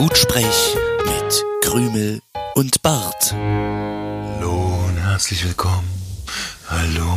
Gutsprech 0.00 0.76
mit 1.04 1.44
Krümel 1.62 2.22
und 2.54 2.80
Bart. 2.80 3.34
Hallo 3.34 4.86
und 4.88 4.96
herzlich 4.96 5.44
willkommen. 5.44 5.90
Hallo 6.66 7.12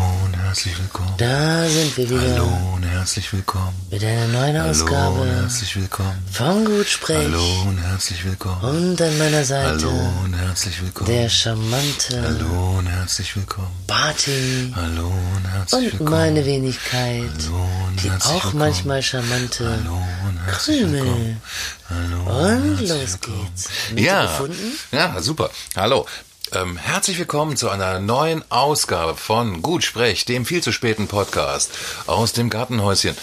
herzlich 0.54 0.78
willkommen. 0.78 1.14
Da 1.18 1.68
sind 1.68 1.98
wir 1.98 2.08
wieder 2.12 2.22
Hallo 2.36 2.74
und 2.76 2.84
herzlich 2.84 3.34
willkommen. 3.34 3.74
mit 3.90 4.04
einer 4.04 4.28
neuen 4.28 4.56
Hallo 4.56 4.66
und 4.66 4.70
Ausgabe 4.70 5.26
herzlich 5.26 5.76
willkommen. 5.78 6.24
von 6.32 6.64
Gutsprech. 6.66 7.18
Hallo 7.18 7.62
und 7.64 7.78
herzlich 7.80 8.24
willkommen. 8.24 8.62
Und 8.62 9.02
an 9.02 9.18
meiner 9.18 9.44
Seite 9.44 9.70
Hallo 9.88 10.12
und 10.24 10.34
herzlich 10.36 10.80
willkommen. 10.80 11.10
der 11.10 11.28
charmante 11.28 12.22
Hallo 12.22 12.78
und 12.78 12.86
herzlich 12.86 13.36
willkommen. 13.36 13.72
Barty 13.88 14.72
Hallo 14.76 15.08
und 15.08 15.48
herzlich 15.52 15.86
und 15.86 16.00
willkommen. 16.00 16.12
meine 16.12 16.46
Wenigkeit, 16.46 17.24
Hallo 17.48 17.70
und 17.88 18.04
die 18.04 18.12
herzlich 18.12 18.32
auch 18.32 18.44
willkommen. 18.44 18.60
manchmal 18.60 19.02
charmante 19.02 19.66
Hallo 19.68 19.96
und 20.28 20.38
herzlich 20.46 20.80
Krümel. 20.82 20.94
willkommen. 21.02 21.42
Hallo 21.90 22.46
Und 22.46 22.70
herzlich 22.70 22.90
los 22.90 23.00
willkommen. 23.14 23.46
geht's. 23.56 23.70
Mitte 23.90 24.02
Ja, 24.06 24.22
gefunden? 24.28 24.72
ja, 24.92 25.20
super. 25.20 25.50
Hallo. 25.76 26.06
Ähm, 26.54 26.78
herzlich 26.78 27.18
willkommen 27.18 27.58
zu 27.58 27.70
einer 27.70 28.00
neuen 28.00 28.44
Ausgabe 28.52 29.16
von 29.18 29.62
Gut 29.62 29.84
Sprech, 29.84 30.26
dem 30.26 30.46
viel 30.46 30.62
zu 30.62 30.72
späten 30.72 31.08
Podcast 31.08 31.72
aus 32.06 32.34
dem 32.34 32.50
Gartenhäuschen. 32.50 33.16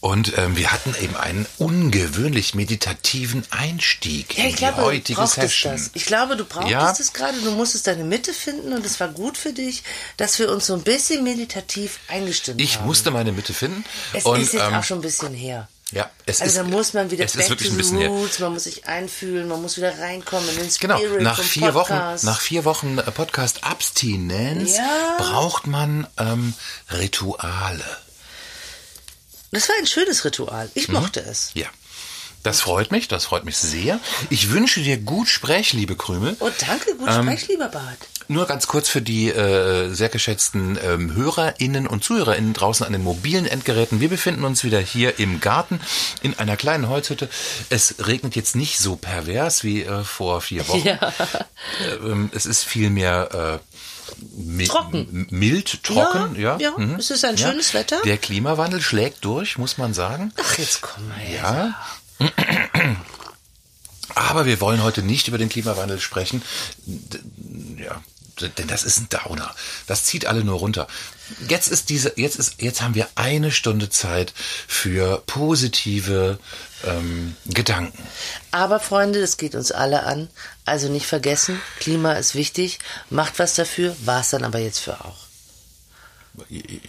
Und 0.00 0.38
ähm, 0.38 0.56
wir 0.56 0.72
hatten 0.72 0.94
eben 1.02 1.14
einen 1.14 1.44
ungewöhnlich 1.58 2.54
meditativen 2.54 3.42
Einstieg 3.50 4.34
Ja, 4.38 4.44
in 4.44 4.48
ich 4.48 4.54
die 4.54 4.58
glaube, 4.60 4.76
du 4.80 4.82
heutige 4.86 5.26
Session. 5.26 5.72
das. 5.72 5.90
Ich 5.92 6.06
glaube, 6.06 6.36
du 6.38 6.44
brauchtest 6.46 6.70
Ja. 6.70 6.90
es 6.92 7.12
gerade. 7.12 7.38
Du 7.42 7.50
musstest 7.50 7.86
deine 7.86 8.04
Mitte 8.04 8.32
finden 8.32 8.72
und 8.72 8.86
es 8.86 8.98
war 8.98 9.08
gut 9.08 9.36
für 9.36 9.52
dich, 9.52 9.82
dass 10.16 10.38
wir 10.38 10.50
uns 10.50 10.66
so 10.66 10.72
ein 10.74 10.82
bisschen 10.82 11.22
meditativ 11.22 11.98
eingestimmt 12.08 12.62
Ich 12.62 12.78
haben. 12.78 12.86
musste 12.86 13.10
meine 13.10 13.32
Mitte 13.32 13.52
finden. 13.52 13.84
Es 14.14 14.24
und, 14.24 14.40
ist 14.40 14.54
jetzt 14.54 14.62
ähm, 14.64 14.74
auch 14.74 14.84
schon 14.84 14.98
ein 14.98 15.02
bisschen 15.02 15.34
her. 15.34 15.68
Ja, 15.92 16.10
es 16.26 16.40
Also 16.40 16.50
ist, 16.50 16.56
da 16.58 16.62
muss 16.64 16.92
man 16.94 17.10
wieder 17.10 17.24
es 17.24 17.32
back 17.32 17.42
ist 17.44 17.50
wirklich 17.50 17.70
ein 17.70 17.76
bisschen 17.76 17.98
her. 17.98 18.08
roots, 18.10 18.38
man 18.38 18.52
muss 18.54 18.64
sich 18.64 18.86
einfühlen, 18.86 19.48
man 19.48 19.60
muss 19.62 19.76
wieder 19.76 19.98
reinkommen 19.98 20.48
in 20.50 20.56
den 20.56 20.70
Genau, 20.80 20.96
Spirit 20.98 21.22
nach 21.22 21.36
vom 21.36 21.44
vier 21.44 21.74
Wochen, 21.74 21.88
Podcast. 21.92 22.24
nach 22.24 22.40
vier 22.40 22.64
Wochen 22.64 22.98
äh, 22.98 23.10
Podcast 23.10 23.64
Abstinenz 23.64 24.76
Ja. 24.76 25.16
braucht 25.18 25.66
man 25.66 26.06
ähm, 26.18 26.54
Rituale. 26.92 27.84
Das 29.52 29.68
war 29.68 29.74
ein 29.78 29.86
schönes 29.86 30.24
Ritual. 30.24 30.70
Ich 30.74 30.88
mochte 30.88 31.20
es. 31.20 31.50
Ja. 31.54 31.66
Das 32.42 32.60
freut 32.62 32.90
mich, 32.90 33.06
das 33.08 33.26
freut 33.26 33.44
mich 33.44 33.58
sehr. 33.58 34.00
Ich 34.30 34.50
wünsche 34.50 34.80
dir 34.80 34.96
gut 34.96 35.28
Sprech, 35.28 35.72
liebe 35.74 35.94
Krümel. 35.94 36.36
Oh, 36.40 36.48
danke, 36.66 36.94
gut 36.96 37.08
Ähm, 37.08 37.24
sprech, 37.24 37.48
lieber 37.48 37.68
Bart. 37.68 37.98
Nur 38.28 38.46
ganz 38.46 38.66
kurz 38.66 38.88
für 38.88 39.02
die 39.02 39.28
äh, 39.28 39.92
sehr 39.92 40.08
geschätzten 40.08 40.78
ähm, 40.82 41.14
HörerInnen 41.14 41.86
und 41.86 42.04
ZuhörerInnen 42.04 42.52
draußen 42.54 42.86
an 42.86 42.92
den 42.92 43.02
mobilen 43.02 43.44
Endgeräten. 43.44 44.00
Wir 44.00 44.08
befinden 44.08 44.44
uns 44.44 44.62
wieder 44.64 44.78
hier 44.78 45.18
im 45.18 45.40
Garten 45.40 45.80
in 46.22 46.38
einer 46.38 46.56
kleinen 46.56 46.88
Holzhütte. 46.88 47.28
Es 47.68 47.96
regnet 48.06 48.36
jetzt 48.36 48.54
nicht 48.56 48.78
so 48.78 48.96
pervers 48.96 49.64
wie 49.64 49.82
äh, 49.82 50.04
vor 50.04 50.40
vier 50.40 50.66
Wochen. 50.68 50.80
Ja. 50.84 51.12
Äh, 51.84 51.94
ähm, 52.06 52.30
es 52.34 52.46
ist 52.46 52.64
vielmehr 52.64 53.60
äh, 53.60 53.76
mi 54.34 54.64
Trocken. 54.64 55.26
mild, 55.30 55.82
trocken. 55.82 56.40
Ja, 56.40 56.56
Ja, 56.58 56.74
ja, 56.78 56.96
es 56.98 57.10
ist 57.10 57.24
ein 57.24 57.36
schönes 57.36 57.74
Wetter. 57.74 57.98
Der 58.04 58.16
Klimawandel 58.16 58.80
schlägt 58.80 59.24
durch, 59.24 59.58
muss 59.58 59.76
man 59.76 59.92
sagen. 59.92 60.32
Ach, 60.40 60.58
jetzt 60.58 60.80
komm 60.80 61.08
mal 61.08 61.18
her. 61.18 61.40
Ja. 61.42 61.74
Aber 64.14 64.46
wir 64.46 64.60
wollen 64.60 64.82
heute 64.82 65.02
nicht 65.02 65.28
über 65.28 65.38
den 65.38 65.48
Klimawandel 65.48 66.00
sprechen. 66.00 66.42
Ja, 67.76 68.02
denn 68.40 68.68
das 68.68 68.84
ist 68.84 68.98
ein 68.98 69.08
Downer. 69.08 69.54
Das 69.86 70.04
zieht 70.04 70.26
alle 70.26 70.44
nur 70.44 70.58
runter. 70.58 70.88
Jetzt 71.48 71.68
ist 71.68 71.90
diese, 71.90 72.12
jetzt 72.16 72.36
ist, 72.36 72.60
jetzt 72.60 72.82
haben 72.82 72.94
wir 72.94 73.08
eine 73.14 73.52
Stunde 73.52 73.90
Zeit 73.90 74.32
für 74.66 75.22
positive 75.26 76.38
ähm, 76.84 77.36
Gedanken. 77.46 78.02
Aber 78.50 78.80
Freunde, 78.80 79.20
das 79.20 79.36
geht 79.36 79.54
uns 79.54 79.72
alle 79.72 80.04
an. 80.04 80.28
Also 80.64 80.88
nicht 80.88 81.06
vergessen, 81.06 81.60
Klima 81.78 82.14
ist 82.14 82.34
wichtig. 82.34 82.78
Macht 83.10 83.38
was 83.38 83.54
dafür, 83.54 83.96
war 84.04 84.20
es 84.20 84.30
dann 84.30 84.44
aber 84.44 84.58
jetzt 84.58 84.78
für 84.80 85.04
auch. 85.04 85.29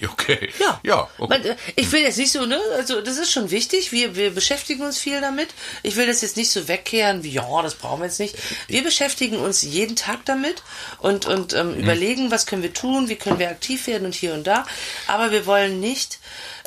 Okay. 0.04 0.50
Ja. 0.60 0.80
Ja. 0.84 1.10
Okay. 1.18 1.50
Äh, 1.50 1.56
ich 1.76 1.92
will 1.92 2.02
jetzt 2.02 2.18
nicht 2.18 2.32
so, 2.32 2.46
ne? 2.46 2.60
Also 2.76 3.02
das 3.02 3.18
ist 3.18 3.32
schon 3.32 3.52
wichtig. 3.52 3.92
Wir, 3.92 4.16
wir 4.16 4.32
beschäftigen 4.34 4.84
uns 4.84 4.98
viel 5.00 5.20
damit. 5.20 5.50
Ich 5.84 5.96
will 5.96 6.08
das 6.08 6.22
jetzt 6.22 6.38
nicht 6.38 6.52
so 6.52 6.68
wegkehren 6.68 7.24
wie, 7.24 7.32
ja, 7.32 7.62
das 7.62 7.76
brauchen 7.76 8.00
wir 8.02 8.06
jetzt 8.06 8.20
nicht. 8.20 8.36
Wir 8.68 8.84
beschäftigen 8.84 9.38
uns 9.38 9.62
jeden 9.64 9.96
Tag 9.96 10.20
damit 10.26 10.64
und, 11.00 11.26
und 11.26 11.54
ähm, 11.54 11.72
Mhm. 11.72 11.80
überlegen, 11.84 12.32
was 12.32 12.46
können 12.46 12.64
wir 12.64 12.74
tun, 12.74 13.08
wie 13.10 13.16
können 13.16 13.40
wir 13.40 13.50
aktiv 13.50 13.88
werden 13.88 14.06
und 14.06 14.16
hier 14.16 14.34
und 14.34 14.46
da. 14.46 14.66
Aber 15.08 15.32
wir 15.32 15.46
wollen 15.46 15.80
nicht 15.80 16.20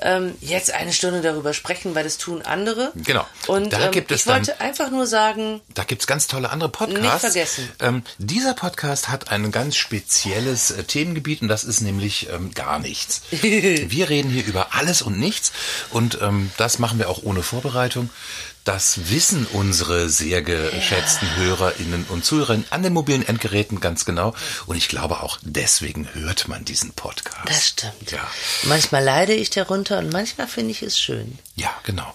ähm, 0.02 0.34
jetzt 0.40 0.72
eine 0.72 0.92
Stunde 0.92 1.20
darüber 1.20 1.54
sprechen, 1.54 1.94
weil 1.94 2.04
das 2.04 2.18
tun 2.18 2.42
andere. 2.42 2.92
Genau. 2.94 3.26
Und 3.46 3.72
Da 3.72 3.86
ähm, 3.86 3.90
gibt 3.92 4.10
es 4.10 4.22
ich 4.22 4.26
wollte 4.26 4.52
dann- 4.52 4.60
einfach 4.60 4.90
nur 4.90 5.06
sagen, 5.06 5.60
Da 5.74 5.84
gibt's 5.84 6.06
ganz 6.06 6.26
tolle 6.26 6.50
andere 6.50 6.68
Podcasts. 6.68 7.02
Nicht 7.02 7.20
vergessen. 7.32 7.72
Ähm, 7.80 8.02
dieser 8.18 8.54
Podcast 8.54 9.08
hat 9.08 9.30
ein 9.30 9.50
ganz 9.52 9.76
spezielles 9.76 10.70
äh, 10.70 10.84
Themengebiet 10.84 11.42
und 11.42 11.48
das 11.48 11.64
ist 11.64 11.80
nämlich 11.80 12.28
ähm, 12.30 12.52
gar 12.54 12.78
nichts. 12.78 13.22
wir 13.30 14.08
reden 14.08 14.30
hier 14.30 14.44
über 14.44 14.74
alles 14.74 15.02
und 15.02 15.18
nichts 15.18 15.52
und 15.90 16.18
ähm, 16.22 16.50
das 16.56 16.78
machen 16.78 16.98
wir 16.98 17.08
auch 17.08 17.22
ohne 17.22 17.42
Vorbereitung. 17.42 18.10
Das 18.64 19.10
wissen 19.10 19.46
unsere 19.52 20.08
sehr 20.08 20.40
geschätzten 20.40 21.36
HörerInnen 21.36 22.06
und 22.08 22.24
Zuhörerinnen 22.24 22.64
an 22.70 22.82
den 22.82 22.94
mobilen 22.94 23.26
Endgeräten 23.26 23.78
ganz 23.78 24.06
genau. 24.06 24.34
Und 24.64 24.76
ich 24.76 24.88
glaube 24.88 25.20
auch 25.20 25.38
deswegen 25.42 26.08
hört 26.14 26.48
man 26.48 26.64
diesen 26.64 26.92
Podcast. 26.92 27.36
das 27.44 27.68
stimmt. 27.68 28.10
Ja. 28.10 28.26
Manchmal 28.62 29.04
leide 29.04 29.34
ich 29.34 29.50
darunter 29.50 29.98
und 29.98 30.10
manchmal 30.10 30.48
finde 30.48 30.70
ich 30.70 30.82
es 30.82 30.98
schön. 30.98 31.38
Ja, 31.56 31.70
genau. 31.84 32.12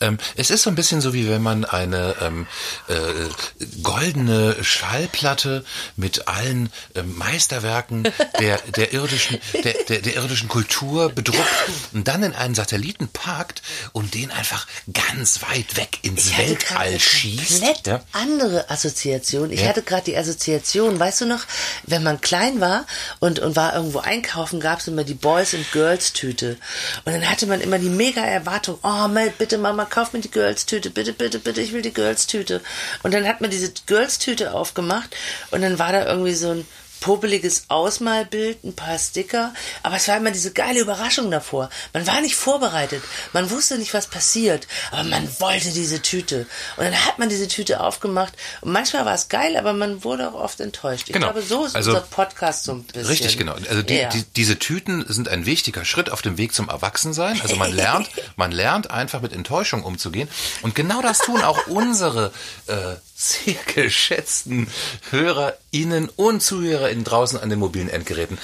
Ähm, 0.00 0.16
es 0.36 0.50
ist 0.50 0.62
so 0.62 0.70
ein 0.70 0.74
bisschen 0.74 1.02
so, 1.02 1.12
wie 1.12 1.28
wenn 1.28 1.42
man 1.42 1.66
eine 1.66 2.16
ähm, 2.22 2.46
äh, 2.88 3.66
goldene 3.82 4.56
Schallplatte 4.64 5.64
mit 5.96 6.28
allen 6.28 6.72
ähm, 6.94 7.16
Meisterwerken 7.16 8.04
der, 8.40 8.58
der, 8.74 8.92
irdischen, 8.94 9.38
der, 9.62 9.74
der, 9.88 10.00
der 10.00 10.16
irdischen 10.16 10.48
Kultur 10.48 11.10
bedruckt 11.10 11.46
und 11.92 12.08
dann 12.08 12.22
in 12.22 12.34
einen 12.34 12.54
Satelliten 12.54 13.08
parkt 13.08 13.62
und 13.92 14.14
den 14.14 14.30
einfach 14.30 14.66
ganz 14.92 15.42
weit 15.42 15.76
weg 15.76 15.89
ins 16.02 16.26
Ich 16.26 16.38
Weltall 16.38 16.98
schießt. 16.98 17.50
komplett 17.60 17.86
Ja? 17.86 18.00
andere 18.12 18.70
Assoziation. 18.70 19.50
Ich 19.50 19.60
Ja. 19.62 19.68
hatte 19.68 19.82
gerade 19.82 20.04
die 20.04 20.16
Assoziation, 20.16 20.98
weißt 20.98 21.22
du 21.22 21.26
noch, 21.26 21.40
wenn 21.84 22.02
man 22.02 22.20
klein 22.20 22.60
war 22.60 22.86
und, 23.18 23.38
und 23.38 23.56
war 23.56 23.74
irgendwo 23.74 23.98
einkaufen, 23.98 24.60
gab 24.60 24.80
es 24.80 24.88
immer 24.88 25.04
die 25.04 25.14
Boys 25.14 25.54
and 25.54 25.70
Girls 25.72 26.12
Tüte. 26.12 26.56
Und 27.04 27.12
dann 27.12 27.28
hatte 27.28 27.46
man 27.46 27.60
immer 27.60 27.78
die 27.78 27.88
mega 27.90 28.22
Erwartung, 28.22 28.78
oh 28.82 29.08
Mel, 29.08 29.32
bitte 29.36 29.58
Mama, 29.58 29.84
kauf 29.84 30.12
mir 30.12 30.20
die 30.20 30.30
Girls 30.30 30.66
Tüte, 30.66 30.90
bitte, 30.90 31.12
bitte, 31.12 31.38
bitte, 31.38 31.60
ich 31.60 31.72
will 31.72 31.82
die 31.82 31.92
Girls 31.92 32.26
Tüte. 32.26 32.60
Und 33.02 33.12
dann 33.14 33.26
hat 33.26 33.40
man 33.40 33.50
diese 33.50 33.72
Girls 33.86 34.18
Tüte 34.18 34.54
aufgemacht 34.54 35.14
und 35.50 35.62
dann 35.62 35.78
war 35.78 35.92
da 35.92 36.06
irgendwie 36.06 36.34
so 36.34 36.50
ein 36.50 36.66
popeliges 37.00 37.64
Ausmalbild, 37.68 38.62
ein 38.64 38.74
paar 38.74 38.98
Sticker, 38.98 39.52
aber 39.82 39.96
es 39.96 40.06
war 40.08 40.16
immer 40.16 40.30
diese 40.30 40.52
geile 40.52 40.80
Überraschung 40.80 41.30
davor. 41.30 41.70
Man 41.92 42.06
war 42.06 42.20
nicht 42.20 42.36
vorbereitet, 42.36 43.02
man 43.32 43.50
wusste 43.50 43.78
nicht, 43.78 43.94
was 43.94 44.06
passiert, 44.06 44.66
aber 44.90 45.04
man 45.04 45.28
wollte 45.40 45.70
diese 45.72 46.02
Tüte. 46.02 46.46
Und 46.76 46.84
dann 46.84 47.04
hat 47.06 47.18
man 47.18 47.28
diese 47.28 47.48
Tüte 47.48 47.80
aufgemacht 47.80 48.34
und 48.60 48.72
manchmal 48.72 49.04
war 49.04 49.14
es 49.14 49.28
geil, 49.28 49.56
aber 49.56 49.72
man 49.72 50.04
wurde 50.04 50.28
auch 50.30 50.34
oft 50.34 50.60
enttäuscht. 50.60 51.04
Ich 51.08 51.12
Genau. 51.14 51.32
glaube, 51.32 51.42
so 51.46 51.64
ist 51.64 51.74
Also- 51.76 51.90
unser 51.90 52.02
Podcast 52.02 52.64
so 52.64 52.72
ein 52.72 52.84
bisschen. 52.84 53.06
Richtig, 53.06 53.38
genau. 53.38 53.54
Also 53.54 53.82
die, 53.82 53.94
ja. 53.96 54.08
die, 54.10 54.24
diese 54.36 54.58
Tüten 54.58 55.04
sind 55.08 55.28
ein 55.28 55.46
wichtiger 55.46 55.84
Schritt 55.84 56.10
auf 56.10 56.22
dem 56.22 56.36
Weg 56.38 56.54
zum 56.54 56.68
Erwachsensein. 56.68 57.40
Also 57.40 57.56
man 57.56 57.72
lernt, 57.72 58.08
man 58.36 58.52
lernt 58.52 58.90
einfach 58.90 59.20
mit 59.20 59.32
Enttäuschung 59.32 59.82
umzugehen. 59.84 60.28
Und 60.62 60.74
genau 60.74 61.00
das 61.02 61.18
tun 61.18 61.42
auch 61.42 61.66
unsere 61.66 62.32
äh, 62.66 62.74
sehr 63.22 63.56
geschätzten 63.74 64.66
HörerInnen 65.10 66.08
und 66.16 66.40
ZuhörerInnen 66.40 67.04
draußen 67.04 67.38
an 67.38 67.50
den 67.50 67.58
mobilen 67.58 67.90
Endgeräten. 67.90 68.38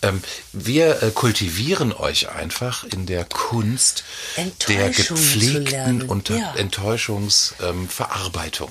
Ähm, 0.00 0.22
wir 0.52 1.02
äh, 1.02 1.10
kultivieren 1.10 1.92
euch 1.92 2.28
einfach 2.28 2.84
in 2.84 3.06
der 3.06 3.24
Kunst 3.24 4.04
der 4.68 4.90
gepflegten. 4.90 6.02
Unter 6.02 6.36
Ja. 6.36 6.54
Enttäuschungsverarbeitung. 6.54 8.70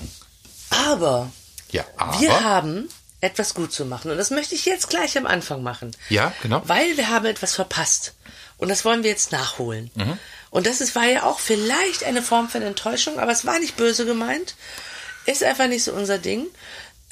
aber 0.70 1.30
ja, 1.70 1.84
aber 1.96 2.20
wir 2.20 2.44
haben 2.44 2.88
etwas 3.20 3.54
gut 3.54 3.72
zu 3.72 3.84
machen 3.84 4.10
und 4.10 4.16
das 4.16 4.30
möchte 4.30 4.54
ich 4.54 4.64
jetzt 4.64 4.88
gleich 4.88 5.18
am 5.18 5.26
Anfang 5.26 5.62
machen. 5.62 5.94
Ja, 6.08 6.32
genau. 6.42 6.62
Weil 6.66 6.96
wir 6.96 7.08
haben 7.08 7.26
etwas 7.26 7.54
verpasst 7.54 8.14
und 8.56 8.68
das 8.68 8.84
wollen 8.86 9.02
wir 9.02 9.10
jetzt 9.10 9.32
nachholen. 9.32 9.90
Mhm. 9.94 10.18
Und 10.50 10.66
das 10.66 10.80
ist, 10.80 10.94
war 10.94 11.04
ja 11.06 11.24
auch 11.24 11.40
vielleicht 11.40 12.04
eine 12.04 12.22
Form 12.22 12.48
von 12.48 12.62
Enttäuschung, 12.62 13.18
aber 13.18 13.32
es 13.32 13.44
war 13.46 13.58
nicht 13.58 13.76
böse 13.76 14.06
gemeint. 14.06 14.54
Ist 15.26 15.42
einfach 15.42 15.68
nicht 15.68 15.84
so 15.84 15.92
unser 15.92 16.18
Ding. 16.18 16.46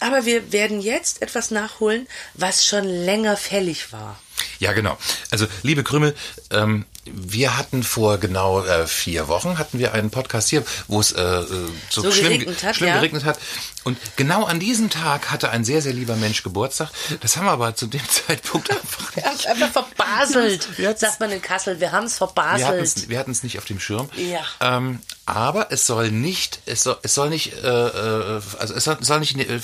Aber 0.01 0.25
wir 0.25 0.53
werden 0.53 0.81
jetzt 0.81 1.21
etwas 1.21 1.51
nachholen, 1.51 2.09
was 2.35 2.67
schon 2.67 2.85
länger 2.85 3.37
fällig 3.37 3.93
war. 3.93 4.19
Ja, 4.59 4.73
genau. 4.73 4.99
Also, 5.31 5.47
liebe 5.63 5.83
Krümel, 5.83 6.15
ähm, 6.51 6.85
wir 7.05 7.57
hatten 7.57 7.83
vor 7.83 8.19
genau 8.19 8.63
äh, 8.63 8.87
vier 8.87 9.29
Wochen 9.29 9.59
hatten 9.59 9.79
wir 9.79 9.95
einen 9.95 10.11
Podcast 10.11 10.51
hier, 10.51 10.65
wo 10.87 11.01
es 11.01 11.13
äh, 11.13 11.23
äh, 11.23 11.47
so, 11.89 12.03
So 12.03 12.13
schlimm, 12.13 12.33
geregnet 12.33 12.63
hat, 12.63 12.77
schlimm 12.77 12.89
ja. 12.89 12.97
geregnet 12.97 13.25
hat. 13.25 13.39
Und 13.85 13.99
genau 14.17 14.45
an 14.45 14.61
diesem 14.61 14.91
Tag 14.91 15.31
hatte 15.31 15.51
ein 15.51 15.65
sehr, 15.65 15.81
sehr 15.83 15.95
lieber 15.95 16.17
Mensch 16.17 16.43
Geburtstag. 16.43 16.91
Das 17.21 17.37
haben 17.37 17.47
wir 17.47 17.53
aber 17.53 17.75
zu 17.75 17.87
dem 17.87 18.07
Zeitpunkt 18.27 18.71
einfach 18.71 19.11
es 19.17 19.47
einfach 19.47 19.71
verbaselt, 19.71 20.69
sagt 20.99 21.21
man 21.21 21.31
in 21.31 21.43
Kassel. 21.43 21.81
Wir 21.81 21.93
haben 21.93 22.05
es 22.05 22.21
Wir 22.21 22.27
hatten 22.27 22.37
verbaselt. 22.37 23.29
es 23.29 23.43
nicht 23.43 23.59
auf 23.59 23.65
dem 23.65 23.81
Schirm. 23.81 24.09
Ja. 24.17 24.45
Ähm, 24.61 25.01
aber 25.27 25.71
es 25.71 25.87
soll 25.87 26.11
nicht, 26.11 26.61
es 26.67 26.83
soll, 26.83 26.99
es 27.03 27.15
soll 27.15 27.31
nicht, 27.31 27.55
äh, 27.55 27.67
äh, 27.67 28.41
also 28.59 28.75
es 28.75 28.85
soll, 28.85 28.99
soll 29.01 29.21
nicht 29.21 29.33
in 29.33 29.39
die 29.39 29.47
äh, 29.47 29.61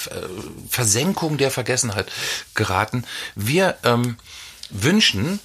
Versenkung 0.70 1.38
der 1.38 1.50
Vergessenheit 1.50 2.11
geraten. 2.55 3.05
Wir 3.34 3.76
ähm, 3.84 4.17
wünschen 4.70 5.40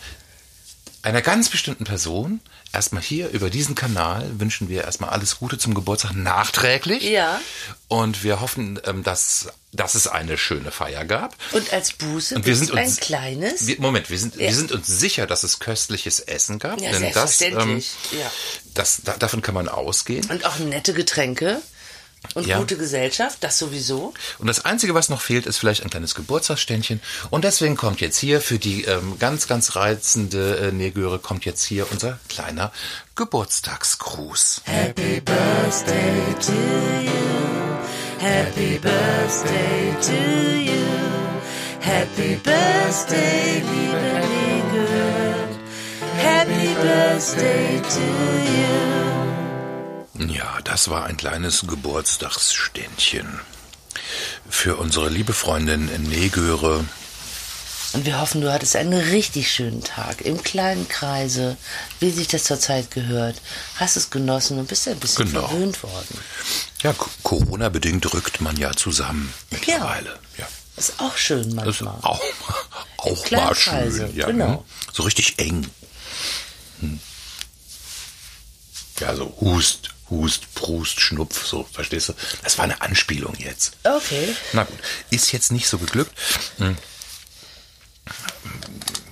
einer 1.03 1.21
ganz 1.23 1.49
bestimmten 1.49 1.83
Person 1.83 2.41
erstmal 2.73 3.01
hier 3.01 3.29
über 3.29 3.49
diesen 3.49 3.73
Kanal 3.73 4.39
wünschen 4.39 4.69
wir 4.69 4.83
erstmal 4.83 5.09
alles 5.09 5.39
Gute 5.39 5.57
zum 5.57 5.73
Geburtstag 5.73 6.13
nachträglich. 6.15 7.03
Ja. 7.03 7.41
Und 7.87 8.23
wir 8.23 8.39
hoffen, 8.39 8.79
ähm, 8.85 9.01
dass, 9.03 9.47
dass 9.73 9.95
es 9.95 10.05
eine 10.07 10.37
schöne 10.37 10.71
Feier 10.71 11.03
gab. 11.03 11.35
Und 11.53 11.73
als 11.73 11.93
Buße 11.93 12.35
Und 12.35 12.45
wir 12.45 12.55
sind 12.55 12.71
ein 12.71 12.85
uns- 12.85 12.97
kleines. 12.99 13.65
Wir, 13.65 13.81
Moment, 13.81 14.11
wir 14.11 14.19
sind, 14.19 14.35
Ja. 14.35 14.41
wir 14.41 14.53
sind 14.55 14.71
uns 14.71 14.85
sicher, 14.87 15.25
dass 15.25 15.43
es 15.43 15.59
köstliches 15.59 16.19
Essen 16.19 16.59
gab. 16.59 16.79
Ja, 16.79 16.91
denn 16.91 17.11
das, 17.13 17.41
ähm, 17.41 17.53
selbstverständlich, 17.55 17.91
ja. 18.11 18.31
das, 18.75 19.01
da, 19.03 19.17
davon 19.17 19.41
kann 19.41 19.55
man 19.55 19.67
ausgehen. 19.67 20.29
und 20.29 20.45
auch 20.45 20.59
nette 20.59 20.93
Getränke 20.93 21.61
und 22.35 22.45
Ja. 22.47 22.59
gute 22.59 22.77
Gesellschaft, 22.77 23.37
das 23.41 23.57
sowieso. 23.57 24.13
Und 24.39 24.47
das 24.47 24.63
Einzige, 24.63 24.93
was 24.93 25.09
noch 25.09 25.21
fehlt, 25.21 25.45
ist 25.45 25.57
vielleicht 25.57 25.83
ein 25.83 25.89
kleines 25.89 26.15
Geburtstagsständchen. 26.15 27.01
Und 27.29 27.43
deswegen 27.43 27.75
kommt 27.75 27.99
jetzt 27.99 28.17
hier 28.17 28.41
für 28.41 28.59
die 28.59 28.85
ähm, 28.85 29.17
ganz, 29.19 29.47
ganz 29.47 29.75
reizende 29.75 30.57
äh, 30.57 30.71
Negöre 30.71 31.19
kommt 31.19 31.45
jetzt 31.45 31.63
hier 31.63 31.91
unser 31.91 32.19
kleiner 32.29 32.71
Geburtstagsgruß. 33.15 34.61
Happy 34.65 35.19
Birthday 35.21 36.35
to 36.45 36.51
you. 37.03 37.11
Happy 38.19 38.77
Birthday 38.79 39.95
to 40.01 40.11
you. 40.71 40.71
Happy 41.79 42.35
Birthday, 42.35 43.55
liebe 43.55 44.21
Nigel. 44.21 45.47
Happy 46.17 46.75
Birthday 46.75 47.81
to 47.81 47.99
you. 47.99 49.10
Ja, 50.29 50.59
das 50.63 50.89
war 50.89 51.05
ein 51.05 51.17
kleines 51.17 51.65
Geburtstagsständchen. 51.67 53.39
Für 54.49 54.75
unsere 54.77 55.09
liebe 55.09 55.33
Freundin 55.33 55.85
Negöre. 56.09 56.85
Und 57.93 58.05
wir 58.05 58.21
hoffen, 58.21 58.39
du 58.41 58.51
hattest 58.53 58.75
einen 58.77 58.93
richtig 58.93 59.51
schönen 59.51 59.83
Tag 59.83 60.21
im 60.21 60.41
kleinen 60.43 60.87
Kreise, 60.87 61.57
wie 61.99 62.09
sich 62.09 62.27
das 62.29 62.45
zurzeit 62.45 62.89
gehört. 62.91 63.41
Hast 63.75 63.97
es 63.97 64.09
genossen 64.09 64.59
und 64.59 64.67
bist 64.67 64.87
ein 64.87 64.97
bisschen 64.99 65.25
Genau. 65.27 65.47
verwöhnt 65.47 65.83
worden. 65.83 66.17
Ja, 66.83 66.93
Co- 66.93 67.09
Corona-bedingt 67.23 68.13
rückt 68.13 68.39
man 68.39 68.55
ja 68.55 68.71
zusammen 68.71 69.33
mittlerweile. 69.49 70.17
Ja. 70.37 70.47
Ist 70.77 70.93
auch 70.99 71.17
schön 71.17 71.53
Das 71.57 71.67
ist 71.67 71.81
manchmal. 71.81 71.95
auch, 72.01 72.21
auch 72.97 73.31
mal 73.31 73.55
schön. 73.55 74.15
Ja, 74.15 74.27
genau. 74.27 74.63
So 74.93 75.03
richtig 75.03 75.37
eng. 75.39 75.67
Hm. 76.79 76.99
Ja, 79.01 79.15
so 79.15 79.35
Hust, 79.41 79.89
Hust, 80.11 80.53
Prust, 80.53 81.01
Schnupf, 81.01 81.43
so, 81.43 81.67
verstehst 81.73 82.09
du? 82.09 82.13
Das 82.43 82.59
war 82.59 82.65
eine 82.65 82.81
Anspielung 82.81 83.33
jetzt. 83.39 83.73
Okay. 83.83 84.35
Na 84.53 84.63
gut, 84.63 84.77
ist 85.09 85.31
jetzt 85.31 85.51
nicht 85.51 85.67
so 85.67 85.79
geglückt. 85.79 86.15
Hm. 86.57 86.77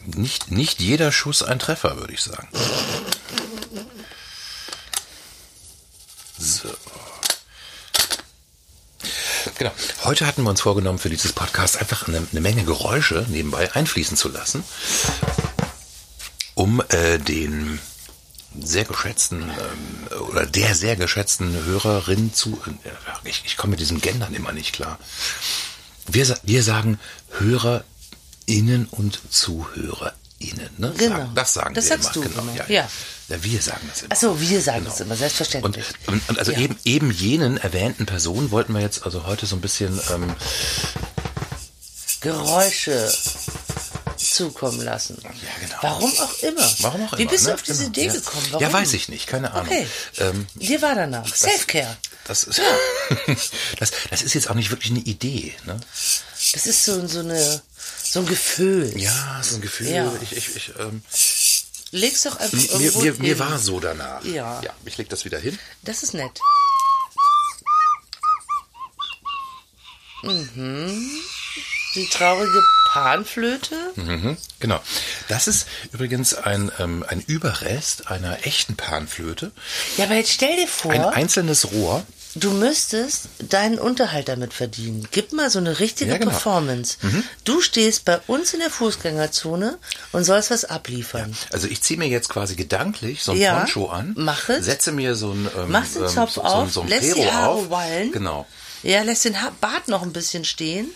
Nicht, 0.06 0.52
nicht 0.52 0.80
jeder 0.80 1.12
Schuss 1.12 1.42
ein 1.42 1.58
Treffer, 1.58 1.98
würde 1.98 2.14
ich 2.14 2.22
sagen. 2.22 2.48
So. 6.38 6.70
Genau. 9.58 9.72
Heute 10.04 10.28
hatten 10.28 10.44
wir 10.44 10.52
uns 10.52 10.62
vorgenommen, 10.62 11.00
für 11.00 11.10
dieses 11.10 11.34
Podcast 11.34 11.78
einfach 11.78 12.08
eine, 12.08 12.28
eine 12.32 12.42
Menge 12.42 12.64
Geräusche 12.64 13.26
nebenbei 13.28 13.74
einfließen 13.74 14.18
zu 14.18 14.30
lassen, 14.30 14.64
um 16.54 16.84
äh, 16.90 17.18
den 17.18 17.80
sehr 18.62 18.86
geschätzten 18.86 19.44
ähm, 19.44 20.22
oder 20.30 20.46
der 20.46 20.74
sehr 20.76 20.96
geschätzten 20.96 21.54
Hörerin 21.66 22.34
zu. 22.34 22.60
Äh, 22.84 23.30
ich, 23.30 23.44
ich 23.46 23.58
komme 23.58 23.72
mit 23.72 23.80
diesem 23.80 24.02
Gendern 24.02 24.34
immer 24.34 24.52
nicht 24.52 24.74
klar. 24.74 24.98
Wir, 26.08 26.36
wir 26.44 26.64
sagen 26.64 27.00
HörerInnen 27.38 28.88
und 28.92 29.20
ZuhörerInnen. 29.30 30.70
Ne? 30.78 30.94
Genau. 30.98 31.18
Sagen, 31.18 31.32
das 31.36 31.54
sagen 31.54 31.76
Das 31.76 31.86
wir 31.90 31.98
sagst 31.98 32.16
immer. 32.16 32.26
du 32.26 32.30
genau. 32.32 32.42
immer, 32.44 32.56
Ja, 32.56 32.66
ja. 32.68 32.90
ja, 33.28 33.44
wir 33.44 33.62
sagen 33.62 33.88
das 33.88 34.02
immer. 34.02 34.10
Ach 34.14 34.20
so, 34.20 34.42
wir 34.42 34.62
sagen 34.62 34.80
Genau. 34.84 34.94
es 34.94 35.00
immer, 35.02 35.12
Und, 35.12 35.18
selbstverständlich. 35.20 35.86
und, 36.08 36.28
und 36.30 36.40
also 36.40 36.52
Ja. 36.52 36.58
eben, 36.60 36.76
eben 36.86 37.12
jenen 37.12 37.58
erwähnten 37.58 38.06
Personen 38.08 38.50
wollten 38.52 38.74
wir 38.74 38.82
jetzt 38.82 39.04
also 39.06 39.26
heute 39.28 39.46
so 39.46 39.56
ein 39.56 39.62
bisschen 39.62 40.00
ähm, 40.12 40.34
Geräusche 42.22 43.12
zukommen 44.40 44.82
lassen. 44.82 45.18
Ja, 45.24 45.30
genau. 45.60 45.78
Warum 45.82 46.12
auch 46.20 46.40
immer. 46.40 46.76
Warum 46.80 47.08
auch 47.08 47.18
Wie 47.18 47.24
immer. 47.24 47.32
bist 47.32 47.44
ne? 47.44 47.50
du 47.50 47.56
auf 47.56 47.62
diese 47.64 47.80
Genau. 47.80 47.90
Idee 47.90 48.06
ja. 48.08 48.14
gekommen? 48.14 48.48
Warum? 48.52 48.62
Ja, 48.64 48.74
weiß 48.74 48.94
ich 48.94 49.10
nicht, 49.10 49.28
keine 49.28 49.52
Ahnung. 49.52 49.68
Okay. 49.68 49.88
Ähm, 50.18 50.48
Dir 50.56 50.82
war 50.82 50.96
danach. 50.96 51.28
Selfcare. 51.36 51.98
das, 52.26 52.44
ist, 52.46 52.62
das, 53.80 53.92
das 54.10 54.22
ist 54.22 54.34
jetzt 54.34 54.50
auch 54.50 54.56
nicht 54.56 54.72
wirklich 54.72 54.92
eine 54.92 55.02
Idee. 55.02 55.54
Ne? 55.66 55.80
Das 56.54 56.66
ist 56.66 56.86
so, 56.86 57.06
so, 57.08 57.20
eine, 57.20 57.62
so 58.04 58.20
ein 58.20 58.26
Gefühl. 58.26 58.94
Ja, 58.98 59.42
so 59.44 59.56
ein 59.56 59.62
Gefühl. 59.62 59.90
Ja. 59.90 60.12
Ich, 60.22 60.36
ich, 60.38 60.56
ich, 60.56 60.74
ähm, 60.80 61.04
Leg's 61.92 62.24
doch 62.24 62.38
einfach 62.38 62.58
mir, 62.58 62.72
irgendwo 62.72 63.00
mir, 63.02 63.14
mir 63.16 63.28
hin. 63.30 63.40
war 63.40 63.60
so 63.60 63.80
danach. 63.80 64.24
Ja. 64.24 64.62
ja 64.62 64.74
ich 64.86 64.98
leg 64.98 65.10
das 65.10 65.26
wieder 65.26 65.40
hin. 65.40 65.58
Das 65.82 66.04
ist 66.04 66.14
nett. 66.14 66.40
Mhm. 70.24 71.10
Die 71.96 72.08
traurige 72.08 72.62
Panflöte. 72.92 73.76
Mhm, 73.96 74.38
genau. 74.60 74.80
Das 75.28 75.48
ist 75.48 75.68
übrigens 75.92 76.34
ein, 76.36 76.72
ähm, 76.80 77.04
ein 77.08 77.22
Überrest 77.22 78.10
einer 78.12 78.46
echten 78.46 78.76
Panflöte. 78.76 79.52
Ja, 79.98 80.06
aber 80.06 80.16
jetzt 80.16 80.32
stell 80.32 80.56
dir 80.56 80.68
vor, 80.68 80.92
Ein 80.92 81.04
einzelnes 81.04 81.72
Rohr. 81.72 82.04
du 82.36 82.52
müsstest 82.52 83.30
deinen 83.40 83.80
Unterhalt 83.80 84.28
damit 84.28 84.54
verdienen. 84.54 85.08
Gib 85.12 85.34
mal 85.34 85.50
so 85.50 85.58
eine 85.60 85.80
richtige 85.80 86.12
Ja, 86.12 86.18
genau. 86.18 86.30
Performance. 86.32 86.98
Du 87.44 87.60
stehst 87.62 88.06
bei 88.06 88.20
uns 88.28 88.54
in 88.54 88.60
der 88.60 88.70
Fußgängerzone 88.70 89.78
und 90.12 90.24
sollst 90.24 90.52
was 90.52 90.66
abliefern. 90.66 91.36
Also 91.52 91.68
ich 91.68 91.82
ziehe 91.82 91.98
mir 91.98 92.08
jetzt 92.08 92.30
quasi 92.30 92.56
gedanklich 92.56 93.24
so 93.24 93.32
ein 93.32 93.40
Ja, 93.40 93.58
Poncho 93.60 93.88
an, 93.90 94.14
mach 94.16 94.50
es. 94.50 94.66
setze 94.66 94.92
mir 94.92 95.16
so 95.16 95.32
ein, 95.32 95.50
ähm, 95.58 95.72
Machst 95.72 95.96
den 95.96 96.04
ähm, 96.04 96.10
Zopf 96.10 96.34
so, 96.34 96.44
auf, 96.44 96.68
so, 96.68 96.74
so 96.74 96.82
ein 96.82 96.88
lässt 96.88 97.16
die 97.16 97.22
Pero 97.22 97.34
Haare 97.34 97.50
auf. 97.50 97.70
wallen. 97.72 98.12
Genau. 98.12 98.46
Ja, 98.84 99.02
lässt 99.02 99.26
den 99.26 99.36
Bart 99.60 99.88
noch 99.88 100.04
ein 100.04 100.14
bisschen 100.14 100.46
stehen. 100.46 100.88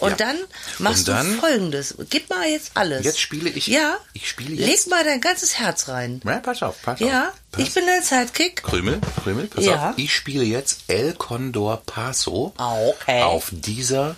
Und 0.00 0.10
Ja. 0.10 0.16
dann 0.16 0.36
machst 0.78 1.08
Und 1.08 1.14
dann- 1.14 1.34
du 1.34 1.40
folgendes. 1.40 1.94
Gib 2.08 2.28
mal 2.30 2.48
jetzt 2.48 2.72
alles. 2.74 3.04
Jetzt 3.04 3.20
spiele 3.20 3.50
ich- 3.50 3.66
Ja. 3.66 3.96
ich 4.14 4.28
spiele 4.28 4.54
Leg 4.56 4.68
jetzt- 4.68 4.88
mal 4.88 5.04
dein 5.04 5.20
ganzes 5.20 5.58
Herz 5.58 5.88
rein. 5.88 6.20
Ja, 6.24 6.38
pass 6.38 6.62
auf, 6.62 6.80
pass 6.82 7.00
Ja. 7.00 7.28
auf. 7.28 7.34
Pass. 7.52 7.62
Ich 7.66 7.74
bin 7.74 7.84
dein 7.86 8.02
Sidekick. 8.02 8.62
Krümel, 8.62 9.00
Krümel, 9.22 9.46
pass 9.46 9.64
Ja. 9.64 9.90
auf. 9.90 9.98
Ich 9.98 10.14
spiele 10.14 10.44
jetzt 10.44 10.84
El 10.88 11.12
Condor 11.14 11.82
Paso 11.84 12.52
Okay. 12.56 13.22
auf 13.22 13.48
dieser 13.52 14.16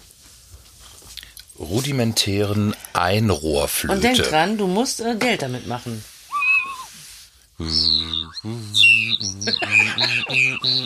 rudimentären 1.59 2.75
Einrohrflöte. 2.93 3.95
Und 3.95 4.03
denk 4.05 4.19
dran, 4.23 4.57
du 4.59 4.67
musst 4.67 5.01
äh, 5.01 5.15
Geld 5.17 5.43
damit 5.43 5.67
machen. 5.67 6.05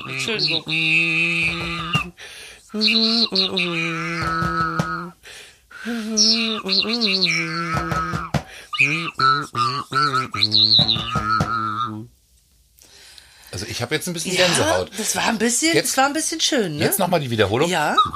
Entschuldigung. 0.09 0.65
Also 13.53 13.65
ich 13.67 13.81
habe 13.81 13.95
jetzt 13.95 14.07
ein 14.09 14.13
bisschen 14.13 14.37
Gänsehaut. 14.37 14.91
das 14.99 15.17
war 15.17 15.29
ein 15.29 15.39
bisschen, 15.39 15.75
Jetzt- 15.75 15.91
das 15.91 15.97
war 15.97 16.07
ein 16.07 16.13
bisschen 16.13 16.41
schön, 16.41 16.77
ne? 16.77 16.85
Jetzt 16.85 16.99
nochmal 16.99 17.21
die 17.21 17.31
Wiederholung. 17.31 17.71
Ja. 17.71 17.97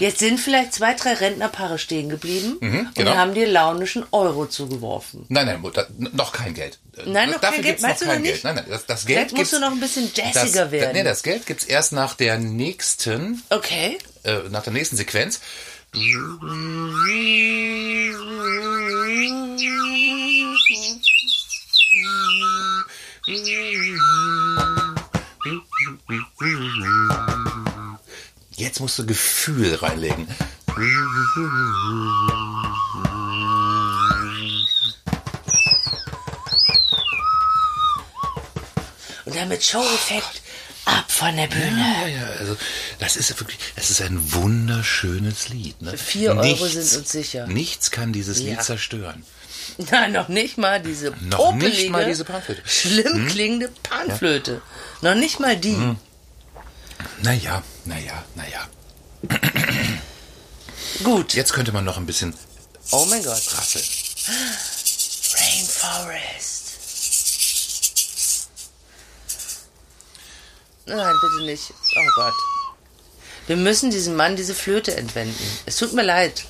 Jetzt 0.00 0.18
sind 0.18 0.40
vielleicht 0.40 0.74
zwei, 0.74 0.94
drei 0.94 1.12
Rentnerpaare 1.14 1.78
stehen 1.78 2.08
geblieben 2.08 2.56
und 2.60 2.94
genau. 2.94 3.14
haben 3.14 3.34
dir 3.34 3.46
launischen 3.46 4.04
Euro 4.10 4.46
zugeworfen. 4.46 5.24
Nein, 5.28 5.46
nein, 5.46 5.60
Mutter, 5.60 5.86
noch 5.98 6.32
kein 6.32 6.54
Geld. 6.54 6.78
Nein, 7.06 7.30
noch 7.30 7.40
Dafür 7.40 7.56
kein 7.56 7.62
Geld. 7.64 7.80
noch 7.80 7.88
Meinst 7.88 8.02
du 8.02 8.06
kein 8.06 8.16
noch 8.16 8.22
Geld. 8.22 8.34
nicht? 8.34 8.44
Nein, 8.44 8.54
nein, 8.56 8.64
das, 8.68 8.86
das 8.86 9.06
Geld 9.06 9.18
Vielleicht 9.30 9.36
musst 9.36 9.52
du 9.52 9.60
noch 9.60 9.70
ein 9.72 9.80
bisschen 9.80 10.10
jazziger 10.14 10.62
das, 10.64 10.72
werden. 10.72 10.92
Nee, 10.94 11.04
das 11.04 11.22
Geld 11.22 11.46
gibt's 11.46 11.64
erst 11.64 11.92
nach 11.92 12.14
der 12.14 12.38
nächsten, 12.38 13.42
Okay. 13.50 13.98
äh, 14.24 14.48
nach 14.50 14.62
der 14.62 14.72
nächsten 14.72 14.96
Sequenz. 14.96 15.40
Jetzt 28.56 28.80
musst 28.80 28.98
du 28.98 29.06
Gefühl 29.06 29.74
reinlegen. 29.76 30.26
Und 39.24 39.36
dann 39.36 39.48
mit 39.48 39.62
Show-Effekt 39.64 40.42
ab 40.84 41.10
von 41.10 41.36
der 41.36 41.46
Bühne. 41.46 41.78
Ja, 42.02 42.06
ja, 42.08 42.26
also 42.38 42.56
das 42.98 43.16
ist 43.16 43.38
wirklich, 43.38 43.58
das 43.76 43.90
ist 43.90 44.02
ein 44.02 44.32
wunderschönes 44.32 45.48
Lied. 45.48 45.80
Ne? 45.80 45.96
Vier 45.96 46.36
Euro 46.36 46.66
sind 46.66 46.98
uns 47.00 47.12
sicher. 47.12 47.46
Nichts 47.46 47.90
kann 47.90 48.12
dieses 48.12 48.40
Ja. 48.40 48.50
Lied 48.50 48.62
zerstören. 48.62 49.24
Nein, 49.90 50.12
noch 50.12 50.28
nicht 50.28 50.58
mal 50.58 50.82
diese 50.82 51.12
Noch 51.20 51.54
nicht 51.54 51.88
mal 51.90 52.04
diese 52.04 52.24
Panflöte. 52.24 52.62
schlimm 52.66 53.28
klingende 53.28 53.70
Panflöte. 53.84 54.60
Noch 55.02 55.14
nicht 55.14 55.38
mal 55.38 55.56
die. 55.56 55.96
Naja, 57.22 57.62
naja, 57.84 58.24
naja. 58.34 58.68
Gut. 61.04 61.34
Jetzt 61.34 61.52
könnte 61.52 61.72
man 61.72 61.84
noch 61.84 61.96
ein 61.96 62.06
bisschen 62.06 62.34
Oh 62.90 63.06
mein 63.06 63.22
Gott. 63.22 63.42
rasseln. 63.56 63.84
Rainforest. 65.34 66.62
Nein, 70.86 71.14
bitte 71.20 71.44
nicht. 71.46 71.72
Oh 71.96 72.08
Gott. 72.16 72.34
Wir 73.46 73.56
müssen 73.56 73.90
diesem 73.90 74.14
Mann 74.16 74.36
diese 74.36 74.54
Flöte 74.54 74.96
entwenden. 74.96 75.44
Es 75.66 75.76
tut 75.76 75.92
mir 75.92 76.02
leid, 76.02 76.44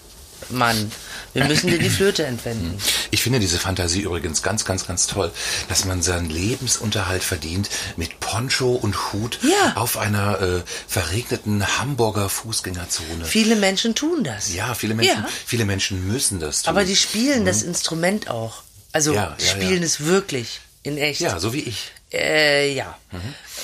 Mann. 0.51 0.91
Wir 1.35 1.45
müssen 1.47 1.69
dir 1.69 1.79
die 1.79 1.89
Flöte 1.89 2.25
entwenden. 2.27 2.77
Ich 3.11 3.23
finde 3.23 3.41
diese 3.41 3.59
Fantasie 3.59 4.03
übrigens 4.03 4.43
ganz, 4.43 4.65
ganz, 4.65 4.87
ganz 4.87 5.07
toll, 5.07 5.31
dass 5.69 5.85
man 5.87 6.03
seinen 6.03 6.29
Lebensunterhalt 6.29 7.25
verdient 7.25 7.71
mit 7.97 8.21
Poncho 8.21 8.73
und 8.75 9.13
Hut 9.13 9.39
Ja. 9.43 9.73
auf 9.77 9.97
einer 9.97 10.41
äh, 10.41 10.63
verregneten 10.87 11.67
Hamburger 11.79 12.29
Fußgängerzone. 12.29 13.25
Viele 13.25 13.57
Menschen 13.57 13.95
tun 13.95 14.25
das. 14.25 14.53
ja, 14.53 14.75
viele 14.75 14.95
Menschen, 14.95 15.23
Ja. 15.23 15.29
viele 15.47 15.65
Menschen 15.65 16.07
müssen 16.07 16.39
das 16.41 16.63
tun. 16.63 16.71
Aber 16.71 16.85
die 16.85 16.97
spielen 16.97 17.45
das 17.45 17.63
Instrument 17.63 18.29
auch. 18.29 18.63
Also 18.93 19.15
Ja, 19.15 19.35
spielen 19.39 19.83
es 19.83 20.01
wirklich 20.05 20.61
in 20.83 20.99
echt. 20.99 21.21
ja, 21.21 21.39
so 21.39 21.55
wie 21.55 21.61
ich. 21.61 21.93
Äh, 22.13 22.75
ja. 22.75 22.99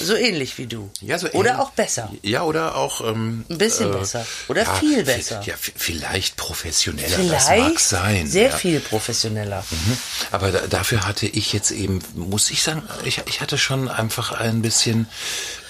So 0.01 0.15
ähnlich 0.15 0.57
wie 0.59 0.67
du. 0.67 0.91
Ja, 1.01 1.19
so 1.19 1.29
Oder 1.31 1.61
auch 1.61 1.71
besser. 1.71 2.11
Ja, 2.23 2.45
oder 2.45 2.77
auch 2.77 3.01
ähm, 3.01 3.45
Ein 3.51 3.59
bisschen 3.59 3.91
besser. 3.91 4.27
Oder 4.49 4.65
viel 4.77 5.03
besser. 5.05 5.43
Ja, 5.45 5.55
vielleicht 5.59 6.37
professioneller. 6.37 7.17
das 7.17 7.47
mag 7.49 7.57
Vielleicht 7.57 7.81
sein. 7.81 8.27
sehr 8.27 8.51
ja. 8.51 8.57
viel 8.57 8.81
professioneller. 8.81 9.65
Aber 10.31 10.53
da, 10.53 10.61
dafür 10.67 11.07
hatte 11.07 11.27
ich 11.27 11.53
jetzt 11.53 11.73
eben, 11.73 11.99
muss 12.15 12.51
ich 12.51 12.63
sagen, 12.63 12.83
ich, 13.05 13.21
ich 13.27 13.41
hatte 13.41 13.59
schon 13.59 13.89
einfach 13.89 14.33
ein 14.33 14.63
bisschen. 14.63 15.09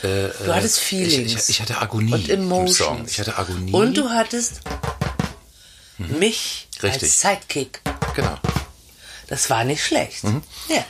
Äh, 0.03 0.29
Du 0.45 0.55
hattest 0.55 0.77
ich, 0.79 0.83
Feelings. 0.85 1.45
ich, 1.45 1.49
ich 1.57 1.61
hatte 1.63 1.81
Agonie 1.81 2.13
und 2.13 2.29
im 2.29 2.43
Emotions. 2.43 2.77
Song. 2.79 3.05
Ich 3.09 3.19
hatte 3.19 3.39
Agonie. 3.39 3.73
Und 3.73 3.97
du 3.97 4.11
hattest 4.11 4.61
mich 5.99 6.69
Richtig. 6.83 7.03
als 7.03 7.21
Sidekick. 7.21 7.81
Genau. 8.15 8.39
Das 9.27 9.51
war 9.51 9.65
nicht 9.65 9.85
schlecht. 9.85 10.23
Mhm. 10.25 10.43
Ja. 10.69 10.85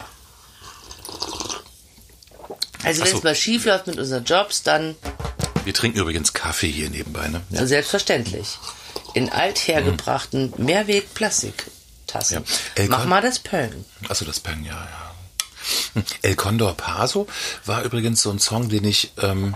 Also 2.85 3.01
wenn 3.01 3.09
Ach 3.09 3.13
so. 3.13 3.19
es 3.19 3.25
mal 3.25 3.35
schief 3.35 3.65
läuft 3.65 3.87
mit 3.87 3.99
unseren 3.99 4.25
Jobs, 4.25 4.63
dann 4.63 4.97
Wir 5.65 5.75
trinken 5.75 5.99
übrigens 5.99 6.33
Kaffee 6.33 6.71
hier 6.71 6.91
nebenbei, 6.91 7.29
ne? 7.29 7.43
Ja. 7.51 7.67
selbstverständlich. 7.67 8.59
In 9.15 9.31
althergebrachten 9.31 10.53
Mehrweg-Plastiktassen. 10.59 12.45
Ja. 12.77 12.85
Mach 12.89 13.05
mal 13.07 13.23
das 13.23 13.39
Pöllen. 13.39 13.85
Achso, 14.09 14.25
das 14.25 14.41
Peng, 14.41 14.65
ja, 14.65 14.73
ja. 14.73 15.15
Hm. 15.95 16.05
El 16.23 16.37
Condor 16.37 16.75
Paso 16.77 17.27
war 17.65 17.83
übrigens 17.83 18.23
so 18.23 18.31
ein 18.31 18.39
Song, 18.39 18.69
den 18.69 18.85
ich 18.85 19.13
ähm, 19.21 19.55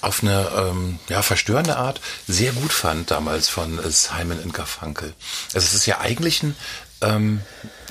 auf 0.00 0.22
eine 0.22 0.48
ähm, 0.56 0.98
ja, 1.08 1.22
verstörende 1.22 1.76
Art 1.76 2.00
sehr 2.28 2.52
gut 2.52 2.72
fand 2.72 3.10
damals 3.10 3.48
von 3.48 3.78
äh, 3.78 3.90
Simon 3.90 4.52
Garfunkel. 4.52 5.14
Also 5.54 5.66
es 5.66 5.74
ist 5.74 5.86
ja 5.86 6.00
eigentlich 6.00 6.42
ein, 6.42 6.54
ähm, 7.00 7.40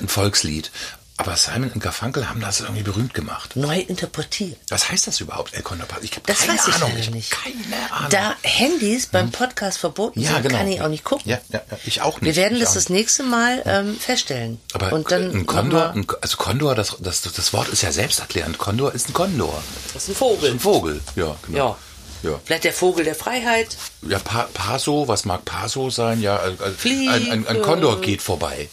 ein 0.00 0.08
Volkslied, 0.08 0.70
aber 1.18 1.36
Simon 1.36 1.78
Garfunkel 1.78 2.28
haben 2.28 2.40
das 2.40 2.60
irgendwie 2.60 2.82
berühmt 2.82 3.14
gemacht. 3.14 3.56
Neu 3.56 3.80
interpretiert. 3.80 4.58
Was 4.68 4.90
heißt 4.90 5.06
das 5.06 5.20
überhaupt, 5.20 5.54
El 5.54 5.62
Condor 5.62 5.86
Paso? 5.86 6.02
Ich 6.02 6.12
habe 6.12 6.22
Das 6.26 6.40
keine 6.40 6.58
weiß 6.58 6.68
ich 6.68 6.74
Ahnung. 6.74 6.92
ich 6.98 7.10
nicht. 7.10 7.30
keine 7.30 7.90
Ahnung. 7.90 8.10
Da 8.10 8.34
Handys 8.42 9.06
beim 9.06 9.30
Podcast 9.30 9.78
verboten 9.78 10.20
ja, 10.20 10.34
sind, 10.34 10.42
genau. 10.42 10.58
kann 10.58 10.68
ich 10.68 10.80
auch 10.82 10.88
nicht 10.88 11.04
gucken. 11.04 11.30
Ja, 11.30 11.38
ja, 11.48 11.62
ja, 11.70 11.78
ich 11.84 12.02
auch 12.02 12.20
nicht. 12.20 12.36
Wir 12.36 12.42
werden 12.42 12.58
ich 12.58 12.64
das 12.64 12.74
das 12.74 12.88
nächste 12.90 13.22
Mal 13.22 13.62
ähm, 13.64 13.98
feststellen. 13.98 14.60
Aber 14.74 14.92
Und 14.92 15.10
dann 15.10 15.30
ein 15.30 15.46
Kondor, 15.46 15.90
ein, 15.92 16.06
also 16.20 16.36
Kondor, 16.36 16.74
das, 16.74 16.96
das, 17.00 17.22
das 17.22 17.52
Wort 17.52 17.68
ist 17.68 17.82
ja 17.82 17.92
selbsterklärend. 17.92 18.58
Kondor 18.58 18.92
ist 18.92 19.08
ein 19.08 19.12
Kondor. 19.14 19.62
Das 19.94 20.04
ist 20.04 20.10
ein 20.10 20.14
Vogel. 20.16 20.50
Ein 20.50 20.60
Vogel, 20.60 21.00
ja, 21.14 21.34
genau. 21.46 21.58
Ja. 21.58 21.78
Ja, 22.22 22.40
Vielleicht 22.44 22.64
der 22.64 22.72
Vogel 22.72 23.04
der 23.04 23.14
Freiheit. 23.14 23.76
ja 24.08 24.18
pa 24.18 24.48
Paso, 24.54 25.06
was 25.08 25.24
mag 25.24 25.44
Paso 25.44 25.90
sein? 25.90 26.20
Ja, 26.22 26.36
also 26.36 26.56
ein, 26.64 27.30
ein, 27.30 27.46
ein 27.46 27.62
Kondor 27.62 28.00
geht 28.00 28.22
vorbei. 28.22 28.68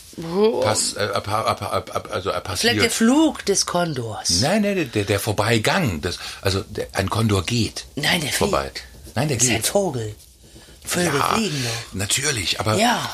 Pass, 0.62 0.94
äh, 0.94 1.08
pa, 1.22 1.42
also 2.12 2.30
er 2.30 2.42
Vielleicht 2.42 2.64
der 2.78 2.84
passiert. 2.84 2.94
Flug 2.94 3.46
des 3.46 3.66
Kondors. 3.66 4.30
Nein, 4.42 4.62
nein, 4.62 4.92
der, 4.94 5.04
der 5.06 5.20
Vorbeigang. 5.20 6.02
Das, 6.02 6.20
also 6.42 6.62
der, 6.62 6.88
ein 6.94 7.10
Kondor 7.10 7.44
geht. 7.44 7.86
Nein, 7.96 8.22
der 8.22 8.32
vorbei. 8.32 8.64
fliegt. 8.72 8.84
Nein, 9.16 9.28
der 9.28 9.38
Das 9.38 9.46
ist 9.46 9.50
ein 9.52 9.58
geht. 9.58 9.68
Vogel. 9.68 10.16
Vögel 10.86 11.20
Ja, 11.20 11.34
fliegen 11.36 11.64
noch. 11.64 11.94
natürlich, 11.94 12.60
aber 12.60 12.76
Ja, 12.76 13.10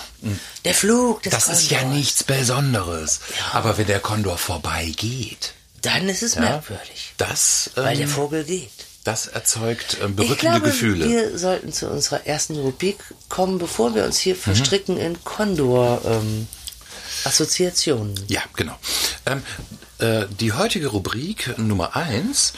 der 0.65 0.74
Flug 0.74 1.21
des 1.24 1.31
das 1.33 1.45
Kondors. 1.45 1.63
ist 1.63 1.71
ja 1.71 1.83
nichts 1.83 2.24
Besonderes. 2.24 3.19
Aber 3.53 3.77
wenn 3.77 3.86
der 3.88 4.00
Kondor 4.00 4.38
vorbeigeht, 4.39 5.53
Dann 5.81 6.09
ist 6.09 6.24
es 6.24 6.36
ja, 6.36 6.41
merkwürdig, 6.41 7.13
das, 7.17 7.69
weil 7.75 7.95
der 7.98 8.05
ähm, 8.07 8.12
Vogel 8.12 8.43
geht. 8.43 8.71
Das 9.09 9.27
erzeugt 9.27 9.93
Ich 9.93 10.15
berückende 10.15 10.37
glaube, 10.37 10.61
Gefühle. 10.61 11.07
wir 11.07 11.37
sollten 11.37 11.71
zu 11.73 11.89
unserer 11.89 12.25
ersten 12.27 12.55
Rubrik 12.57 12.97
kommen, 13.27 13.57
bevor 13.57 13.95
wir 13.95 14.03
uns 14.05 14.17
Mhm. 14.19 14.21
hier 14.23 14.35
verstricken 14.35 14.97
in 14.97 15.23
Kondor 15.23 16.01
ähm, 16.05 16.47
Assoziationen. 17.23 18.13
Ja, 18.27 18.41
genau. 18.55 18.75
Ähm, 19.25 19.39
äh, 19.39 19.41
die 20.39 20.53
heutige 20.53 20.87
Rubrik 20.87 21.57
Nummer 21.57 21.95
eins, 21.95 22.53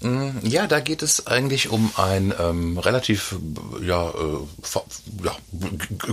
mh, 0.00 0.34
ja, 0.42 0.66
da 0.66 0.80
geht 0.80 1.02
es 1.02 1.26
eigentlich 1.26 1.70
um 1.70 1.92
einen 1.96 2.34
ähm, 2.38 2.78
relativ 2.78 3.34
äh, 3.80 3.86
ja, 3.86 4.10
äh, 4.10 5.24
ja, 5.24 5.36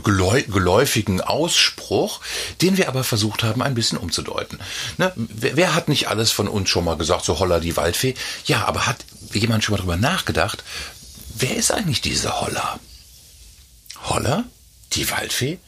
geläufigen 0.04 1.22
Ausspruch, 1.22 2.22
den 2.62 2.78
wir 2.78 2.88
aber 2.88 3.04
versucht 3.04 3.44
haben, 3.44 3.62
ein 3.62 3.74
bisschen 3.74 3.98
umzudeuten. 3.98 4.60
Ne? 4.98 5.12
Wer, 5.16 5.58
wer 5.58 5.76
hat 5.76 5.90
nicht 5.90 6.08
alles 6.08 6.32
von 6.32 6.48
uns 6.48 6.70
schon 6.70 6.86
mal 6.86 6.98
gesagt, 6.98 7.26
so 7.26 7.40
holla 7.40 7.60
die 7.60 7.76
Waldfee? 7.76 8.16
Ja, 8.46 8.66
aber 8.66 8.88
hat 8.88 9.04
jemand 9.34 9.64
schon 9.64 9.74
mal 9.74 9.82
drüber 9.82 9.98
nachgedacht, 9.98 10.64
wer 11.36 11.56
ist 11.56 11.72
eigentlich 11.72 12.02
diese 12.02 12.40
Holla? 12.42 12.80
Holla? 14.04 14.46
Die 14.94 15.10
Waldfee? 15.12 15.60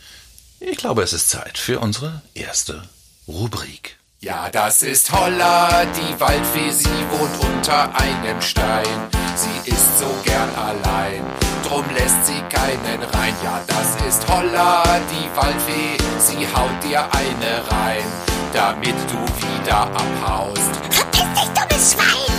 Ich 0.60 0.78
glaube, 0.78 1.04
es 1.04 1.14
ist 1.14 1.30
Zeit 1.30 1.58
für 1.58 1.80
unsere 1.80 2.22
erste 2.34 2.88
Rubrik. 3.28 3.98
Ja, 4.24 4.52
das 4.52 4.84
ist 4.84 5.12
Holla, 5.12 5.84
die 5.84 6.20
Waldfee, 6.20 6.70
sie 6.70 6.86
wohnt 7.10 7.44
unter 7.44 7.86
einem 7.96 8.40
Stein. 8.40 9.10
Sie 9.34 9.72
ist 9.72 9.98
so 9.98 10.06
gern 10.24 10.48
allein, 10.56 11.26
drum 11.68 11.84
lässt 11.96 12.28
sie 12.28 12.40
keinen 12.56 13.02
rein. 13.02 13.34
Ja, 13.44 13.60
das 13.66 13.96
ist 14.08 14.30
Holla, 14.30 14.84
die 15.10 15.36
Waldfee, 15.36 15.98
sie 16.20 16.46
haut 16.56 16.84
dir 16.84 17.02
eine 17.16 17.68
rein, 17.72 18.06
damit 18.54 18.94
du 19.10 19.18
wieder 19.44 19.88
abhaust. 19.88 20.70
Verpiss 20.92 21.24
dich, 21.34 21.50
dummes 21.56 21.94
Schwein! 21.94 22.31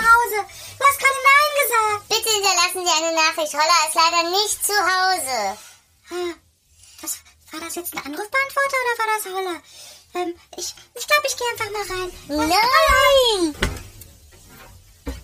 Hause. 0.00 0.38
Du 0.78 0.84
hast 0.86 0.98
gerade 0.98 1.20
Nein 1.30 1.50
gesagt. 1.62 2.08
Bitte 2.08 2.30
hinterlassen 2.30 2.82
Sie 2.86 2.92
eine 3.04 3.14
Nachricht. 3.14 3.52
Holla 3.54 3.76
ist 3.86 3.94
leider 3.94 4.22
nicht 4.30 4.58
zu 4.64 4.72
Hause. 4.72 5.58
Ah, 6.10 6.34
Was, 7.02 7.18
war 7.52 7.60
das 7.60 7.74
jetzt 7.76 7.92
ein 7.94 8.04
Anrufbeantworter 8.04 8.76
oder 8.82 8.94
war 8.98 9.08
das 9.14 9.24
Holla? 9.34 9.62
Ähm, 10.14 10.34
ich 10.56 10.74
ich 10.94 11.06
glaube, 11.06 11.26
ich 11.28 11.36
gehe 11.36 11.48
einfach 11.52 11.70
mal 11.70 11.86
rein. 11.86 12.10
Nein! 12.28 13.54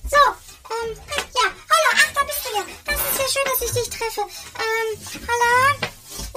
So, 0.09 0.23
ähm, 0.71 0.91
ja, 1.35 1.47
hallo, 1.51 1.91
ach, 1.97 2.13
da 2.15 2.23
bist 2.25 2.41
du 2.45 2.55
ja. 2.55 2.65
Das 2.85 3.01
ist 3.01 3.19
ja 3.19 3.27
schön, 3.29 3.51
dass 3.51 3.63
ich 3.63 3.73
dich 3.73 3.91
treffe. 3.91 4.21
Ähm, 4.23 4.89
hallo? 5.27 5.87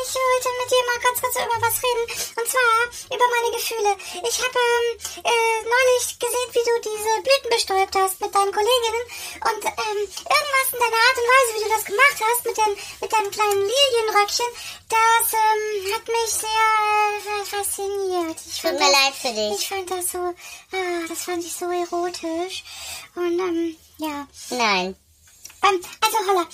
Ich 0.01 0.15
wollte 0.15 0.49
mit 0.59 0.71
dir 0.71 0.83
mal 0.87 0.99
ganz 1.03 1.21
kurz 1.21 1.35
über 1.35 1.59
was 1.61 1.77
reden. 1.83 2.05
Und 2.39 2.47
zwar 2.49 3.15
über 3.15 3.27
meine 3.29 3.51
Gefühle. 3.55 3.91
Ich 4.27 4.37
habe 4.39 4.59
ähm, 4.59 4.87
äh, 5.25 5.58
neulich 5.99 6.19
gesehen, 6.19 6.49
wie 6.53 6.65
du 6.65 6.89
diese 6.89 7.21
Blüten 7.21 7.49
bestäubt 7.51 7.95
hast 7.95 8.21
mit 8.21 8.33
deinen 8.33 8.51
Kolleginnen. 8.51 9.03
Und 9.43 9.65
ähm, 9.65 9.99
irgendwas 9.99 10.67
in 10.73 10.79
deiner 10.79 11.01
Art 11.03 11.17
und 11.19 11.27
Weise, 11.29 11.55
wie 11.55 11.63
du 11.63 11.69
das 11.69 11.85
gemacht 11.85 12.17
hast, 12.19 12.45
mit, 12.45 12.57
den, 12.57 12.73
mit 13.01 13.11
deinem 13.11 13.31
kleinen 13.31 13.61
Lilienröckchen, 13.67 14.45
das 14.89 15.33
ähm, 15.33 15.93
hat 15.93 16.07
mich 16.07 16.31
sehr 16.31 17.41
äh, 17.41 17.45
fasziniert. 17.45 18.37
Ich 18.47 18.61
Tut 18.61 18.71
mir 18.73 18.79
das- 18.79 18.91
leid 18.91 19.13
für 19.15 19.33
dich. 19.33 19.61
Ich 19.61 19.67
fand 19.69 19.91
das 19.91 20.11
so, 20.11 20.17
ah, 20.19 21.07
das 21.07 21.23
fand 21.23 21.43
ich 21.43 21.53
so 21.53 21.65
erotisch. 21.65 22.63
Und 23.15 23.39
ähm, 23.39 23.75
ja. 23.97 24.27
Nein. 24.51 24.95
Ähm, 25.63 25.81
also 26.01 26.17
Holla, 26.27 26.47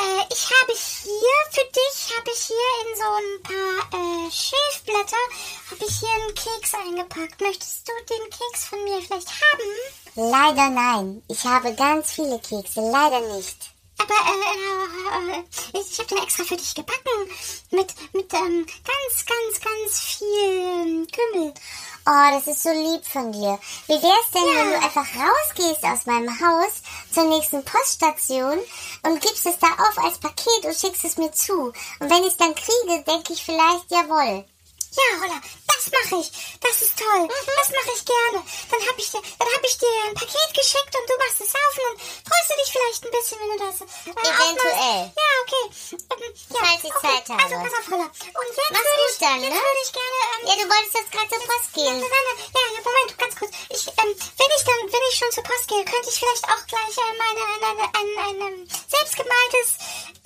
äh, 0.00 0.24
ich 0.32 0.44
habe 0.44 0.72
hier, 0.72 1.38
für 1.50 1.66
dich 1.72 2.16
habe 2.16 2.30
ich 2.32 2.42
hier 2.46 2.70
in 2.84 2.96
so 2.96 3.08
ein 3.20 3.42
paar 3.42 4.00
äh, 4.00 4.30
Schilfblätter, 4.30 5.24
habe 5.70 5.84
ich 5.86 5.98
hier 5.98 6.08
einen 6.08 6.34
Keks 6.34 6.74
eingepackt. 6.74 7.40
Möchtest 7.40 7.88
du 7.88 7.92
den 8.08 8.30
Keks 8.30 8.64
von 8.64 8.82
mir 8.84 9.00
vielleicht 9.02 9.28
haben? 9.28 10.30
Leider 10.30 10.70
nein. 10.70 11.22
Ich 11.28 11.44
habe 11.44 11.74
ganz 11.74 12.12
viele 12.12 12.38
Kekse, 12.38 12.80
leider 12.80 13.20
nicht. 13.36 13.70
Aber 13.98 14.14
äh, 14.14 15.36
äh, 15.36 15.40
äh, 15.40 15.80
ich 15.80 15.98
habe 15.98 16.08
den 16.08 16.18
extra 16.18 16.44
für 16.44 16.56
dich 16.56 16.74
gebacken. 16.74 17.30
Mit, 17.70 17.94
mit 18.14 18.32
ähm, 18.32 18.66
ganz, 18.66 19.26
ganz, 19.26 19.60
ganz 19.60 20.00
viel 20.00 20.26
ähm, 20.26 21.06
Kümmel. 21.06 21.54
Oh, 22.06 22.30
das 22.32 22.46
ist 22.46 22.62
so 22.62 22.70
lieb 22.70 23.04
von 23.04 23.30
dir. 23.30 23.58
Wie 23.86 23.92
wär's 23.92 24.30
denn, 24.32 24.42
wenn 24.42 24.70
du 24.70 24.76
einfach 24.76 25.06
rausgehst 25.14 25.84
aus 25.84 26.06
meinem 26.06 26.30
Haus 26.40 26.82
zur 27.12 27.24
nächsten 27.24 27.62
Poststation 27.62 28.58
und 29.02 29.20
gibst 29.20 29.46
es 29.46 29.58
da 29.58 29.66
auf 29.66 29.98
als 30.02 30.18
Paket 30.18 30.64
und 30.64 30.74
schickst 30.74 31.04
es 31.04 31.18
mir 31.18 31.30
zu? 31.32 31.72
Und 32.00 32.10
wenn 32.10 32.22
ich 32.22 32.32
es 32.32 32.36
dann 32.38 32.54
kriege, 32.54 33.04
denke 33.06 33.34
ich 33.34 33.44
vielleicht, 33.44 33.90
jawohl. 33.90 34.44
Ja, 34.90 35.20
Holla, 35.22 35.38
das 35.70 35.86
mache 35.92 36.20
ich. 36.20 36.28
Das 36.60 36.82
ist 36.82 36.98
toll. 36.98 37.28
Das 37.30 37.68
mache 37.70 37.90
ich 37.94 38.04
gerne. 38.04 38.38
Dann 38.70 38.82
habe 38.88 38.98
ich, 39.00 39.10
dir- 39.10 39.22
dann 39.38 39.48
hab 39.54 39.64
ich 39.64 39.78
dir 39.78 39.92
ein 40.06 40.14
Paket 40.14 40.50
geschickt 40.54 40.92
und 40.98 41.06
du 41.08 41.14
machst 41.22 41.40
es 41.40 41.54
auf 41.54 41.74
und 41.78 41.84
dann 41.86 41.96
freust 42.26 42.48
du 42.50 42.54
dich 42.58 42.70
vielleicht 42.74 43.00
ein 43.06 43.10
bisschen, 43.14 43.38
wenn 43.40 43.50
du 43.54 43.58
das 43.70 43.78
äh, 43.80 44.10
Eventuell. 44.10 44.74
aufmachst. 44.74 45.14
Ja, 45.14 45.30
okay. 45.46 45.64
Ähm, 46.10 46.34
ja, 46.50 46.58
Falls 46.60 46.84
ich 46.84 46.94
okay. 46.94 47.06
Zeit 47.06 47.28
habe. 47.30 47.42
Also 47.42 47.54
pass 47.62 47.74
auf, 47.78 47.86
Holla. 47.90 48.06
Und 48.10 48.48
jetzt 48.50 48.70
würde 48.70 49.04
ich, 49.10 49.18
dann, 49.22 49.40
jetzt 49.40 49.54
ne? 49.54 49.62
würde 49.62 49.82
ich 49.86 49.92
gerne... 49.94 50.18
Ähm, 50.30 50.42
Ja, 50.50 50.54
du 50.58 50.64
wolltest 50.70 50.94
jetzt 50.98 51.12
gerade 51.14 51.28
zur 51.30 51.42
Post 51.46 51.68
gehen. 51.74 51.96
Nein, 52.00 52.10
nein, 52.10 52.24
nein. 52.26 52.38
Ja, 52.50 52.62
ja, 52.74 52.80
Moment, 52.82 53.10
ganz 53.18 53.34
kurz. 53.38 53.52
Ich, 53.70 53.82
ähm, 53.94 54.10
wenn 54.10 54.50
ich 54.58 54.64
dann, 54.66 54.80
wenn 54.90 55.04
ich 55.10 55.16
schon 55.18 55.30
zur 55.30 55.44
Post 55.46 55.66
gehe, 55.70 55.84
könnte 55.86 56.08
ich 56.10 56.18
vielleicht 56.18 56.44
auch 56.50 56.62
gleich 56.66 56.94
ähm, 56.98 57.18
eine, 57.30 57.42
eine, 57.54 57.68
eine, 57.70 57.84
ein, 57.94 58.36
ein, 58.42 58.56
selbstgemaltes 58.90 59.68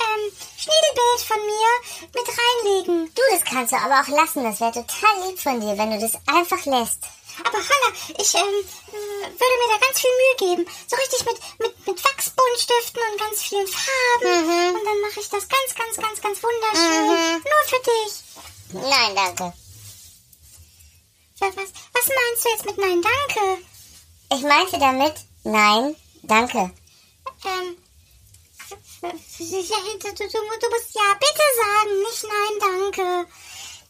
ähm, 0.01 0.23
Schniedelbild 0.65 1.21
von 1.29 1.41
mir 1.45 1.71
mit 2.17 2.29
reinlegen. 2.33 3.15
Du, 3.15 3.23
das 3.31 3.45
kannst 3.45 3.73
du 3.73 3.77
aber 3.77 4.01
auch 4.01 4.09
lassen. 4.09 4.45
Das 4.45 4.61
wäre 4.61 4.73
total 4.73 5.29
lieb 5.29 5.39
von 5.39 5.61
dir, 5.61 5.77
wenn 5.77 5.91
du 5.91 6.01
das 6.01 6.15
einfach 6.27 6.65
lässt. 6.65 7.05
Aber 7.45 7.59
Holla, 7.59 7.91
ich 8.17 8.35
ähm, 8.35 8.41
äh, 8.41 9.27
würde 9.29 9.57
mir 9.61 9.71
da 9.75 9.87
ganz 9.87 10.01
viel 10.01 10.11
Mühe 10.11 10.57
geben. 10.57 10.71
So 10.87 10.97
richtig 10.97 11.27
mit, 11.27 11.39
mit, 11.59 11.87
mit 11.87 12.05
Wachsbuntstiften 12.05 13.03
und 13.11 13.21
ganz 13.21 13.43
vielen 13.43 13.67
Farben. 13.67 14.77
Und 14.77 14.85
dann 14.85 15.01
mache 15.03 15.21
ich 15.21 15.29
das 15.29 15.49
ganz, 15.49 15.75
ganz, 15.75 15.97
ganz, 15.97 16.21
ganz 16.21 16.39
wunderschön. 16.43 17.43
Nur 17.43 17.63
für 17.67 17.83
dich. 17.83 18.25
Nein, 18.73 19.15
danke. 19.15 19.53
Was, 21.41 21.57
was, 21.57 21.69
was 21.93 22.09
meinst 22.09 22.45
du 22.45 22.49
jetzt 22.49 22.67
mit 22.67 22.79
Nein, 22.79 23.03
danke? 23.03 23.63
Ich 24.33 24.43
meinte 24.43 24.79
damit, 24.79 25.15
nein, 25.43 25.97
danke. 26.23 26.71
Ähm, 27.45 27.77
ja, 29.09 29.79
du, 30.01 30.15
du, 30.15 30.69
musst 30.71 30.95
ja 30.95 31.15
bitte 31.21 31.47
sagen, 31.63 32.01
nicht 32.01 32.25
Nein, 32.25 32.55
danke. 32.61 33.31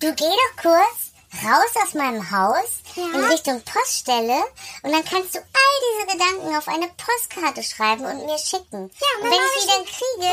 Du 0.00 0.14
geh 0.14 0.24
doch 0.24 0.62
kurz 0.62 1.14
raus 1.42 1.84
aus 1.84 1.94
meinem 1.94 2.30
Haus 2.30 2.70
Ja? 2.94 3.04
in 3.04 3.24
Richtung 3.24 3.62
Poststelle 3.62 4.44
und 4.82 4.92
dann 4.92 5.04
kannst 5.04 5.34
du 5.34 5.38
all 5.38 5.76
diese 5.84 6.12
Gedanken 6.12 6.56
auf 6.56 6.68
eine 6.68 6.88
Postkarte 6.96 7.62
schreiben 7.62 8.04
und 8.04 8.26
mir 8.26 8.38
schicken. 8.38 8.90
Ja, 9.00 9.08
und 9.18 9.24
und 9.24 9.30
wenn 9.30 9.40
ich 9.40 9.60
die 9.60 9.66
dann 9.66 9.84
kriege, 9.84 10.30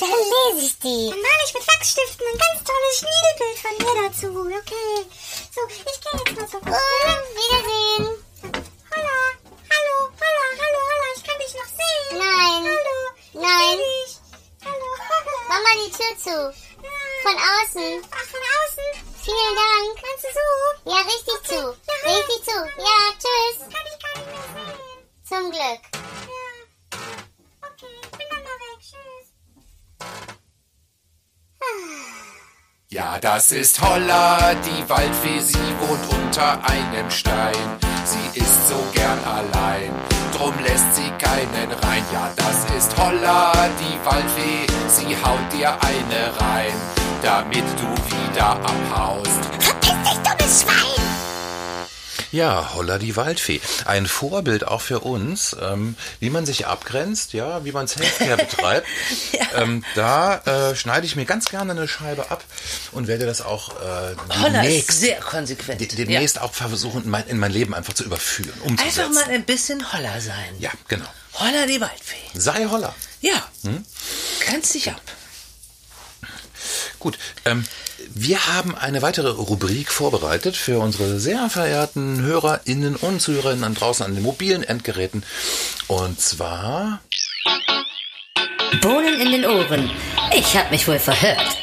dann 0.00 0.10
dann 0.10 0.54
lese 0.54 0.66
ich 0.66 0.78
die. 0.78 1.10
Dann 1.10 1.20
male 1.20 1.42
ich 1.46 1.54
mit 1.54 1.66
Wachsstiften 1.66 2.26
ein 2.26 2.38
ganz 2.38 2.64
tolles 2.64 2.94
Schniedelbild 2.98 3.58
von 3.58 3.74
mir 3.84 3.94
dazu. 4.08 4.28
Okay. 4.58 5.06
So, 5.54 5.60
ich 5.68 6.00
gehe 6.00 6.20
jetzt 6.24 6.36
mal 6.36 6.48
so. 6.48 6.58
Oh, 6.58 7.18
wiedersehen. 7.36 8.24
Holla, 8.90 9.18
hallo, 9.72 9.96
holla, 10.20 10.46
hallo, 10.60 10.80
holla, 10.88 11.08
ich 11.16 11.24
kann 11.24 11.38
dich 11.38 11.54
noch 11.54 11.70
sehen. 11.76 12.18
Nein. 12.18 12.64
Hallo. 12.64 13.17
Nein. 13.34 13.78
Hallo. 14.64 14.90
Mach 15.48 15.60
mal 15.62 15.76
die 15.84 15.92
Tür 15.92 16.16
zu. 16.16 16.36
Nein. 16.80 16.92
Von 17.22 17.34
außen. 17.36 18.02
Ach, 18.10 18.24
von 18.24 18.40
außen. 18.40 18.88
Vielen 19.22 19.54
Dank. 19.54 19.90
Kannst 20.02 20.24
du 20.24 20.30
so? 20.32 20.48
Ja, 20.90 20.98
richtig 21.02 21.38
zu. 21.44 21.54
Ja. 21.54 22.16
Richtig 22.16 22.44
zu. 22.44 22.56
Ja, 22.78 22.98
tschüss. 23.18 23.58
Kann 23.60 23.86
ich 23.86 23.98
gar 24.02 24.14
nicht 24.16 24.30
mehr 24.32 24.46
sehen. 24.54 24.78
Zum 25.28 25.44
Glück. 25.50 25.82
Ja. 25.92 26.46
Okay, 27.68 27.94
ich 28.02 28.10
bin 28.10 28.26
dann 28.30 28.42
mal 28.42 28.58
weg. 28.58 28.78
Tschüss. 28.80 29.26
Ja, 32.90 33.18
das 33.18 33.50
ist 33.50 33.80
Holla, 33.82 34.54
die 34.54 34.88
Waldfee, 34.88 35.40
sie 35.40 35.58
wohnt 35.80 36.08
unter 36.10 36.64
einem 36.64 37.10
Stein. 37.10 37.78
Sie 38.04 38.40
ist 38.40 38.68
so 38.68 38.82
gern 38.94 39.22
allein, 39.24 39.94
drum 40.38 40.54
lässt 40.62 40.94
sie 40.94 41.10
keinen 41.18 41.70
rein. 41.82 42.02
Ja, 42.12 42.30
das 42.36 42.64
ist 42.76 42.96
Holla, 42.96 43.52
die 43.80 44.06
Waldfee, 44.06 44.66
sie 44.88 45.16
haut 45.16 45.52
dir 45.52 45.70
eine 45.70 46.40
rein, 46.40 46.74
damit 47.22 47.64
du 47.78 47.88
wieder 48.06 48.52
abhaust. 48.52 49.44
Verpiss 49.58 49.92
dich, 50.04 50.18
dummes 50.22 50.62
Schwein. 50.62 51.17
Ja, 52.30 52.74
Holla 52.74 52.98
die 52.98 53.16
Waldfee. 53.16 53.60
Ein 53.86 54.06
Vorbild 54.06 54.66
auch 54.66 54.80
für 54.82 55.00
uns, 55.00 55.56
ähm, 55.60 55.96
wie 56.20 56.30
man 56.30 56.44
sich 56.44 56.66
abgrenzt, 56.66 57.32
ja, 57.32 57.64
wie 57.64 57.72
man 57.72 57.86
Selfcare 57.86 58.36
betreibt. 58.48 58.86
ähm, 59.56 59.84
da 59.94 60.38
äh, 60.44 60.76
schneide 60.76 61.06
ich 61.06 61.16
mir 61.16 61.24
ganz 61.24 61.46
gerne 61.46 61.72
eine 61.72 61.88
Scheibe 61.88 62.30
ab 62.30 62.44
und 62.92 63.06
werde 63.06 63.26
das 63.26 63.40
auch 63.40 63.70
äh, 63.70 63.74
Holla 63.80 64.12
ist 64.14 64.42
demnächst, 64.44 65.00
sehr 65.00 65.20
konsequent. 65.20 65.80
de 65.80 65.88
demnächst 65.88 66.40
auch 66.40 66.52
versuchen, 66.52 67.04
in 67.04 67.10
mein, 67.10 67.26
in 67.28 67.38
mein 67.38 67.52
Leben 67.52 67.74
einfach 67.74 67.94
zu 67.94 68.04
überführen, 68.04 68.52
ja. 68.56 68.62
umzusetzen. 68.64 69.00
Einfach 69.00 69.14
mal 69.26 69.34
ein 69.34 69.44
bisschen 69.44 69.92
Holla 69.92 70.20
sein. 70.20 70.54
Ja, 70.58 70.70
genau. 70.88 71.06
Holla 71.34 71.66
die 71.66 71.80
Waldfee. 71.80 72.16
Sei 72.34 72.66
Holla. 72.66 72.94
Ja. 73.20 73.48
Hm? 73.64 73.84
Grenzt 74.40 74.74
dich 74.74 74.90
ab. 74.90 75.00
Gut, 76.98 77.18
ähm, 77.44 77.64
wir 78.12 78.46
haben 78.46 78.74
eine 78.74 79.02
weitere 79.02 79.28
Rubrik 79.28 79.92
vorbereitet 79.92 80.56
für 80.56 80.80
unsere 80.80 81.20
sehr 81.20 81.48
verehrten 81.48 82.22
HörerInnen 82.22 82.96
und 82.96 83.20
Zuhörerinnen 83.20 83.64
an 83.64 83.74
draußen 83.74 84.04
an 84.04 84.14
den 84.14 84.24
mobilen 84.24 84.64
Endgeräten. 84.64 85.22
Und 85.86 86.20
zwar 86.20 87.00
Bohnen 88.82 89.20
in 89.20 89.32
den 89.32 89.46
Ohren. 89.46 89.90
Ich 90.36 90.56
hab 90.56 90.70
mich 90.70 90.86
wohl 90.88 90.98
verhört. 90.98 91.56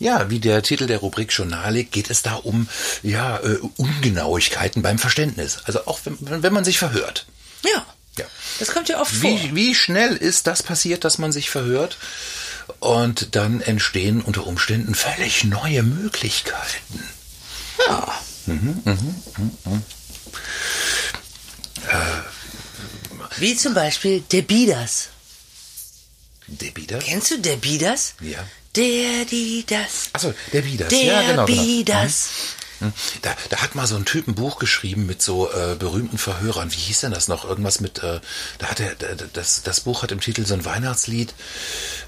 Ja, 0.00 0.28
wie 0.28 0.40
der 0.40 0.62
Titel 0.62 0.86
der 0.86 0.98
Rubrik 0.98 1.32
schon 1.32 1.48
nahelegt, 1.48 1.92
geht 1.92 2.10
es 2.10 2.22
da 2.22 2.34
um 2.34 2.68
ja, 3.02 3.38
äh, 3.38 3.58
Ungenauigkeiten 3.76 4.82
beim 4.82 4.98
Verständnis. 4.98 5.60
Also 5.64 5.86
auch 5.86 6.00
wenn, 6.04 6.42
wenn 6.42 6.52
man 6.52 6.64
sich 6.64 6.78
verhört. 6.78 7.26
Ja. 7.64 7.86
Ja. 8.18 8.26
Das 8.58 8.68
kommt 8.68 8.88
ja 8.88 9.00
oft 9.00 9.14
vor. 9.14 9.30
Wie, 9.30 9.54
wie 9.54 9.74
schnell 9.74 10.16
ist 10.16 10.46
das 10.46 10.62
passiert, 10.62 11.04
dass 11.04 11.18
man 11.18 11.32
sich 11.32 11.50
verhört? 11.50 11.96
Und 12.80 13.34
dann 13.34 13.60
entstehen 13.60 14.22
unter 14.22 14.46
Umständen 14.46 14.94
völlig 14.94 15.44
neue 15.44 15.82
Möglichkeiten. 15.82 17.08
Ja. 17.88 18.20
Wie 23.36 23.56
zum 23.56 23.74
Beispiel 23.74 24.20
der 24.20 24.42
Bidas. 24.42 25.08
Debbie 26.46 26.86
das? 26.86 27.04
Kennst 27.04 27.30
du 27.30 27.38
der 27.38 27.56
Bidas? 27.56 28.14
Ja. 28.20 28.46
Der, 28.76 29.24
die, 29.24 29.64
das. 29.66 30.10
Achso, 30.12 30.34
der 30.52 30.62
Bidas. 30.62 30.88
Der 30.88 31.04
ja, 31.04 31.22
genau, 31.22 31.46
genau. 31.46 31.62
Bidas. 31.62 32.28
Hm. 32.28 32.63
Da, 33.22 33.34
da 33.50 33.56
hat 33.58 33.74
mal 33.74 33.86
so 33.86 33.96
ein 33.96 34.04
Typ 34.04 34.28
ein 34.28 34.34
Buch 34.34 34.58
geschrieben 34.58 35.06
mit 35.06 35.22
so 35.22 35.50
äh, 35.50 35.74
berühmten 35.76 36.18
Verhörern. 36.18 36.72
Wie 36.72 36.76
hieß 36.76 37.00
denn 37.00 37.12
das 37.12 37.28
noch? 37.28 37.44
Irgendwas 37.44 37.80
mit, 37.80 38.02
äh, 38.02 38.20
da 38.58 38.66
hat 38.66 38.80
er, 38.80 38.94
da- 38.94 39.24
das, 39.32 39.62
das 39.62 39.80
Buch 39.80 40.02
hat 40.02 40.12
im 40.12 40.20
Titel 40.20 40.44
so 40.46 40.54
ein 40.54 40.64
Weihnachtslied. 40.64 41.34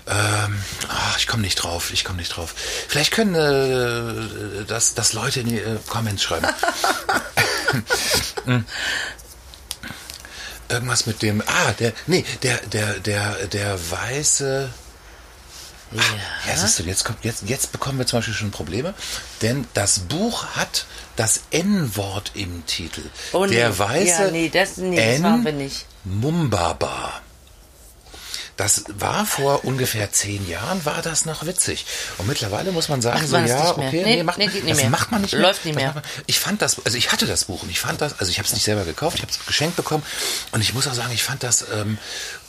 Ähm, 0.09 0.59
ach, 0.89 1.19
ich 1.19 1.27
komme 1.27 1.43
nicht 1.43 1.57
drauf, 1.57 1.93
ich 1.93 2.05
komme 2.05 2.19
nicht 2.19 2.37
drauf. 2.37 2.55
Vielleicht 2.89 3.13
können 3.13 3.35
äh, 3.35 4.65
das, 4.67 4.95
das 4.95 5.13
Leute 5.13 5.41
in 5.41 5.49
die 5.49 5.59
äh, 5.59 5.79
Comments 5.89 6.23
schreiben. 6.23 6.47
Irgendwas 10.69 11.07
mit 11.07 11.23
dem, 11.23 11.43
ah, 11.47 11.73
der, 11.79 11.93
nee, 12.09 12.25
der, 12.43 12.59
der, 12.67 12.95
der, 12.99 13.47
der 13.47 13.79
weiße, 13.91 14.69
ja, 15.93 16.57
siehst 16.57 16.79
du, 16.79 16.83
jetzt, 16.83 17.05
kommt, 17.05 17.25
jetzt, 17.25 17.45
jetzt 17.47 17.73
bekommen 17.73 17.99
wir 17.99 18.07
zum 18.07 18.19
Beispiel 18.19 18.35
schon 18.35 18.51
Probleme, 18.51 18.93
denn 19.43 19.67
das 19.75 20.01
Buch 20.01 20.45
hat 20.57 20.87
das 21.17 21.43
N-Wort 21.51 22.33
im 22.35 22.67
Titel. 22.67 23.03
Oh, 23.33 23.47
nee. 23.47 23.55
Der 23.55 23.79
weiße 23.79 24.07
Ja, 24.25 24.31
nee, 24.31 24.49
das- 24.49 24.77
nee, 24.79 24.97
das 24.97 25.05
N 25.17 25.23
machen 25.23 25.45
wir 25.45 25.53
nicht. 25.53 25.87
Mumbaba. 26.05 27.21
Das 28.57 28.85
war 28.89 29.27
vor 29.27 29.67
ungefähr 29.67 30.13
zehn 30.13 30.49
Jahren, 30.49 30.83
war 30.87 31.03
das 31.03 31.27
noch 31.27 31.45
witzig. 31.45 31.85
Und 32.17 32.27
mittlerweile 32.27 32.73
muss 32.73 32.89
man 32.89 33.03
sagen, 33.03 33.19
Macht 33.19 33.29
so, 33.29 33.37
man 33.37 33.43
das 33.43 33.51
ja, 33.51 33.65
nicht 33.67 33.77
mehr. 33.77 33.89
okay, 33.89 34.03
Nee, 34.03 34.17
nee, 34.17 34.23
macht, 34.23 34.39
nee, 34.39 34.47
geht 34.47 34.65
nicht 34.65 34.71
das 34.71 34.81
mehr. 34.81 34.89
macht 34.89 35.13
man 35.13 35.21
nicht 35.21 35.35
Läuft 35.35 35.67
mehr. 35.67 35.75
nicht 35.75 35.87
Das 35.89 35.95
mehr. 35.95 36.03
Ich 36.25 36.41
fand 36.41 36.63
das, 36.63 36.77
also 36.83 36.97
ich 36.97 37.13
hatte 37.13 37.27
das 37.27 37.45
Buch 37.45 37.63
und 37.65 37.69
ich 37.71 37.79
fand 37.81 38.01
das, 38.01 38.19
also 38.19 38.31
ich 38.31 38.39
habe 38.39 38.47
es 38.49 38.55
nicht 38.55 38.65
selber 38.65 38.85
gekauft, 38.87 39.17
ich 39.17 39.23
habe 39.23 39.31
es 39.31 39.45
geschenkt 39.45 39.77
bekommen 39.77 40.03
und 40.53 40.63
ich 40.63 40.73
muss 40.73 40.87
auch 40.89 40.95
sagen, 40.95 41.13
ich 41.13 41.23
fand 41.23 41.43
das 41.43 41.67
ähm, 41.71 41.99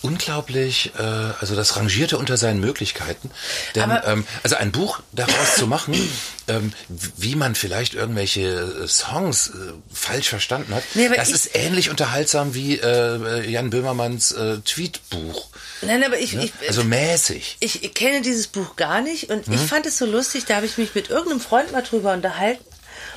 unglaublich, 0.01 0.91
äh, 0.97 1.01
also 1.01 1.55
das 1.55 1.75
rangierte 1.75 2.17
unter 2.17 2.37
seinen 2.37 2.59
Möglichkeiten. 2.59 3.31
Denn, 3.75 3.83
Aber- 3.91 4.07
ähm, 4.07 4.27
also 4.43 4.55
ein 4.55 4.71
Buch 4.71 4.99
daraus 5.11 5.55
zu 5.55 5.67
machen, 5.67 5.93
ähm, 6.47 6.73
wie 6.87 7.35
man 7.35 7.55
vielleicht 7.55 7.93
irgendwelche 7.93 8.41
äh, 8.83 8.87
Songs 8.87 9.49
äh, 9.49 9.73
falsch 9.93 10.29
verstanden 10.29 10.73
hat. 10.73 10.83
Nee, 10.93 11.09
das 11.15 11.29
ich- 11.29 11.35
ist 11.35 11.49
ähnlich 11.55 11.89
unterhaltsam 11.89 12.53
wie 12.53 12.77
äh, 12.79 13.49
Jan 13.49 13.69
Böhmermanns 13.69 14.31
äh, 14.31 14.57
Tweetbuch. 14.59 15.47
Nein, 15.81 16.03
aber 16.03 16.17
ich, 16.19 16.33
Ne? 16.33 16.45
ich, 16.45 16.67
Also 16.67 16.83
mäßig. 16.83 17.57
ich 17.59 17.93
kenne 17.93 18.21
dieses 18.21 18.47
Buch 18.47 18.75
gar 18.75 19.01
nicht 19.01 19.29
und 19.29 19.45
Hm? 19.47 19.53
ich 19.53 19.61
fand 19.61 19.85
es 19.85 19.97
so 19.97 20.05
lustig, 20.05 20.45
da 20.45 20.55
habe 20.55 20.65
ich 20.65 20.77
mich 20.77 20.95
mit 20.95 21.09
irgendeinem 21.09 21.39
Freund 21.41 21.71
mal 21.71 21.81
drüber 21.83 22.13
unterhalten. 22.13 22.63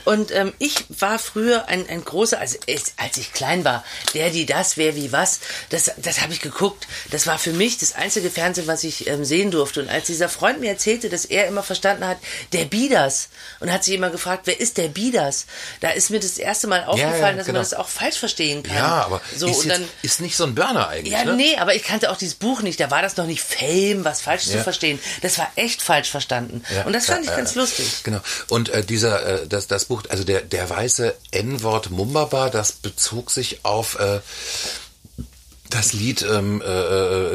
Und 0.04 0.30
ähm, 0.30 0.52
ich 0.58 0.84
war 0.88 1.18
früher 1.18 1.68
ein, 1.68 1.88
ein 1.88 2.04
großer, 2.04 2.38
also 2.38 2.58
als 2.96 3.16
ich 3.16 3.32
klein 3.32 3.64
war, 3.64 3.84
der, 4.14 4.30
die, 4.30 4.46
das, 4.46 4.76
wer, 4.76 4.96
wie, 4.96 5.12
was, 5.12 5.40
das, 5.70 5.92
das 5.98 6.20
habe 6.20 6.32
ich 6.32 6.40
geguckt. 6.40 6.86
Das 7.10 7.26
war 7.26 7.38
für 7.38 7.52
mich 7.52 7.78
das 7.78 7.94
einzige 7.94 8.30
Fernsehen, 8.30 8.66
was 8.66 8.84
ich 8.84 9.06
ähm, 9.06 9.24
sehen 9.24 9.50
durfte. 9.50 9.80
Und 9.82 9.88
als 9.88 10.06
dieser 10.06 10.28
Freund 10.28 10.60
mir 10.60 10.70
erzählte, 10.70 11.08
dass 11.08 11.24
er 11.24 11.46
immer 11.46 11.62
verstanden 11.62 12.06
hat, 12.06 12.18
der 12.52 12.64
Bieders, 12.64 13.28
und 13.60 13.72
hat 13.72 13.84
sich 13.84 13.94
immer 13.94 14.10
gefragt, 14.10 14.42
wer 14.44 14.58
ist 14.58 14.78
der 14.78 14.88
Bieders? 14.88 15.46
Da 15.80 15.90
ist 15.90 16.10
mir 16.10 16.20
das 16.20 16.38
erste 16.38 16.66
Mal 16.66 16.84
aufgefallen, 16.84 17.36
dass 17.36 17.46
genau. 17.46 17.58
man 17.58 17.62
das 17.62 17.74
auch 17.74 17.88
falsch 17.88 18.16
verstehen 18.16 18.62
kann. 18.62 18.76
Ja, 18.76 19.04
aber 19.04 19.20
so, 19.36 19.46
ist, 19.46 19.58
und 19.58 19.66
jetzt, 19.66 19.78
dann, 19.78 19.88
ist 20.02 20.20
nicht 20.20 20.36
so 20.36 20.44
ein 20.44 20.54
Burner 20.54 20.88
eigentlich. 20.88 21.12
ja, 21.12 21.24
ne? 21.24 21.34
nee, 21.34 21.56
aber 21.56 21.74
ich 21.74 21.82
kannte 21.82 22.10
auch 22.10 22.16
dieses 22.16 22.34
Buch 22.34 22.62
nicht. 22.62 22.80
Da 22.80 22.90
war 22.90 23.02
das 23.02 23.16
noch 23.16 23.26
nicht 23.26 23.42
Fame, 23.42 24.04
was 24.04 24.20
falsch 24.20 24.44
zu 24.44 24.56
Ja. 24.56 24.62
verstehen. 24.62 24.98
Das 25.22 25.38
war 25.38 25.50
echt 25.56 25.82
falsch 25.82 26.10
verstanden. 26.10 26.62
Ja, 26.74 26.84
und 26.84 26.92
das 26.92 27.06
fand 27.06 27.24
ja, 27.24 27.30
ich 27.30 27.36
ganz 27.36 27.54
ja. 27.54 27.60
lustig. 27.60 28.02
Genau. 28.04 28.20
Und 28.48 28.68
äh, 28.70 28.84
dieser, 28.84 29.42
äh, 29.42 29.46
das, 29.46 29.66
das 29.66 29.84
Buch, 29.90 30.04
also 30.08 30.22
der, 30.22 30.42
der 30.42 30.70
weiße 30.70 31.16
N-Wort 31.32 31.90
Mumbaba, 31.90 32.48
das 32.48 32.70
bezog 32.72 33.32
sich 33.32 33.64
auf 33.64 33.98
äh, 33.98 34.20
das 35.70 35.92
Lied 35.92 36.22
ähm, 36.22 36.60
äh, 36.60 36.66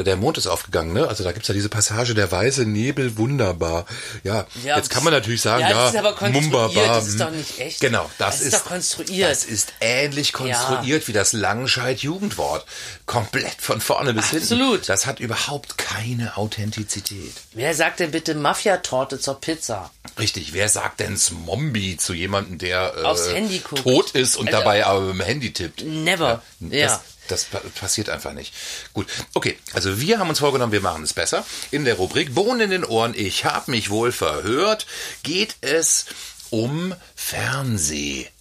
äh, 0.00 0.04
Der 0.04 0.16
Mond 0.16 0.38
ist 0.38 0.46
aufgegangen, 0.46 0.92
ne? 0.92 1.08
Also 1.08 1.24
da 1.24 1.32
gibt's 1.32 1.48
ja 1.48 1.54
diese 1.54 1.68
Passage, 1.68 2.14
der 2.14 2.30
weiße 2.30 2.64
Nebel, 2.66 3.16
wunderbar. 3.16 3.86
Ja, 4.22 4.46
Ja, 4.62 4.76
jetzt 4.76 4.90
kann 4.90 5.02
man 5.02 5.12
natürlich 5.12 5.40
sagen, 5.40 5.62
ja, 5.62 5.70
ja, 5.70 5.76
das 5.84 5.94
ist 5.94 5.98
aber 5.98 6.30
Mumbaba. 6.30 6.86
das 6.86 7.08
ist 7.08 7.18
doch 7.20 7.30
nicht 7.30 7.58
echt. 7.58 7.80
Genau, 7.80 8.08
das, 8.18 8.36
Das 8.38 8.42
ist 8.42 8.54
doch 8.54 8.64
konstruiert. 8.66 9.30
Das 9.30 9.44
ist 9.44 9.72
ähnlich 9.80 10.32
konstruiert 10.32 11.08
wie 11.08 11.12
das 11.12 11.32
Langscheid-Jugendwort. 11.32 12.64
Komplett 13.06 13.56
von 13.60 13.80
vorne 13.80 14.12
bis 14.14 14.30
hinten. 14.30 14.44
Absolut. 14.44 14.88
Das 14.88 15.06
hat 15.06 15.20
überhaupt 15.20 15.78
keine 15.78 16.36
Authentizität. 16.36 17.32
Wer 17.52 17.74
sagt 17.74 18.00
denn 18.00 18.10
bitte 18.10 18.34
Mafia-Torte 18.34 19.18
zur 19.18 19.40
Pizza? 19.40 19.90
Richtig, 20.18 20.52
wer 20.52 20.68
sagt 20.68 21.00
denn 21.00 21.16
Zombie 21.16 21.96
zu 21.96 22.12
jemandem, 22.14 22.58
der 22.58 22.94
äh, 22.98 23.02
Aufs 23.02 23.28
Handy 23.32 23.58
guckt. 23.60 23.82
tot 23.82 24.10
ist 24.12 24.36
und 24.36 24.48
Also- 24.48 24.58
dabei 24.58 24.86
aber 24.86 25.10
im 25.10 25.20
Handy 25.20 25.52
tippt? 25.52 25.84
Never. 25.84 26.42
Ja. 26.60 26.86
das 26.88 27.00
pa- 27.28 27.60
passiert 27.80 28.08
einfach 28.08 28.32
nicht. 28.32 28.52
Gut, 28.92 29.06
okay, 29.34 29.58
also 29.72 30.00
wir 30.00 30.18
haben 30.18 30.28
uns 30.28 30.38
vorgenommen, 30.38 30.72
wir 30.72 30.80
machen 30.80 31.02
es 31.04 31.12
besser. 31.12 31.44
In 31.70 31.84
der 31.84 31.94
Rubrik 31.96 32.34
Bohnen 32.34 32.60
in 32.60 32.70
den 32.70 32.84
Ohren, 32.84 33.14
ich 33.16 33.44
habe 33.44 33.70
mich 33.70 33.90
wohl 33.90 34.12
verhört, 34.12 34.86
geht 35.22 35.56
es 35.60 36.06
um 36.50 36.94
Fernsehgeschichte. 37.14 38.32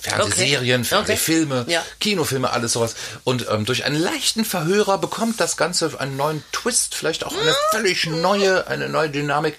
Fernsehserien, 0.00 0.82
Okay. 0.82 0.88
Fernsehfilme, 0.88 1.64
Ja. 1.68 1.82
Kinofilme, 1.98 2.50
alles 2.50 2.72
sowas. 2.74 2.94
Und 3.24 3.46
ähm, 3.50 3.64
durch 3.64 3.84
einen 3.84 3.98
leichten 3.98 4.44
Verhörer 4.44 4.98
bekommt 4.98 5.40
das 5.40 5.56
Ganze 5.56 5.98
einen 5.98 6.16
neuen 6.18 6.44
Twist, 6.52 6.94
vielleicht 6.94 7.24
auch 7.24 7.34
eine 7.34 7.54
völlig 7.70 8.04
neue, 8.06 8.66
eine 8.66 8.88
neue 8.90 9.08
Dynamik. 9.08 9.56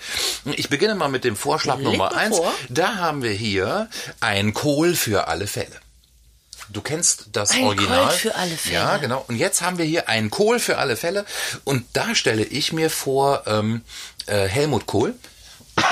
Ich 0.55 0.69
beginne 0.69 0.93
mal 0.95 1.07
mit 1.07 1.23
dem 1.23 1.35
Vorschlag 1.35 1.77
Nummer 1.79 2.15
eins. 2.15 2.37
vor. 2.37 2.53
Da 2.69 2.95
haben 2.97 3.23
wir 3.23 3.31
hier 3.31 3.89
ein 4.19 4.53
Kohl 4.53 4.95
für 4.95 5.27
alle 5.27 5.47
Fälle. 5.47 5.79
Du 6.69 6.81
kennst 6.81 7.25
das 7.31 7.51
Ein 7.51 7.63
Original. 7.63 8.07
Colt 8.07 8.13
für 8.13 8.35
alle 8.35 8.57
Fälle. 8.57 8.75
Ja, 8.75 8.97
genau. 8.97 9.23
Und 9.27 9.35
jetzt 9.37 9.61
haben 9.61 9.77
wir 9.77 9.85
hier 9.85 10.09
einen 10.09 10.29
Kohl 10.29 10.59
für 10.59 10.77
alle 10.77 10.97
Fälle. 10.97 11.25
Und 11.63 11.85
da 11.93 12.15
stelle 12.15 12.43
ich 12.43 12.73
mir 12.73 12.89
vor 12.89 13.43
ähm, 13.45 13.81
äh, 14.25 14.47
Helmut 14.47 14.85
Kohl, 14.85 15.15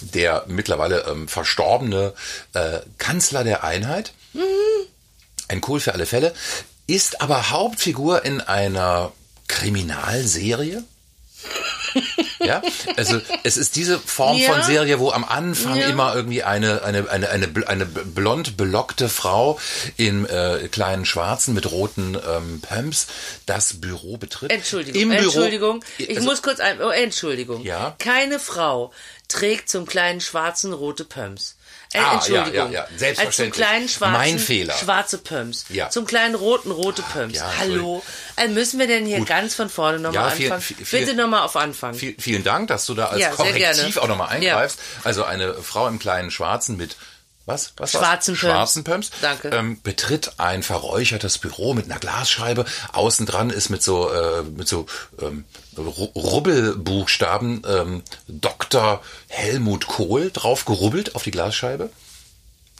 der 0.00 0.44
mittlerweile 0.46 1.02
ähm, 1.06 1.28
verstorbene 1.28 2.14
äh, 2.54 2.80
Kanzler 2.98 3.44
der 3.44 3.64
Einheit. 3.64 4.12
Ein 5.48 5.60
Kohl 5.60 5.80
für 5.80 5.94
alle 5.94 6.06
Fälle. 6.06 6.34
Ist 6.86 7.20
aber 7.20 7.50
Hauptfigur 7.50 8.24
in 8.24 8.40
einer 8.40 9.12
Kriminalserie. 9.46 10.84
Ja, 12.48 12.62
also 12.96 13.20
es 13.44 13.56
ist 13.56 13.76
diese 13.76 13.98
Form 13.98 14.36
Ja. 14.38 14.52
von 14.52 14.62
Serie, 14.62 14.98
wo 14.98 15.10
am 15.10 15.24
Anfang 15.24 15.76
Ja. 15.76 15.88
immer 15.88 16.14
irgendwie 16.14 16.42
eine 16.42 16.82
eine 16.82 17.08
eine 17.10 17.30
eine, 17.30 17.68
eine 17.68 17.86
blond 17.86 18.56
belockte 18.56 19.08
Frau 19.08 19.60
in 19.96 20.24
äh, 20.26 20.68
kleinen 20.70 21.04
Schwarzen 21.04 21.54
mit 21.54 21.70
roten 21.70 22.16
ähm, 22.16 22.60
Pumps 22.60 23.06
das 23.46 23.80
Büro 23.80 24.16
betritt. 24.16 24.50
Entschuldigung, 24.50 25.00
Im 25.00 25.08
Büro, 25.10 25.22
Entschuldigung. 25.24 25.84
Ich 25.98 26.16
also, 26.16 26.28
muss 26.28 26.42
kurz 26.42 26.60
ein, 26.60 26.80
oh, 26.80 26.88
Entschuldigung. 26.90 27.62
Ja? 27.64 27.94
Keine 27.98 28.38
Frau 28.38 28.92
trägt 29.28 29.68
zum 29.68 29.84
kleinen 29.86 30.20
Schwarzen 30.20 30.72
rote 30.72 31.04
Pumps. 31.04 31.56
Äh, 31.94 31.98
Ah, 32.00 32.14
Entschuldigung. 32.14 32.52
ja, 32.52 32.64
ja, 32.66 32.70
ja, 32.70 32.98
selbstverständlich. 32.98 33.18
Also 33.26 33.42
zum 33.44 33.52
kleinen 33.52 33.88
Schwarzen 33.88 34.12
Mein 34.12 34.38
Fehler. 34.38 34.74
schwarze 34.74 35.18
Pumps. 35.18 35.64
Ja. 35.70 35.88
Zum 35.88 36.04
kleinen 36.04 36.34
roten 36.34 36.70
rote 36.70 37.00
Pumps. 37.02 37.36
ja, 37.38 37.50
Hallo. 37.58 38.02
Also 38.36 38.52
müssen 38.52 38.78
wir 38.78 38.86
denn 38.86 39.06
hier 39.06 39.24
ganz 39.24 39.54
von 39.54 39.70
vorne 39.70 39.98
nochmal 39.98 40.28
Ja, 40.28 40.30
vielen- 40.36 40.52
anfangen? 40.52 40.84
vielen- 40.84 41.04
Bitte 41.06 41.16
nochmal 41.16 41.42
auf 41.42 41.56
Anfang. 41.56 41.94
Viel, 41.94 42.14
vielen 42.20 42.44
Dank, 42.44 42.68
dass 42.68 42.84
du 42.84 42.94
da 42.94 43.06
als 43.06 43.30
Korrektiv 43.34 43.96
auch 43.96 44.06
nochmal 44.08 44.28
eingreifst. 44.28 44.78
Also 45.04 45.24
eine 45.24 45.54
Frau 45.54 45.88
im 45.88 45.98
kleinen 45.98 46.30
Schwarzen 46.30 46.76
mit 46.76 46.96
was? 47.48 47.72
was? 47.76 47.90
Schwarzen 47.92 48.34
Pumps. 48.34 48.40
Schwarzen 48.40 48.84
Pumps. 48.84 49.10
Danke. 49.20 49.48
Ähm, 49.48 49.80
betritt 49.82 50.32
ein 50.38 50.62
verräuchertes 50.62 51.38
Büro 51.38 51.74
mit 51.74 51.86
einer 51.86 51.98
Glasscheibe. 51.98 52.64
Außen 52.92 53.26
dran 53.26 53.50
ist 53.50 53.68
mit 53.70 53.82
so 53.82 54.10
äh, 54.12 54.42
mit 54.42 54.68
so 54.68 54.86
ähm, 55.20 55.44
Ru- 55.76 56.12
Rubbelbuchstaben 56.14 57.62
ähm, 57.68 58.02
Dr. 58.28 59.00
Helmut 59.28 59.86
Kohl 59.86 60.30
drauf 60.30 60.64
gerubbelt 60.64 61.14
auf 61.14 61.22
die 61.22 61.30
Glasscheibe. 61.30 61.90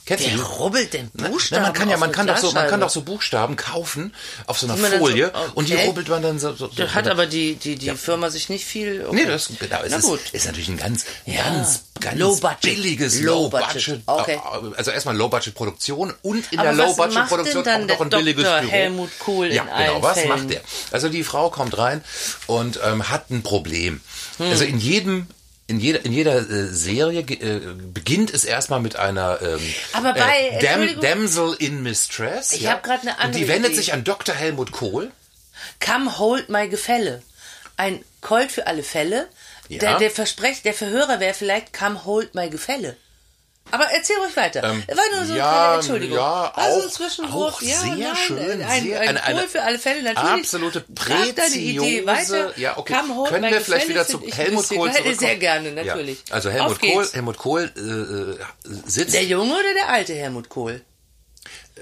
Kennst 0.08 0.24
du 0.24 0.30
Wer 0.30 0.36
die? 0.38 0.42
rubbelt 0.42 0.94
denn 0.94 1.10
Na, 1.12 1.28
Buchstaben 1.28 1.62
man 1.64 1.72
kann 1.74 1.90
ja, 1.90 1.98
man 1.98 2.12
kann 2.12 2.26
doch 2.26 2.38
so, 2.38 2.50
man 2.52 2.66
kann 2.66 2.80
doch 2.80 2.88
so 2.88 3.02
Buchstaben 3.02 3.56
kaufen 3.56 4.14
auf 4.46 4.58
so 4.58 4.66
einer 4.66 4.76
dann 4.76 4.92
so- 4.92 4.98
Folie 4.98 5.28
okay. 5.28 5.50
und 5.54 5.68
die 5.68 5.74
rubbelt 5.74 6.08
man 6.08 6.22
dann 6.22 6.38
so. 6.38 6.54
so 6.54 6.66
Da 6.68 6.86
so 6.86 6.94
hat 6.94 7.06
aber 7.08 7.26
die, 7.26 7.56
die, 7.56 7.76
die 7.76 7.90
Firma 7.90 8.30
sich 8.30 8.48
nicht 8.48 8.64
viel. 8.64 9.04
Okay. 9.06 9.14
Nee, 9.16 9.26
das 9.26 9.48
genau, 9.58 9.82
es 9.82 9.90
Na 9.90 9.98
ist, 9.98 10.04
gut. 10.04 10.20
ist 10.32 10.46
natürlich 10.46 10.68
ein 10.70 10.78
ganz, 10.78 11.04
Ja. 11.26 11.44
ganz, 11.44 11.82
ganz 12.00 12.18
Low 12.18 12.36
budget. 12.36 12.60
billiges 12.62 13.20
Low 13.20 13.42
Low 13.42 13.48
budget. 13.50 13.74
Budget. 13.74 14.02
Okay. 14.06 14.40
Also 14.78 14.90
erstmal 14.92 15.14
Low 15.14 15.28
Budget 15.28 15.54
Produktion 15.54 16.14
und 16.22 16.50
in 16.54 16.58
Aber 16.58 16.72
der 16.72 16.86
Low 16.86 16.94
Budget 16.94 17.26
Produktion 17.28 17.68
auch 17.68 17.78
noch 17.86 18.00
ein 18.00 18.08
der 18.10 18.16
billiges 18.16 18.44
Dr. 18.44 18.60
Büro. 18.60 18.72
Helmut 18.72 19.10
Kohl 19.18 19.52
ja, 19.52 19.64
genau. 19.64 20.02
Was 20.02 20.14
Fällen? 20.14 20.28
macht 20.30 20.48
der? 20.50 20.62
Also 20.90 21.10
die 21.10 21.22
Frau 21.22 21.50
kommt 21.50 21.76
rein 21.76 22.02
und 22.46 22.80
ähm, 22.82 23.10
hat 23.10 23.28
ein 23.28 23.42
Problem. 23.42 24.00
Hm. 24.38 24.46
Also 24.50 24.64
in 24.64 24.78
jedem 24.78 25.26
in 25.68 25.78
jeder, 25.80 26.04
in 26.04 26.12
jeder 26.12 26.38
äh, 26.38 26.66
Serie 26.66 27.20
äh, 27.20 27.60
beginnt 27.92 28.32
es 28.34 28.44
erstmal 28.44 28.80
mit 28.80 28.96
einer 28.96 29.40
ähm, 29.42 29.60
Aber 29.92 30.14
bei- 30.14 30.48
äh, 30.50 30.58
Dam. 30.60 31.00
Damsel 31.00 31.54
in 31.60 31.82
Mistress. 31.82 32.52
Ich 32.54 32.62
ja? 32.62 32.72
hab 32.72 32.82
grad 32.82 33.02
eine 33.02 33.12
Und 33.12 33.20
andere 33.20 33.42
die 33.42 33.48
wendet 33.48 33.70
Idee. 33.72 33.80
sich 33.80 33.92
an 33.92 34.02
Dr. 34.02 34.34
Helmut 34.34 34.72
Kohl. 34.72 35.12
Come 35.84 36.18
hold 36.18 36.48
my 36.48 36.68
Gefälle. 36.68 37.22
Ein 37.76 38.02
Colt 38.20 38.50
für 38.50 38.66
alle 38.66 38.82
Fälle. 38.82 39.28
Ja. 39.68 39.78
Der, 39.78 39.98
der 39.98 40.10
Versprecht, 40.10 40.64
der 40.64 40.74
Verhörer 40.74 41.20
wäre 41.20 41.34
vielleicht 41.34 41.72
Come 41.78 42.04
hold 42.04 42.34
my 42.34 42.48
Gefälle. 42.50 42.96
Aber 43.70 43.84
erzähl 43.92 44.16
ruhig 44.16 44.34
weiter. 44.36 44.62
Ähm, 44.64 44.82
War 44.88 45.16
nur 45.16 45.26
so 45.26 45.34
ja, 45.34 45.66
eine 45.68 45.74
Entschuldigung. 45.76 46.16
ja, 46.16 46.22
War 46.22 46.52
so 46.72 46.80
ein 46.80 46.86
auch- 46.86 46.90
Zwischenwurf. 46.90 47.54
auch 47.54 47.62
ja, 47.62 47.80
sehr 47.80 47.94
nein, 47.96 48.16
schön, 48.16 48.62
Ein, 48.62 48.82
sehr- 48.84 49.00
ein 49.00 49.16
eine 49.18 49.40
Cool 49.42 49.48
für 49.48 49.62
alle 49.62 49.78
Fälle, 49.78 50.02
natürlich. 50.02 50.40
absolute 50.40 50.84
Idee 51.54 52.06
weiter. 52.06 52.58
Ja, 52.58 52.76
okay. 52.78 52.94
Come 52.94 53.14
hold 53.16 53.28
Können 53.30 53.50
wir 53.50 53.60
vielleicht 53.60 53.88
Gefälle 53.88 54.06
wieder 54.06 54.06
zu 54.06 54.20
Helmut. 54.36 54.68
Kohl 54.68 54.92
zurückkommen? 54.92 55.18
Sehr 55.18 55.36
gerne, 55.36 55.72
natürlich. 55.72 56.18
Ja. 56.28 56.34
Also 56.34 56.48
Auf 56.48 56.54
Helmut. 56.54 56.80
Kohl, 56.80 57.08
Helmut 57.12 57.36
Kohl 57.38 57.72
äh, 57.76 57.80
äh, 57.80 58.80
sitzt. 58.86 59.14
Der 59.14 59.24
junge 59.24 59.52
oder 59.54 59.74
der 59.74 59.88
alte 59.90 60.14
Helmut 60.14 60.48
Kohl? 60.48 60.80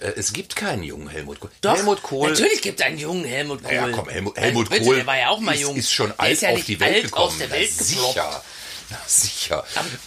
äh, 0.01 0.13
es 0.17 0.33
gibt 0.33 0.57
keinen 0.57 0.83
jungen 0.83 1.09
Helmut 1.09 1.41
Kohl. 1.41 1.51
Doch, 1.61 1.77
Helmut 1.77 2.03
Kohl. 2.03 2.31
Natürlich 2.31 2.63
gibt 2.63 2.81
es 2.81 2.87
einen 2.87 2.99
jungen 2.99 3.25
Helmut 3.25 3.63
Kohl. 3.63 3.73
Ja, 3.75 3.89
komm, 3.91 4.09
Helmut, 4.09 4.37
Helmut 4.37 4.69
bitte, 4.71 4.85
Kohl 4.85 4.97
Der 4.97 5.07
war 5.07 5.19
ja 5.19 5.29
auch 5.31 5.39
mal 5.41 5.55
ist, 5.55 5.61
jung. 5.63 5.77
ist 5.77 5.93
schon 5.93 6.13
alt 6.19 6.33
ist 6.33 6.43
ja 6.43 6.51
auf 6.51 6.57
nicht 6.57 6.69
die 6.69 6.81
Welt 6.81 6.95
alt 6.97 7.05
gekommen. 7.05 7.27
aus 7.29 7.39
der 7.39 7.51
Welt 7.51 7.79
geploppt. 7.79 7.87
sicher. 8.15 8.43
Na, 8.91 8.99
sicher. 9.07 9.65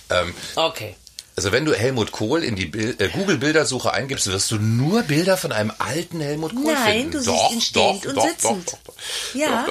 Ähm, 0.09 0.33
Okay. 0.55 0.95
Also 1.39 1.53
wenn 1.53 1.63
du 1.63 1.73
Helmut 1.73 2.11
Kohl 2.11 2.43
in 2.43 2.57
die 2.57 2.65
Bil 2.65 2.95
äh, 2.99 3.07
Google-Bildersuche 3.07 3.93
eingibst, 3.93 4.27
wirst 4.27 4.51
du 4.51 4.57
nur 4.57 5.03
Bilder 5.03 5.37
von 5.37 5.53
einem 5.53 5.71
alten 5.79 6.19
Helmut 6.19 6.53
Kohl 6.53 6.73
Nein, 6.73 7.03
finden. 7.03 7.11
du 7.13 7.23
doch, 7.23 7.49
siehst 7.49 7.53
ihn 7.55 7.61
stehend 7.61 8.03
doch, 8.03 8.09
und 8.09 8.17
doch, 8.17 8.27
sitzend. 8.27 8.77
Ja, 9.33 9.65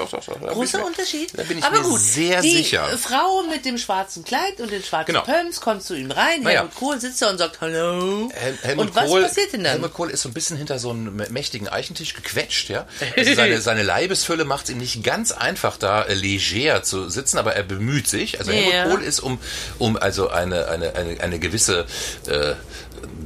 großer 0.47 0.83
Unterschied. 0.83 1.29
Da 1.37 1.43
bin 1.43 1.59
ich 1.59 1.63
Aber 1.63 1.77
mir 1.77 1.83
gut, 1.83 1.99
sehr 2.01 2.41
die 2.41 2.55
sicher. 2.55 2.87
Frau 2.97 3.43
mit 3.43 3.65
dem 3.65 3.77
schwarzen 3.77 4.23
Kleid 4.23 4.59
und 4.59 4.71
den 4.71 4.83
schwarzen 4.83 5.13
Genau. 5.13 5.21
Pumps 5.21 5.61
kommt 5.61 5.83
zu 5.83 5.93
ihm 5.93 6.09
rein. 6.09 6.41
Naja. 6.41 6.61
Helmut 6.61 6.75
Kohl 6.75 6.99
sitzt 6.99 7.21
da 7.21 7.29
und 7.29 7.37
sagt 7.37 7.61
Hallo. 7.61 8.31
Hel 8.33 8.57
Helmut 8.63 8.87
und 8.87 8.95
was 8.95 9.05
Kohl, 9.07 9.21
passiert 9.21 9.53
denn 9.53 9.63
dann? 9.63 9.73
Helmut 9.73 9.93
Kohl 9.93 10.09
ist 10.09 10.23
so 10.23 10.29
ein 10.29 10.33
bisschen 10.33 10.57
hinter 10.57 10.79
so 10.79 10.89
einem 10.89 11.21
mächtigen 11.29 11.67
Eichentisch 11.67 12.15
gequetscht, 12.15 12.69
ja. 12.69 12.87
Also 13.15 13.35
seine, 13.35 13.61
seine 13.61 13.83
Leibesfülle 13.83 14.43
macht 14.43 14.65
es 14.65 14.71
ihm 14.71 14.79
nicht 14.79 15.03
ganz 15.03 15.31
einfach, 15.31 15.77
da 15.77 16.01
äh, 16.01 16.15
leger 16.15 16.81
zu 16.81 17.09
sitzen, 17.09 17.37
aber 17.37 17.53
er 17.53 17.61
bemüht 17.63 18.07
sich. 18.07 18.39
Also 18.39 18.51
Ja. 18.51 18.57
Helmut 18.57 18.95
Kohl 18.97 19.03
ist 19.03 19.19
um, 19.19 19.39
um 19.77 19.95
also 19.97 20.29
eine, 20.29 20.67
eine, 20.69 20.95
eine, 20.95 21.21
eine 21.21 21.37
gewisse 21.39 21.58
äh, 21.67 22.55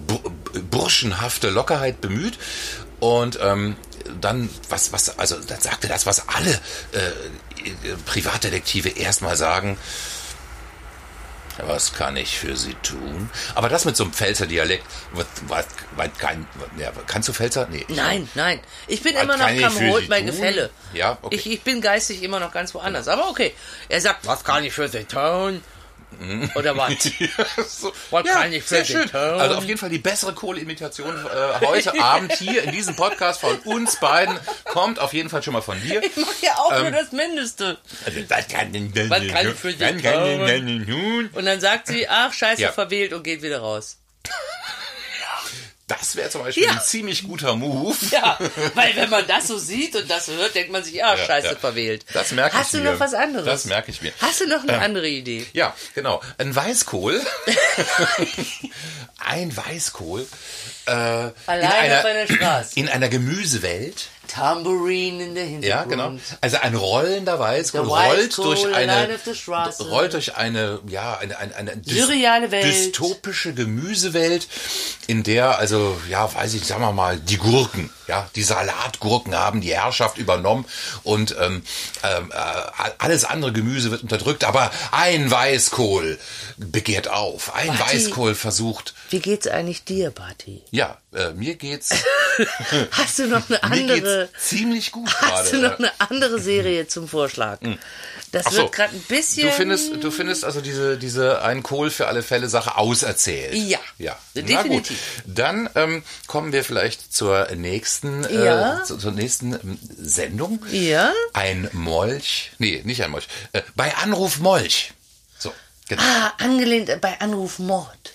bu- 0.07 0.31
burschenhafte 0.71 1.49
Lockerheit 1.51 2.01
bemüht. 2.01 2.39
Und 2.99 3.37
ähm, 3.41 3.75
dann, 4.21 4.49
was, 4.69 4.91
was, 4.93 5.19
also 5.19 5.35
dann 5.39 5.59
sagte 5.61 5.87
das, 5.87 6.05
was 6.05 6.27
alle 6.29 6.51
äh, 6.93 6.97
äh, 7.67 7.95
Privatdetektive 8.05 8.89
erstmal 8.89 9.35
sagen. 9.35 9.77
Was 11.67 11.93
kann 11.93 12.17
ich 12.17 12.39
für 12.39 12.57
Sie 12.57 12.73
tun? 12.81 13.29
Aber 13.53 13.69
das 13.69 13.85
mit 13.85 13.95
so 13.95 14.05
einem 14.05 14.13
Pfälzer 14.13 14.47
Dialekt, 14.47 14.83
was, 15.11 15.27
was, 15.47 15.65
was 15.95 16.09
kann, 16.17 16.47
ja, 16.79 16.91
kannst 17.05 17.29
du 17.29 17.33
Pfälzer? 17.33 17.67
Nee. 17.69 17.85
Nein, 17.89 18.27
nein. 18.33 18.59
Ich 18.87 19.03
bin 19.03 19.15
immer 19.15 19.37
noch 19.37 19.45
Kamrot 19.47 20.09
bei? 20.09 20.21
Gefälle. 20.21 20.71
Ja, 20.93 21.19
okay. 21.21 21.35
Ich, 21.35 21.51
ich 21.51 21.61
bin 21.61 21.79
geistig 21.79 22.23
immer 22.23 22.39
noch 22.39 22.51
ganz 22.51 22.73
woanders. 22.73 23.07
Aber 23.07 23.29
okay. 23.29 23.53
Er 23.87 24.01
sagt, 24.01 24.25
was 24.25 24.43
kann 24.43 24.63
ich 24.63 24.73
für 24.73 24.87
Sie 24.87 25.03
tun? 25.03 25.63
Oder 26.55 26.75
was? 26.77 26.93
so. 27.67 27.91
Was 28.11 28.25
kann 28.25 28.51
ich 28.53 28.63
für 28.63 28.69
sehr 28.75 28.85
schön. 28.85 29.09
tun? 29.09 29.19
Also 29.19 29.55
auf 29.55 29.63
jeden 29.65 29.77
Fall 29.79 29.89
die 29.89 29.99
bessere 29.99 30.33
Kohle-Imitation 30.33 31.13
äh, 31.25 31.65
heute 31.65 31.99
Abend 32.01 32.33
hier 32.33 32.63
in 32.63 32.71
diesem 32.71 32.95
Podcast 32.95 33.41
von 33.41 33.57
uns 33.59 33.99
beiden 33.99 34.37
kommt 34.65 34.99
auf 34.99 35.13
jeden 35.13 35.29
Fall 35.29 35.43
schon 35.43 35.53
mal 35.53 35.61
von 35.61 35.79
dir. 35.81 36.03
Ich 36.03 36.15
mache 36.17 36.33
ja 36.41 36.55
auch 36.57 36.71
Ähm, 36.73 36.81
nur 36.83 36.91
das 36.91 37.11
Mindeste. 37.11 37.77
Also, 38.05 38.19
was 38.29 38.47
kann 38.47 38.71
denn 38.73 38.91
Was 39.09 39.27
kann 39.27 39.47
ich 39.47 39.55
für 39.55 39.73
tun? 40.85 41.29
Und 41.33 41.45
dann 41.45 41.59
sagt 41.59 41.87
sie, 41.87 42.07
ach, 42.07 42.33
scheiße, 42.33 42.61
Ja. 42.61 42.71
verwählt 42.71 43.13
und 43.13 43.23
geht 43.23 43.41
wieder 43.41 43.59
raus. 43.59 43.97
Das 45.87 46.15
wäre 46.15 46.29
zum 46.29 46.43
Beispiel 46.43 46.63
Ja. 46.63 46.71
ein 46.71 46.81
ziemlich 46.81 47.23
guter 47.27 47.55
Move. 47.57 47.95
Ja, 48.11 48.39
weil 48.73 48.95
wenn 48.95 49.09
man 49.09 49.27
das 49.27 49.47
so 49.47 49.57
sieht 49.57 49.95
und 49.97 50.09
das 50.09 50.27
hört, 50.29 50.55
denkt 50.55 50.71
man 50.71 50.81
sich, 50.83 51.03
ah, 51.03 51.17
scheiße, 51.17 51.47
ja. 51.47 51.55
verwählt. 51.55 52.05
Das 52.13 52.31
merke 52.31 52.55
ich 52.55 52.61
Hast 52.61 52.73
du 52.73 52.77
mir. 52.77 52.91
noch 52.93 52.99
was 53.01 53.13
anderes? 53.13 53.45
Das 53.45 53.65
merke 53.65 53.91
ich 53.91 54.01
mir. 54.01 54.13
Hast 54.21 54.39
du 54.39 54.47
noch 54.47 54.63
eine 54.63 54.79
andere 54.79 55.09
Idee? 55.09 55.45
Ja, 55.51 55.75
genau. 55.93 56.21
Ein 56.37 56.55
Weißkohl. 56.55 57.21
ein 59.19 59.55
Weißkohl. 59.55 60.25
Äh, 60.87 60.91
in, 61.27 61.33
Alleine 61.47 61.99
auf 61.99 62.05
einer, 62.05 62.19
einer 62.19 62.27
Straße. 62.27 62.71
in 62.79 62.89
einer 62.89 63.09
Gemüsewelt. 63.09 64.07
Tambourine 64.27 65.23
in 65.25 65.35
der 65.35 65.43
Ja, 65.45 65.49
Hintergrund. 65.49 65.89
genau. 65.89 66.11
Also 66.41 66.57
ein 66.57 66.75
rollender 66.75 67.39
Weißkohl 67.39 67.81
rollt 67.81 68.37
durch 68.37 68.65
eine 68.73 69.09
rollt 69.79 70.13
durch 70.13 70.35
eine 70.35 70.79
ja 70.87 71.17
eine 71.17 71.37
eine, 71.37 71.55
eine 71.55 71.81
Surreale 71.85 72.49
Welt. 72.51 72.63
dystopische 72.65 73.53
Gemüsewelt, 73.53 74.47
in 75.07 75.23
der 75.23 75.59
also 75.59 75.97
ja 76.09 76.33
weiß 76.33 76.53
ich 76.55 76.65
sagen 76.65 76.81
wir 76.81 76.91
mal 76.93 77.17
die 77.19 77.37
Gurken 77.37 77.89
ja 78.07 78.27
die 78.35 78.43
Salatgurken 78.43 79.35
haben 79.35 79.61
die 79.61 79.73
Herrschaft 79.75 80.17
übernommen 80.17 80.65
und 81.03 81.35
ähm, 81.39 81.63
ähm, 82.03 82.31
äh, 82.31 82.89
alles 82.97 83.25
andere 83.25 83.51
Gemüse 83.51 83.91
wird 83.91 84.03
unterdrückt, 84.03 84.43
aber 84.43 84.71
ein 84.91 85.29
Weißkohl 85.29 86.17
begehrt 86.57 87.07
auf, 87.07 87.53
ein 87.55 87.67
Barty. 87.67 87.81
Weißkohl 88.05 88.35
versucht 88.35 88.93
Wie 89.09 89.19
geht's 89.19 89.47
eigentlich 89.47 89.83
dir, 89.83 90.11
Barty? 90.11 90.63
ja 90.71 90.97
äh, 91.15 91.33
mir 91.33 91.55
geht's 91.55 91.89
Hast 92.91 93.19
du 93.19 93.27
noch 93.27 93.47
eine 93.49 93.61
andere, 93.63 94.29
ziemlich 94.39 94.91
gut 94.91 95.13
hast 95.21 95.53
du 95.53 95.59
gerade. 95.59 95.73
noch 95.73 95.79
eine 95.79 95.91
andere 95.99 96.39
Serie 96.39 96.87
zum 96.87 97.07
Vorschlag? 97.07 97.59
Das 98.31 98.47
Ach 98.47 98.51
so. 98.51 98.57
wird 98.63 98.71
gerade 98.71 98.95
ein 98.95 99.01
bisschen... 99.03 99.47
Du 99.47 99.53
findest, 99.53 100.03
du 100.03 100.09
findest 100.09 100.43
also 100.43 100.59
diese, 100.61 100.97
diese 100.97 101.43
ein 101.43 101.61
Kohl 101.61 101.91
für 101.91 102.07
alle 102.07 102.23
Fälle 102.23 102.49
Sache 102.49 102.77
auserzählt. 102.77 103.53
Ja, 103.53 103.77
ja. 103.99 104.17
definitiv. 104.33 104.97
Na 105.17 105.23
gut. 105.23 105.37
Dann 105.37 105.69
ähm, 105.75 106.03
kommen 106.25 106.51
wir 106.51 106.63
vielleicht 106.63 107.13
zur 107.13 107.47
nächsten, 107.53 108.23
Ja. 108.33 108.79
äh, 108.79 108.83
zu, 108.83 108.97
zur 108.97 109.11
nächsten 109.11 109.53
ähm, 109.53 109.77
Sendung. 109.95 110.65
Ja? 110.71 111.13
Ein 111.33 111.69
Molch. 111.73 112.51
Nee, 112.57 112.81
nicht 112.85 113.03
ein 113.03 113.11
Molch. 113.11 113.27
Äh, 113.51 113.61
bei 113.75 113.93
Anruf 113.97 114.39
Molch. 114.39 114.93
So, 115.37 115.53
genau. 115.87 116.01
Ah, 116.01 116.33
angelehnt 116.39 116.89
bei 117.01 117.19
Anruf 117.21 117.59
Mord. 117.59 118.12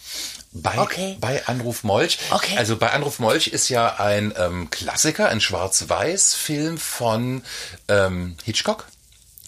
Bei, 0.52 0.78
okay. 0.78 1.16
bei 1.20 1.46
Anruf 1.46 1.84
Molch. 1.84 2.18
Okay. 2.30 2.56
Also 2.56 2.76
bei 2.76 2.90
Anruf 2.90 3.18
Molch 3.18 3.48
ist 3.48 3.68
ja 3.68 3.96
ein 3.96 4.32
ähm, 4.36 4.70
Klassiker, 4.70 5.28
ein 5.28 5.40
Schwarz-Weiß-Film 5.40 6.78
von 6.78 7.42
ähm, 7.88 8.36
Hitchcock. 8.44 8.86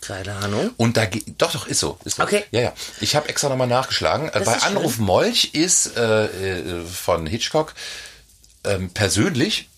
Keine 0.03 0.35
Ahnung. 0.37 0.71
Und 0.77 0.97
da 0.97 1.07
doch 1.07 1.53
doch 1.53 1.67
ist 1.67 1.81
so, 1.81 1.99
ist 2.05 2.17
so. 2.17 2.23
Okay. 2.23 2.45
Ja 2.51 2.61
ja. 2.61 2.73
Ich 3.01 3.17
habe 3.17 3.29
extra 3.29 3.49
nochmal 3.49 3.67
nachgeschlagen. 3.67 4.29
Äh, 4.29 4.41
Bei 4.45 4.55
ist 4.55 4.65
schön. 4.65 4.77
Anruf 4.77 4.99
Molch 4.99 5.55
ist 5.55 5.97
äh, 5.97 6.25
äh, 6.25 6.85
von 6.85 7.27
Hitchcock 7.27 7.75
ähm, 8.65 8.91
persönlich 8.91 9.70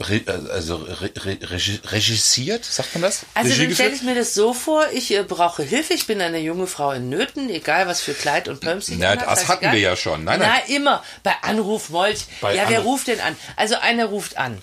re, 0.00 0.20
also 0.52 0.76
re, 0.76 1.10
re, 1.16 1.38
regi- 1.42 1.80
regisiert, 1.90 2.64
sagt 2.64 2.94
man 2.94 3.02
das? 3.02 3.20
Also 3.34 3.50
Regie 3.50 3.66
dann 3.66 3.74
stelle 3.74 3.94
ich 3.94 4.02
mir 4.02 4.14
das 4.14 4.34
so 4.34 4.52
vor, 4.54 4.86
ich 4.92 5.10
äh, 5.14 5.22
brauche 5.22 5.62
Hilfe, 5.62 5.94
ich 5.94 6.06
bin 6.06 6.20
eine 6.20 6.38
junge 6.38 6.66
Frau 6.66 6.92
in 6.92 7.08
Nöten, 7.08 7.50
egal 7.50 7.86
was 7.86 8.00
für 8.00 8.14
Kleid 8.14 8.48
und 8.48 8.60
Pumps 8.60 8.88
ich 8.88 8.98
Na, 8.98 9.16
das 9.16 9.48
hatten 9.48 9.64
egal. 9.64 9.74
wir 9.74 9.80
ja 9.80 9.96
schon. 9.96 10.24
Nein, 10.24 10.40
Na, 10.40 10.48
nein. 10.48 10.62
immer. 10.68 11.02
Bei 11.22 11.34
Anruf 11.42 11.88
Molch. 11.90 12.26
Bei 12.40 12.54
ja, 12.54 12.68
wer 12.68 12.78
Anruf- 12.78 12.84
ruft 12.92 13.06
denn 13.08 13.20
an? 13.20 13.36
Also 13.56 13.76
einer 13.76 14.06
ruft 14.06 14.36
an. 14.38 14.62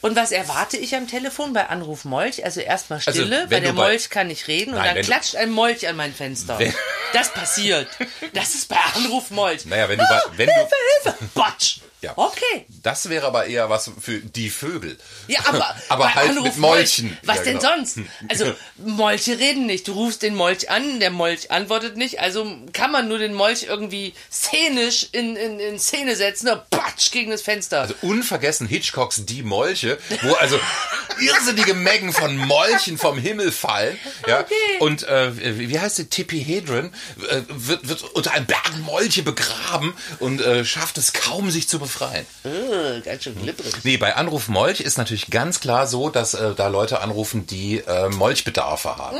Und 0.00 0.16
was 0.16 0.32
erwarte 0.32 0.76
ich 0.76 0.96
am 0.96 1.06
Telefon 1.06 1.52
bei 1.52 1.68
Anruf 1.68 2.04
Molch? 2.04 2.44
Also 2.44 2.60
erstmal 2.60 2.98
Also, 3.06 3.12
Stille, 3.20 3.42
wenn 3.48 3.50
weil 3.50 3.60
du 3.60 3.66
der 3.66 3.72
bei- 3.74 3.88
Molch 3.90 4.10
kann 4.10 4.26
nicht 4.26 4.48
reden 4.48 4.70
und 4.72 4.78
Nein, 4.78 4.86
dann 4.86 4.94
wenn 4.96 5.02
du- 5.02 5.08
klatscht 5.08 5.36
ein 5.36 5.50
Molch 5.52 5.86
an 5.86 5.94
mein 5.94 6.12
Fenster. 6.12 6.58
Wenn- 6.58 6.74
Das 7.12 7.32
passiert. 7.32 7.86
Das 8.32 8.54
ist 8.56 8.68
bei 8.68 8.78
Anruf 8.96 9.30
Molch. 9.30 9.64
Naja, 9.66 9.88
wenn 9.88 9.98
du 9.98 10.04
bei- 10.04 10.20
wenn 10.38 10.46
du- 10.48 10.52
Hilfe, 10.54 10.74
Hilfe. 11.04 11.18
Batsch. 11.34 11.78
Ja. 12.02 12.12
Okay. 12.16 12.66
Das 12.82 13.08
wäre 13.08 13.26
aber 13.26 13.46
eher 13.46 13.70
was 13.70 13.90
für 14.00 14.18
die 14.18 14.50
Vögel. 14.50 14.98
Ja, 15.28 15.38
aber, 15.46 15.76
aber 15.88 16.14
halt 16.14 16.30
Anruf 16.30 16.44
mit 16.46 16.56
Molchen. 16.58 17.06
Molch, 17.06 17.18
was 17.22 17.36
Ja, 17.38 17.42
denn 17.44 17.58
genau. 17.58 17.76
sonst? 17.76 17.98
Also, 18.28 18.52
Molche 18.76 19.38
reden 19.38 19.66
nicht. 19.66 19.86
Du 19.86 19.92
rufst 19.92 20.22
den 20.22 20.34
Molch 20.34 20.68
an, 20.68 20.98
der 21.00 21.10
Molch 21.10 21.50
antwortet 21.50 21.96
nicht. 21.96 22.20
Also 22.20 22.46
kann 22.72 22.90
man 22.90 23.08
nur 23.08 23.18
den 23.18 23.34
Molch 23.34 23.64
irgendwie 23.64 24.14
szenisch 24.30 25.08
in, 25.12 25.36
in, 25.36 25.60
in 25.60 25.78
Szene 25.78 26.16
setzen 26.16 26.48
und 26.48 26.68
patsch 26.70 27.12
gegen 27.12 27.30
das 27.30 27.42
Fenster. 27.42 27.82
Also 27.82 27.94
unvergessen 28.02 28.66
Hitchcocks 28.66 29.24
Die 29.24 29.42
Molche, 29.42 29.98
wo 30.22 30.32
also 30.34 30.58
irrsinnige 31.20 31.74
Mengen 31.74 32.12
von 32.12 32.36
Molchen 32.36 32.98
vom 32.98 33.18
Himmel 33.18 33.52
fallen. 33.52 33.98
Ja, 34.26 34.40
Okay. 34.40 34.54
Und 34.80 35.04
äh, 35.04 35.58
wie 35.68 35.78
heißt 35.78 35.98
die 35.98 36.06
Tippi 36.06 36.42
Hedron 36.42 36.92
äh, 37.28 37.42
wird, 37.48 37.88
wird 37.88 38.02
unter 38.14 38.32
einem 38.32 38.46
Berg 38.46 38.76
Molche 38.84 39.22
begraben 39.22 39.94
und 40.18 40.40
äh, 40.40 40.64
schafft 40.64 40.98
es 40.98 41.12
kaum, 41.12 41.50
sich 41.50 41.68
zu 41.68 41.78
befreien. 41.78 42.26
äh, 42.44 43.00
ganz 43.02 43.22
schön 43.24 43.40
glibberig. 43.40 43.72
Nee, 43.84 43.96
bei 43.98 44.16
Anruf 44.16 44.48
Molch 44.48 44.80
ist 44.80 44.98
natürlich 44.98 45.30
ganz 45.30 45.60
klar 45.60 45.86
so, 45.86 46.08
dass 46.10 46.34
äh, 46.34 46.54
da 46.56 46.68
Leute 46.68 47.00
anrufen, 47.00 47.46
die 47.46 47.78
äh, 47.78 48.08
Molchbedarfe 48.08 48.96
haben. 48.96 49.18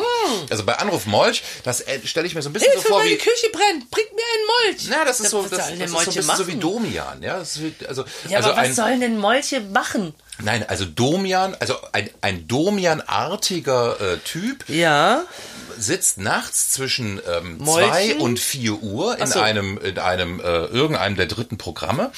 Also 0.51 0.65
bei 0.65 0.79
Anruf 0.79 1.07
Molch, 1.07 1.43
das 1.63 1.81
äh, 1.83 2.01
stelle 2.05 2.27
ich 2.27 2.35
mir 2.35 2.43
so 2.43 2.49
ein 2.51 2.53
bisschen 2.53 2.63
Mm. 2.73 2.73
Hilfe, 2.73 2.83
so 2.89 2.89
vor 2.95 2.99
meine 3.01 3.11
wie... 3.11 3.17
Küche 3.19 3.49
brennt. 3.53 3.91
Bringt 3.91 4.13
mir 4.13 4.23
einen 4.23 4.73
Molch. 4.75 4.87
Na, 4.89 5.05
das 5.05 5.21
ist 5.21 5.31
so, 5.31 5.43
Was 5.45 5.51
das, 5.51 5.59
das 5.59 5.71
ist 5.71 5.91
so 5.91 5.99
ein 5.99 6.05
bisschen 6.07 6.23
so 6.37 6.47
wie 6.47 6.51
machen? 6.53 6.61
Domian, 6.61 7.23
ja. 7.23 7.39
Das 7.39 7.57
ist, 7.57 7.63
wie- 7.63 7.87
also, 7.87 8.05
Ja, 8.29 8.39
also 8.39 8.51
aber 8.51 8.59
was 8.61 8.69
ein, 8.69 8.75
sollen 8.75 9.01
denn 9.01 9.19
Molche 9.19 9.61
machen? 9.61 10.15
Nein, 10.41 10.65
also 10.69 10.85
Domian, 10.87 11.55
also 11.61 11.75
ein, 11.93 12.11
ein 12.21 12.49
Domian-artiger 12.49 14.01
äh, 14.01 14.19
Typ 14.19 14.69
Ja. 14.69 15.23
sitzt 15.79 16.19
nachts 16.19 16.71
zwischen 16.73 17.21
ähm, 17.29 17.59
Molchen? 17.59 17.91
zwei 17.91 18.15
und 18.17 18.41
vier 18.41 18.83
Uhr 18.83 19.19
in 19.19 19.27
so. 19.27 19.41
einem, 19.41 19.79
in 19.79 19.99
einem, 19.99 20.41
äh, 20.41 20.43
irgendeinem 20.43 21.17
der 21.17 21.27
dritten 21.27 21.59
Programme 21.59 22.11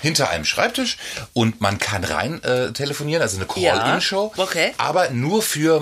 hinter 0.00 0.30
einem 0.30 0.44
Schreibtisch 0.44 0.96
und 1.34 1.60
man 1.60 1.78
kann 1.78 2.02
rein 2.04 2.42
äh, 2.42 2.72
telefonieren, 2.72 3.22
also 3.22 3.36
eine 3.36 3.46
Call-In-Show, 3.46 4.32
Ja, 4.36 4.42
okay. 4.42 4.74
aber 4.78 5.10
nur 5.10 5.42
für 5.42 5.80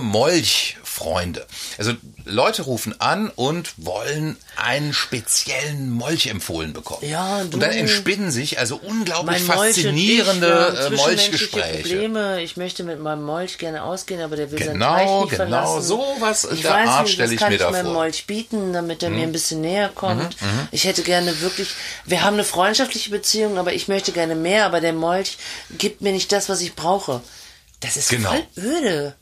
Molchfreunde. 0.98 1.46
Also 1.79 1.92
Leute 2.24 2.62
rufen 2.62 3.00
an 3.00 3.31
und 3.35 3.72
wollen 3.76 4.37
einen 4.57 4.92
speziellen 4.92 5.90
Molch 5.90 6.26
empfohlen 6.26 6.72
bekommen. 6.72 7.09
Ja, 7.09 7.38
und 7.38 7.55
du. 7.55 7.59
dann 7.59 7.70
entspinnen 7.72 8.31
sich 8.31 8.59
also 8.59 8.76
unglaublich 8.76 9.37
und 9.42 9.42
ich, 9.48 9.55
faszinierende 9.55 10.48
äh, 10.68 10.88
zwischenmenschliche 10.88 11.57
Molchgespräche. 11.57 11.83
Probleme. 11.88 12.42
Ich 12.42 12.57
möchte 12.57 12.83
mit 12.85 13.00
meinem 13.00 13.22
Molch 13.24 13.59
gerne 13.59 13.83
ausgehen, 13.83 14.20
aber 14.20 14.37
der 14.37 14.50
will 14.50 14.59
sein 14.59 14.74
Genau, 14.74 14.94
Teich 14.94 15.07
nicht 15.07 15.31
genau, 15.31 15.37
verlassen. 15.37 15.83
sowas 15.83 16.44
in 16.44 16.57
ich 16.57 16.62
der 16.62 16.74
Art 16.76 17.09
stelle 17.09 17.26
was 17.29 17.33
ich 17.33 17.38
kann 17.38 17.48
mir 17.50 17.55
ich 17.57 17.61
da 17.62 17.70
meinem 17.70 17.83
vor. 17.87 17.92
Mhm, 17.92 17.98
Molch 17.98 18.26
bieten, 18.26 18.72
damit 18.72 19.03
er 19.03 19.11
mir 19.11 19.22
ein 19.22 19.33
bisschen 19.33 19.61
näher 19.61 19.88
kommt. 19.94 20.37
ich 20.70 20.85
hätte 20.85 21.03
gerne 21.03 21.40
wirklich, 21.40 21.68
wir 22.05 22.22
haben 22.22 22.35
eine 22.35 22.44
freundschaftliche 22.44 23.11
Beziehung, 23.11 23.59
aber 23.59 23.72
ich 23.72 23.88
möchte 23.88 24.12
gerne 24.12 24.35
mehr, 24.35 24.66
aber 24.66 24.81
der 24.81 24.92
Molch 24.92 25.38
gibt 25.79 26.00
mir 26.03 26.12
nicht 26.12 26.33
das, 26.33 26.48
was 26.48 26.61
ich 26.61 26.74
brauche. 26.74 27.20
Das 27.81 27.96
ist 27.96 28.11
Genau. 28.11 28.31
voll 28.31 28.42
öde. 28.59 29.14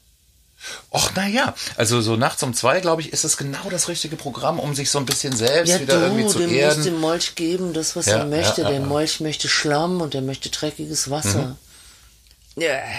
Och, 0.90 1.10
naja, 1.14 1.54
also 1.76 2.00
so 2.00 2.16
nachts 2.16 2.42
um 2.42 2.52
zwei, 2.52 2.80
glaube 2.80 3.00
ich, 3.02 3.12
ist 3.12 3.24
es 3.24 3.36
genau 3.36 3.70
das 3.70 3.88
richtige 3.88 4.16
Programm, 4.16 4.58
um 4.58 4.74
sich 4.74 4.90
so 4.90 4.98
ein 4.98 5.06
bisschen 5.06 5.34
selbst 5.36 5.70
Ja, 5.70 5.80
wieder 5.80 6.00
irgendwie 6.02 6.24
du, 6.24 6.28
zu 6.30 6.38
dem 6.38 6.48
musst 6.50 6.60
erden. 6.60 6.84
dem 6.84 7.00
Molch 7.00 7.34
geben, 7.36 7.72
das, 7.72 7.94
was 7.94 8.06
Ja, 8.06 8.18
er 8.18 8.26
möchte. 8.26 8.62
ja, 8.62 8.68
der. 8.70 8.80
Molch 8.80 9.20
möchte 9.20 9.48
Schlamm 9.48 10.00
und 10.00 10.14
er 10.14 10.22
möchte 10.22 10.48
dreckiges 10.50 11.10
Wasser. 11.10 11.38
Ja, 11.38 11.56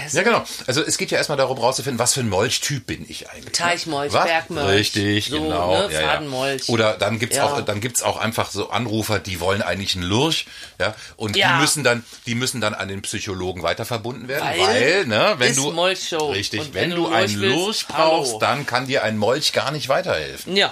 es- 0.06 0.14
Ja, 0.14 0.24
genau. 0.24 0.44
Also 0.68 0.82
es 0.84 0.98
geht 0.98 1.12
ja 1.12 1.18
erstmal 1.18 1.38
darum 1.38 1.58
rauszufinden, 1.58 2.00
was 2.00 2.14
für 2.14 2.20
ein 2.22 2.30
Molchtyp 2.30 2.86
bin 2.88 3.06
ich 3.10 3.30
eigentlich. 3.30 3.46
ne? 3.46 3.52
Teichmolch, 3.52 4.14
Was? 4.14 4.26
Bergmolch, 4.26 4.70
Richtig, 4.96 5.28
so, 5.30 5.42
genau. 5.42 5.88
ne, 5.88 5.94
ja, 5.94 6.02
ja. 6.02 6.08
Fadenmolch. 6.08 6.70
Oder 6.70 6.94
dann 6.98 7.20
gibt's 7.20 7.38
Ja. 7.38 7.46
auch, 7.46 7.62
dann 7.62 7.82
gibt's 7.82 8.02
auch 8.04 8.18
einfach 8.18 8.52
so 8.52 8.70
Anrufer, 8.70 9.20
die 9.20 9.40
wollen 9.40 9.62
eigentlich 9.62 9.96
einen 9.96 10.06
Lurch, 10.06 10.46
ja, 10.80 10.96
und 11.18 11.36
die 11.36 11.44
müssen 11.60 11.84
dann, 11.84 12.04
die 12.26 12.36
müssen 12.36 12.62
dann 12.62 12.74
an 12.74 12.88
den 12.88 13.02
Psychologen 13.02 13.64
weiter 13.64 13.86
verbunden 13.86 14.28
werden, 14.28 14.48
weil, 14.48 14.60
Weil 14.68 15.06
ne, 15.08 15.36
wenn 15.38 15.56
du 15.56 15.70
richtig, 16.32 16.74
wenn, 16.74 16.74
wenn 16.74 16.90
du 16.92 17.08
einen 17.08 17.34
Lurch 17.36 17.42
willst, 17.42 17.56
Lurch 17.56 17.86
hallo. 17.94 18.10
brauchst, 18.24 18.42
dann 18.42 18.66
kann 18.66 18.88
dir 18.88 19.04
ein 19.04 19.18
Molch 19.18 19.54
gar 19.54 19.72
nicht 19.72 19.90
weiterhelfen. 19.90 20.56
ja. 20.56 20.72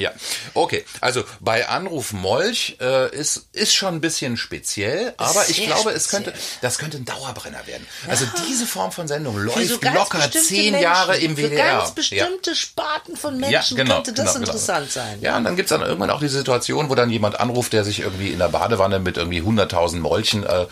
Ja, 0.00 0.12
okay. 0.54 0.84
Also 1.00 1.24
bei 1.40 1.68
Anruf 1.68 2.12
Molch 2.12 2.76
äh, 2.80 3.14
ist, 3.14 3.48
ist 3.52 3.74
schon 3.74 3.94
ein 3.94 4.00
bisschen 4.00 4.36
speziell, 4.36 5.14
aber 5.16 5.48
ich 5.48 5.64
glaube, 5.64 5.90
es 5.90 6.04
speziell. 6.04 6.24
könnte, 6.24 6.38
das 6.62 6.78
könnte 6.78 6.96
ein 6.96 7.04
Dauerbrenner 7.04 7.66
werden. 7.66 7.86
Also 8.08 8.24
diese 8.48 8.66
Form 8.66 8.92
von 8.92 9.08
Sendung 9.08 9.36
Für 9.36 9.44
läuft 9.44 9.68
so 9.68 9.78
locker 9.80 10.30
zehn 10.30 10.72
Menschen, 10.72 10.82
Jahre 10.82 11.18
im 11.18 11.36
Für 11.36 11.50
WDR. 11.50 11.78
ganz 11.78 11.94
bestimmte 11.94 12.54
Sparten 12.54 13.16
von 13.16 13.34
ja. 13.40 13.48
Menschen 13.50 13.76
ja, 13.76 13.84
genau, 13.84 13.94
könnte 13.96 14.12
das 14.12 14.26
genau, 14.26 14.32
genau. 14.32 14.46
interessant 14.46 14.90
sein. 14.90 15.18
Ja, 15.20 15.36
und 15.36 15.44
dann 15.44 15.56
gibt's 15.56 15.70
dann 15.70 15.82
irgendwann 15.82 16.10
auch 16.10 16.20
die 16.20 16.28
Situation, 16.28 16.88
wo 16.88 16.94
dann 16.94 17.10
jemand 17.10 17.38
anruft, 17.38 17.72
der 17.72 17.84
sich 17.84 18.00
irgendwie 18.00 18.30
in 18.30 18.38
der 18.38 18.48
Badewanne 18.48 18.98
mit 18.98 19.16
irgendwie 19.16 19.42
100.000 19.42 19.98
Molchen 19.98 20.44
äh, 20.44 20.66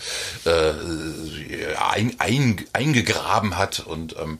äh, 0.45 0.73
ein, 1.91 2.15
ein, 2.19 2.65
eingegraben 2.73 3.57
hat 3.57 3.79
und 3.79 4.15
ähm, 4.17 4.39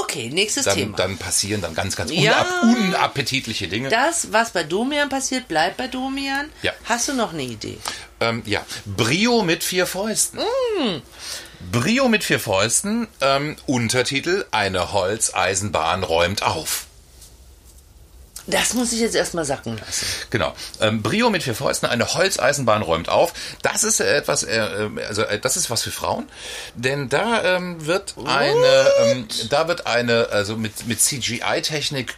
Okay, 0.00 0.30
nächstes 0.30 0.64
dann, 0.64 0.74
Thema. 0.74 0.96
dann 0.96 1.18
passieren 1.18 1.60
dann 1.62 1.74
ganz, 1.74 1.96
ganz 1.96 2.10
Ja. 2.12 2.44
unappetitliche 2.62 3.68
Dinge. 3.68 3.88
das, 3.88 4.32
was 4.32 4.50
bei 4.50 4.62
Domian 4.64 5.08
passiert, 5.08 5.48
bleibt 5.48 5.76
bei 5.76 5.86
Domian. 5.86 6.50
Ja. 6.62 6.72
Hast 6.84 7.08
du 7.08 7.14
noch 7.14 7.32
eine 7.32 7.42
Idee? 7.42 7.78
Ähm, 8.20 8.42
ja, 8.46 8.64
Brio 8.84 9.42
mit 9.42 9.62
vier 9.64 9.86
Fäusten. 9.86 10.40
Mm. 10.40 11.02
Brio 11.72 12.08
mit 12.08 12.24
vier 12.24 12.40
Fäusten, 12.40 13.08
ähm, 13.20 13.56
Untertitel, 13.66 14.44
eine 14.50 14.92
Holzeisenbahn 14.92 16.02
räumt 16.04 16.42
auf. 16.42 16.85
Das 18.46 18.74
muss 18.74 18.92
ich 18.92 19.00
jetzt 19.00 19.16
erstmal 19.16 19.44
sacken 19.44 19.78
lassen. 19.78 20.06
Genau. 20.30 20.54
Ähm, 20.80 21.02
Brio 21.02 21.30
mit 21.30 21.42
vier 21.42 21.54
Fäusten, 21.54 21.86
eine 21.86 22.14
Holzeisenbahn 22.14 22.82
räumt 22.82 23.08
auf. 23.08 23.32
Das 23.62 23.82
ist 23.82 24.00
äh, 24.00 24.16
etwas, 24.16 24.44
äh, 24.44 24.56
äh, 24.56 25.04
also 25.06 25.22
äh, 25.22 25.38
das 25.40 25.56
ist 25.56 25.68
was 25.68 25.82
für 25.82 25.90
Frauen, 25.90 26.28
denn 26.74 27.08
da 27.08 27.56
ähm, 27.56 27.84
wird 27.86 28.14
eine, 28.24 28.86
ähm, 29.00 29.28
da 29.50 29.68
wird 29.68 29.86
eine, 29.86 30.28
also 30.30 30.56
mit 30.56 30.86
mit 30.86 31.00
CGI-Technik, 31.00 32.14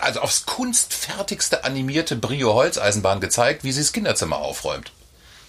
also 0.00 0.20
aufs 0.20 0.44
kunstfertigste 0.44 1.64
animierte 1.64 2.16
Brio 2.16 2.52
Holzeisenbahn 2.52 3.20
gezeigt, 3.20 3.64
wie 3.64 3.72
sie 3.72 3.80
das 3.80 3.92
Kinderzimmer 3.92 4.38
aufräumt. 4.38 4.92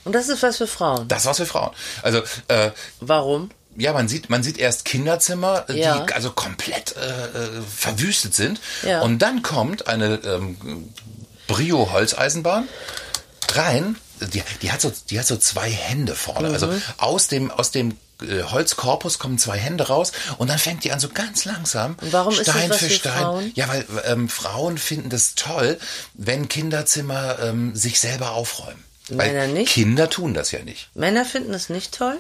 Und 0.06 0.13
das 0.13 0.30
ist 0.30 0.41
was 0.41 0.56
für 0.56 0.67
Frauen. 0.67 1.10
Das 1.10 1.26
war's 1.26 1.36
für 1.36 1.46
Frauen. 1.46 1.72
Also 2.02 2.22
äh, 2.48 2.72
Warum? 3.02 3.52
Ja, 3.78 3.94
man 3.94 4.08
sieht, 4.08 4.30
man 4.30 4.44
sieht 4.44 4.58
erst 4.58 4.84
Kinderzimmer, 4.86 5.66
äh, 5.70 5.80
Ja. 5.80 6.00
die 6.06 6.13
also 6.13 6.32
komplett 6.32 6.96
äh, 6.98 7.00
äh, 7.06 7.62
verwüstet 7.62 8.34
sind. 8.34 8.60
Ja. 8.84 9.02
Und 9.02 9.20
dann 9.20 9.42
kommt 9.44 9.88
eine 9.88 10.16
ähm, 10.26 10.90
Brio-Holzeisenbahn 11.48 12.68
rein. 13.54 13.96
Die, 14.20 14.42
die, 14.62 14.72
hat 14.72 14.82
so, 14.82 14.92
die 15.10 15.20
hat 15.20 15.28
so 15.28 15.38
zwei 15.38 15.70
Hände 15.70 16.16
vorne. 16.16 16.50
Also 16.50 16.68
Mhm. 16.68 16.82
aus 16.98 17.28
dem, 17.28 17.52
aus 17.52 17.70
dem 17.72 17.96
äh, 18.24 18.42
Holzkorpus 18.44 19.20
kommen 19.20 19.38
zwei 19.38 19.58
Hände 19.60 19.88
raus 19.90 20.12
und 20.40 20.50
dann 20.50 20.58
fängt 20.58 20.84
die 20.84 20.92
an 20.92 21.00
so 21.00 21.10
ganz 21.10 21.46
langsam, 21.46 21.96
Und 22.02 22.12
warum 22.13 22.34
ist 22.34 22.48
das 22.48 22.56
Stein 22.56 22.74
für 22.74 22.90
Stein. 22.90 23.13
Frauen? 23.22 23.52
Ja, 23.54 23.68
weil 23.68 23.86
ähm, 24.06 24.28
Frauen 24.28 24.80
finden 24.80 25.10
das 25.12 25.36
toll, 25.36 25.78
wenn 26.16 26.50
Kinderzimmer 26.50 27.38
ähm, 27.44 27.76
sich 27.76 28.00
selber 28.00 28.32
aufräumen. 28.32 28.84
Weil 29.10 29.34
Männer 29.34 29.48
nicht? 29.54 29.72
Kinder 29.72 30.10
tun 30.10 30.34
das 30.34 30.52
ja 30.52 30.60
nicht. 30.63 30.90
Männer 30.96 31.24
finden 31.24 31.54
es 31.54 31.70
nicht 31.70 31.94
toll? 31.96 32.18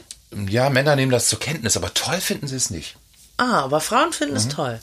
Ja, 0.49 0.69
Männer 0.69 0.95
nehmen 0.95 1.11
das 1.11 1.29
zur 1.29 1.39
Kenntnis, 1.39 1.77
aber 1.77 1.93
toll 1.93 2.19
finden 2.19 2.47
sie 2.47 2.55
es 2.55 2.69
nicht. 2.69 2.97
Ah, 3.37 3.61
aber 3.61 3.79
Frauen 3.79 4.13
finden 4.13 4.35
es 4.35 4.47
toll. 4.47 4.79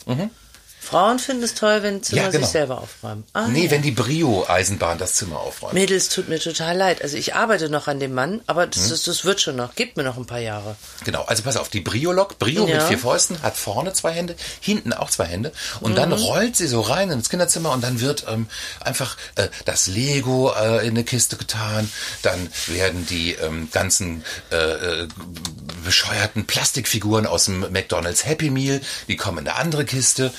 Frauen 0.85 1.19
finden 1.19 1.43
es 1.43 1.53
toll, 1.55 1.81
wenn 1.83 2.03
Zimmer. 2.03 2.21
Ja, 2.23 2.29
genau. 2.29 2.43
sich 2.43 2.51
selber 2.51 2.79
aufräumen. 2.81 3.23
Ah, 3.33 3.47
Nee, 3.47 3.65
ja. 3.65 3.71
wenn 3.71 3.81
die 3.81 3.91
Brio-Eisenbahn 3.91 4.97
das 4.97 5.15
Zimmer 5.15 5.39
aufräumt. 5.39 5.73
Mädels, 5.73 6.09
tut 6.09 6.29
mir 6.29 6.39
total 6.39 6.77
leid. 6.77 7.01
Also 7.01 7.17
ich 7.17 7.35
arbeite 7.35 7.69
noch 7.69 7.87
an 7.87 7.99
dem 7.99 8.13
Mann, 8.13 8.41
aber 8.47 8.67
das, 8.67 8.89
das, 8.89 9.03
das 9.03 9.25
wird 9.25 9.41
schon 9.41 9.55
noch. 9.55 9.75
Gebt 9.75 9.97
mir 9.97 10.03
noch 10.03 10.17
ein 10.17 10.25
paar 10.25 10.39
Jahre. 10.39 10.75
Genau, 11.03 11.23
also 11.23 11.43
pass 11.43 11.57
auf, 11.57 11.69
die 11.69 11.81
Brio-Lok, 11.81 12.39
Brio 12.39 12.65
mit 12.65 12.75
Ja. 12.75 12.85
vier 12.87 12.99
Fäusten, 12.99 13.41
hat 13.41 13.57
vorne 13.57 13.93
zwei 13.93 14.11
Hände, 14.11 14.35
hinten 14.61 14.93
auch 14.93 15.09
zwei 15.09 15.25
Hände 15.25 15.51
und 15.81 15.97
dann 15.97 16.09
Mhm. 16.09 16.15
rollt 16.15 16.55
sie 16.55 16.67
so 16.67 16.81
rein 16.81 17.09
ins 17.09 17.29
Kinderzimmer 17.29 17.71
und 17.71 17.83
dann 17.83 17.99
wird 18.01 18.25
ähm, 18.29 18.47
einfach 18.79 19.17
äh, 19.35 19.47
das 19.65 19.87
Lego 19.87 20.51
äh, 20.53 20.81
in 20.85 20.91
eine 20.91 21.03
Kiste 21.03 21.35
getan, 21.37 21.89
dann 22.21 22.49
werden 22.67 23.05
die 23.07 23.33
ähm, 23.33 23.69
ganzen 23.71 24.23
äh, 24.51 24.55
äh, 25.03 25.07
bescheuerten 25.83 26.45
Plastikfiguren 26.45 27.25
aus 27.27 27.45
dem 27.45 27.61
McDonald's 27.71 28.25
Happy 28.25 28.49
Meal, 28.49 28.81
die 29.07 29.15
kommen 29.17 29.39
in 29.39 29.47
eine 29.47 29.57
andere 29.57 29.85
Kiste, 29.85 30.33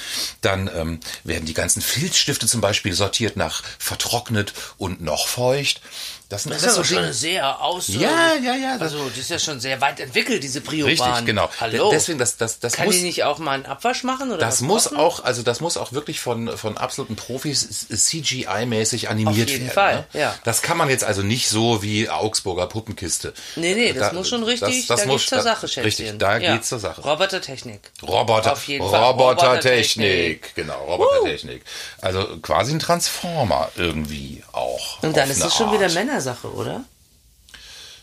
dann 0.46 0.70
ähm, 0.74 1.00
werden 1.24 1.44
die 1.44 1.54
ganzen 1.54 1.82
Filzstifte 1.82 2.46
zum 2.46 2.60
Beispiel 2.60 2.92
sortiert 2.92 3.36
nach 3.36 3.62
vertrocknet 3.78 4.54
und 4.78 5.00
noch 5.00 5.26
feucht. 5.26 5.80
Das 6.28 6.42
Das 6.42 6.62
ist 6.64 6.74
aber 6.74 6.84
schon 6.84 6.96
Dinge. 6.98 7.12
sehr 7.12 7.60
aus. 7.62 7.86
Ja, 7.86 8.34
ja, 8.42 8.54
ja, 8.56 8.72
das- 8.78 8.92
Also, 8.94 9.08
die 9.10 9.20
ist 9.20 9.30
ja 9.30 9.38
schon 9.38 9.60
sehr 9.60 9.80
weit 9.80 10.00
entwickelt, 10.00 10.42
diese 10.42 10.60
Brio-Bahn. 10.60 10.88
Richtig, 11.10 11.24
genau. 11.26 11.48
Hallo. 11.60 11.84
De- 11.90 11.96
Deswegen, 11.96 12.18
das, 12.18 12.36
das, 12.36 12.58
das 12.58 12.72
Kann 12.72 12.86
muss, 12.86 12.96
die 12.96 13.02
nicht 13.02 13.22
auch 13.22 13.38
mal 13.38 13.52
einen 13.52 13.66
Abwasch 13.66 14.02
machen? 14.02 14.30
Oder 14.32 14.38
Das 14.38 14.60
muss 14.60 14.84
kochen? 14.86 14.96
auch, 14.96 15.22
also 15.22 15.42
das 15.44 15.60
muss 15.60 15.76
auch 15.76 15.92
wirklich 15.92 16.18
von, 16.18 16.56
von 16.58 16.76
absoluten 16.78 17.14
Profis 17.14 17.86
CGI-mäßig 17.90 19.08
animiert 19.08 19.44
Auf 19.46 19.50
jeden 19.50 19.64
werden. 19.66 19.72
Fall, 19.74 20.06
ne? 20.14 20.20
ja. 20.20 20.34
Das 20.42 20.62
kann 20.62 20.76
man 20.76 20.88
jetzt 20.90 21.04
also 21.04 21.22
nicht 21.22 21.48
so 21.48 21.82
wie 21.84 22.08
Augsburger 22.10 22.66
Puppenkiste. 22.66 23.32
Nee, 23.54 23.74
nee, 23.74 23.92
das 23.92 24.12
muss 24.12 24.28
schon 24.28 24.42
richtig, 24.42 24.86
da 24.88 24.96
geht's 24.96 25.26
zur 25.26 25.42
Sache, 25.42 25.68
Schätzchen. 25.68 25.84
Richtig, 25.84 26.18
da 26.18 26.38
Ja. 26.38 26.54
geht's 26.54 26.68
zur 26.70 26.80
Sache. 26.80 27.02
Robotertechnik. 27.02 27.92
Roboter, 28.02 28.52
Auf 28.54 28.66
jeden 28.66 28.88
Fall. 28.88 29.00
Robotertechnik, 29.04 30.54
genau, 30.54 30.84
Robotertechnik. 30.86 31.62
Also 32.00 32.26
quasi 32.42 32.72
ein 32.72 32.78
Transformer 32.80 33.70
irgendwie 33.76 34.42
auch. 34.52 35.02
Und 35.02 35.16
dann 35.16 35.30
ist 35.30 35.42
es 35.44 35.54
schon 35.54 35.72
wieder 35.72 35.84
Art. 35.86 35.92
Männersache, 36.16 36.48
oder? 36.52 36.84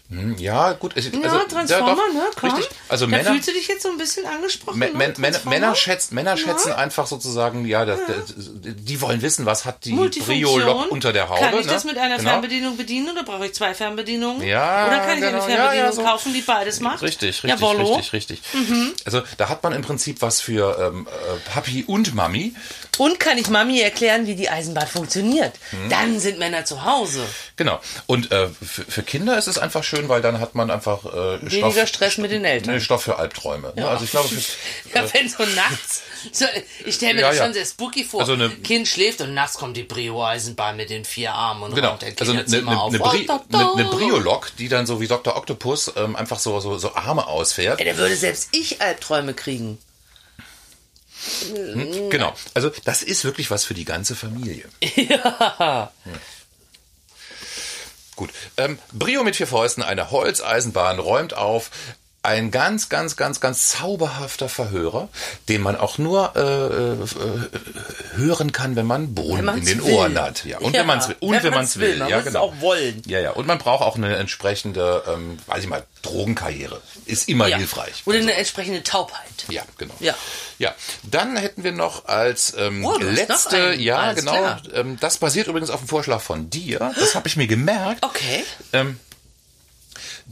Hm, 0.09 0.35
Ja, 0.37 0.73
gut. 0.73 0.91
Es, 0.95 1.05
Ja, 1.05 1.11
also, 1.23 1.39
Transformer, 1.47 1.95
doch, 1.95 2.13
ne? 2.13 2.21
Komm. 2.39 2.51
Richtig. 2.51 2.69
Also 2.89 3.05
da 3.05 3.11
Männer, 3.11 3.31
fühlst 3.31 3.47
du 3.47 3.53
dich 3.53 3.67
jetzt 3.69 3.81
so 3.83 3.89
ein 3.89 3.97
bisschen 3.97 4.25
angesprochen, 4.27 4.77
Mä- 4.83 4.91
ne? 4.95 5.13
Mä- 5.13 5.19
Männer? 5.19 5.39
Männer, 5.45 5.75
schätzen, 5.75 6.13
Männer 6.13 6.35
schätzen 6.37 6.73
einfach 6.73 7.07
sozusagen, 7.07 7.65
ja, 7.65 7.85
das, 7.85 7.99
das, 8.05 8.33
die 8.35 9.01
wollen 9.01 9.21
wissen, 9.21 9.45
was 9.47 9.63
hat 9.65 9.85
die. 9.85 9.93
Brio-Lok 9.93 10.91
unter 10.91 11.13
der 11.13 11.29
Haube. 11.29 11.39
Kann 11.39 11.57
ich 11.57 11.65
ne? 11.65 11.71
das 11.71 11.85
mit 11.85 11.97
einer 11.97 12.17
Genau. 12.17 12.29
Fernbedienung 12.29 12.75
bedienen 12.77 13.09
oder 13.11 13.23
brauche 13.23 13.45
ich 13.47 13.55
zwei 13.55 13.73
Fernbedienungen? 13.73 14.45
Ja, 14.45 14.87
Oder 14.87 14.99
kann 14.99 15.09
ich 15.17 15.23
genau. 15.23 15.27
eine 15.29 15.37
Ja, 15.37 15.41
Fernbedienung 15.45 15.85
ja, 15.85 15.91
so. 15.93 16.03
kaufen, 16.03 16.33
die 16.33 16.41
beides 16.41 16.79
macht? 16.81 17.01
Richtig, 17.01 17.41
richtig, 17.43 17.63
richtig, 17.63 18.13
richtig. 18.13 18.41
Also 19.05 19.21
da 19.37 19.49
hat 19.49 19.63
man 19.63 19.71
im 19.73 19.81
Prinzip 19.81 20.21
was 20.21 20.41
für 20.41 20.77
ähm, 20.93 21.07
äh, 21.07 21.49
Papi 21.49 21.85
und 21.87 22.13
Mami. 22.13 22.53
Und 22.99 23.19
kann 23.19 23.39
ich 23.39 23.49
Mami 23.49 23.79
erklären, 23.79 24.27
wie 24.27 24.35
die 24.35 24.49
Eisenbahn 24.49 24.85
funktioniert? 24.85 25.53
Hm. 25.71 25.89
Dann 25.89 26.19
sind 26.19 26.37
Männer 26.37 26.63
zu 26.65 26.83
Hause. 26.85 27.25
Genau. 27.55 27.79
Und 28.07 28.31
äh, 28.31 28.47
für, 28.49 28.83
für 28.83 29.03
Kinder 29.03 29.37
ist 29.37 29.47
es 29.47 29.59
einfach 29.59 29.83
schön, 29.83 30.09
weil 30.09 30.21
dann 30.23 30.39
hat 30.39 30.55
man 30.55 30.71
einfach 30.71 31.05
äh, 31.05 31.39
Weniger 31.51 31.71
Stoff, 31.71 31.87
Stress 31.87 32.17
mit 32.17 32.31
den 32.31 32.45
Eltern. 32.45 32.73
nee, 32.73 32.79
Stoff 32.79 33.03
für 33.03 33.17
Albträume. 33.17 33.73
Ne? 33.75 33.87
Also 33.87 34.05
ich 34.05 34.11
glaube, 34.11 34.27
für, 34.29 34.41
Ja, 34.95 35.05
wenn 35.13 35.29
so 35.29 35.43
nachts. 35.55 36.01
So, 36.31 36.45
ich 36.85 36.95
stelle 36.95 37.13
mir 37.13 37.21
Ja, 37.21 37.27
das 37.29 37.37
ja. 37.37 37.43
schon 37.45 37.53
sehr 37.53 37.65
spooky 37.65 38.03
vor. 38.05 38.21
Also 38.21 38.33
eine- 38.33 38.49
kind 38.49 38.87
schläft 38.87 39.21
und 39.21 39.33
nachts 39.35 39.55
kommt 39.57 39.77
die 39.77 39.83
Brio-Eisenbahn 39.83 40.75
mit 40.77 40.89
den 40.89 41.05
vier 41.05 41.33
Armen 41.33 41.61
und 41.63 41.75
Genau, 41.75 41.95
dein 41.99 42.15
also 42.19 42.31
eine, 42.31 42.41
eine, 42.41 42.49
Kinderzimmer 42.49 42.81
auf. 42.81 42.89
eine, 42.93 42.99
Bri 42.99 43.21
Oh, 43.21 43.25
da, 43.27 43.43
da. 43.49 43.59
eine, 43.59 43.73
eine 43.73 43.85
Brio-Lok, 43.89 44.51
die 44.57 44.67
dann 44.69 44.87
so 44.87 44.99
wie 44.99 45.07
Dr. 45.07 45.35
Octopus 45.35 45.91
ähm, 45.95 46.15
einfach 46.15 46.39
so, 46.39 46.59
so, 46.59 46.77
so 46.79 46.95
Arme 46.95 47.27
ausfährt. 47.27 47.79
Ja, 47.79 47.85
da 47.91 47.97
würde 47.97 48.15
selbst 48.15 48.49
ich 48.51 48.81
Albträume 48.81 49.33
kriegen. 49.35 49.77
Genau, 52.09 52.33
also 52.53 52.69
das 52.83 53.01
ist 53.03 53.23
wirklich 53.23 53.49
was 53.49 53.63
für 53.63 53.73
die 53.73 53.85
ganze 53.85 54.15
Familie. 54.15 54.65
Ja. 54.95 55.91
Gut, 58.15 58.29
ähm, 58.57 58.77
Brio 58.91 59.23
mit 59.23 59.35
vier 59.35 59.47
Fäusten, 59.47 59.81
eine 59.81 60.11
Holzeisenbahn 60.11 60.99
räumt 60.99 61.33
auf. 61.33 61.71
Ein 62.25 62.51
ganz, 62.51 62.87
ganz, 62.87 63.17
ganz, 63.17 63.41
ganz 63.41 63.67
zauberhafter 63.67 64.47
Verhörer, 64.47 65.09
den 65.49 65.61
man 65.61 65.75
auch 65.75 65.97
nur 65.97 66.31
äh, 66.37 66.93
äh, 66.93 68.17
hören 68.17 68.53
kann, 68.53 68.77
wenn 68.77 68.85
man 68.85 69.13
Bohnen 69.13 69.57
in 69.57 69.65
den 69.65 69.83
will. 69.85 69.93
Ohren 69.93 70.17
hat. 70.17 70.45
Ja, 70.45 70.59
und 70.59 70.73
Ja, 70.73 70.79
wenn 70.79 70.87
man 70.87 70.99
es 70.99 71.09
will. 71.09 71.15
Und 71.19 71.43
wenn, 71.43 71.53
man 71.53 71.65
es 71.65 71.79
will. 71.79 71.97
Man 71.97 72.07
Ja, 72.07 72.21
genau. 72.21 72.39
auch 72.43 72.53
wollen. 72.61 73.01
Ja, 73.07 73.19
ja. 73.19 73.31
Und 73.31 73.45
man 73.45 73.57
braucht 73.57 73.83
auch 73.83 73.97
eine 73.97 74.15
entsprechende, 74.15 75.03
ähm, 75.05 75.37
weiß 75.47 75.63
ich 75.63 75.69
mal, 75.69 75.83
Drogenkarriere. 76.01 76.81
Ist 77.05 77.27
immer 77.27 77.47
Ja. 77.49 77.57
hilfreich. 77.57 78.03
Oder 78.05 78.19
eine 78.19 78.33
entsprechende 78.35 78.83
Taubheit. 78.83 79.45
Ja, 79.49 79.63
genau. 79.77 79.93
Ja. 79.99 80.15
Ja, 80.59 80.73
dann 81.03 81.35
hätten 81.35 81.65
wir 81.65 81.73
noch 81.73 82.05
als 82.05 82.53
ähm, 82.57 82.85
Oh, 82.85 82.91
noch 82.93 83.01
letzte, 83.01 83.57
einen. 83.71 83.81
ja, 83.81 83.97
Alles 83.97 84.19
genau, 84.21 84.55
ähm, 84.73 84.97
das 85.01 85.17
basiert 85.17 85.47
übrigens 85.47 85.69
auf 85.69 85.81
dem 85.81 85.89
Vorschlag 85.89 86.21
von 86.21 86.49
dir. 86.49 86.93
Das 86.97 87.15
habe 87.15 87.27
ich 87.27 87.35
mir 87.35 87.47
gemerkt. 87.47 88.05
Okay. 88.05 88.45
Ähm, 88.71 88.97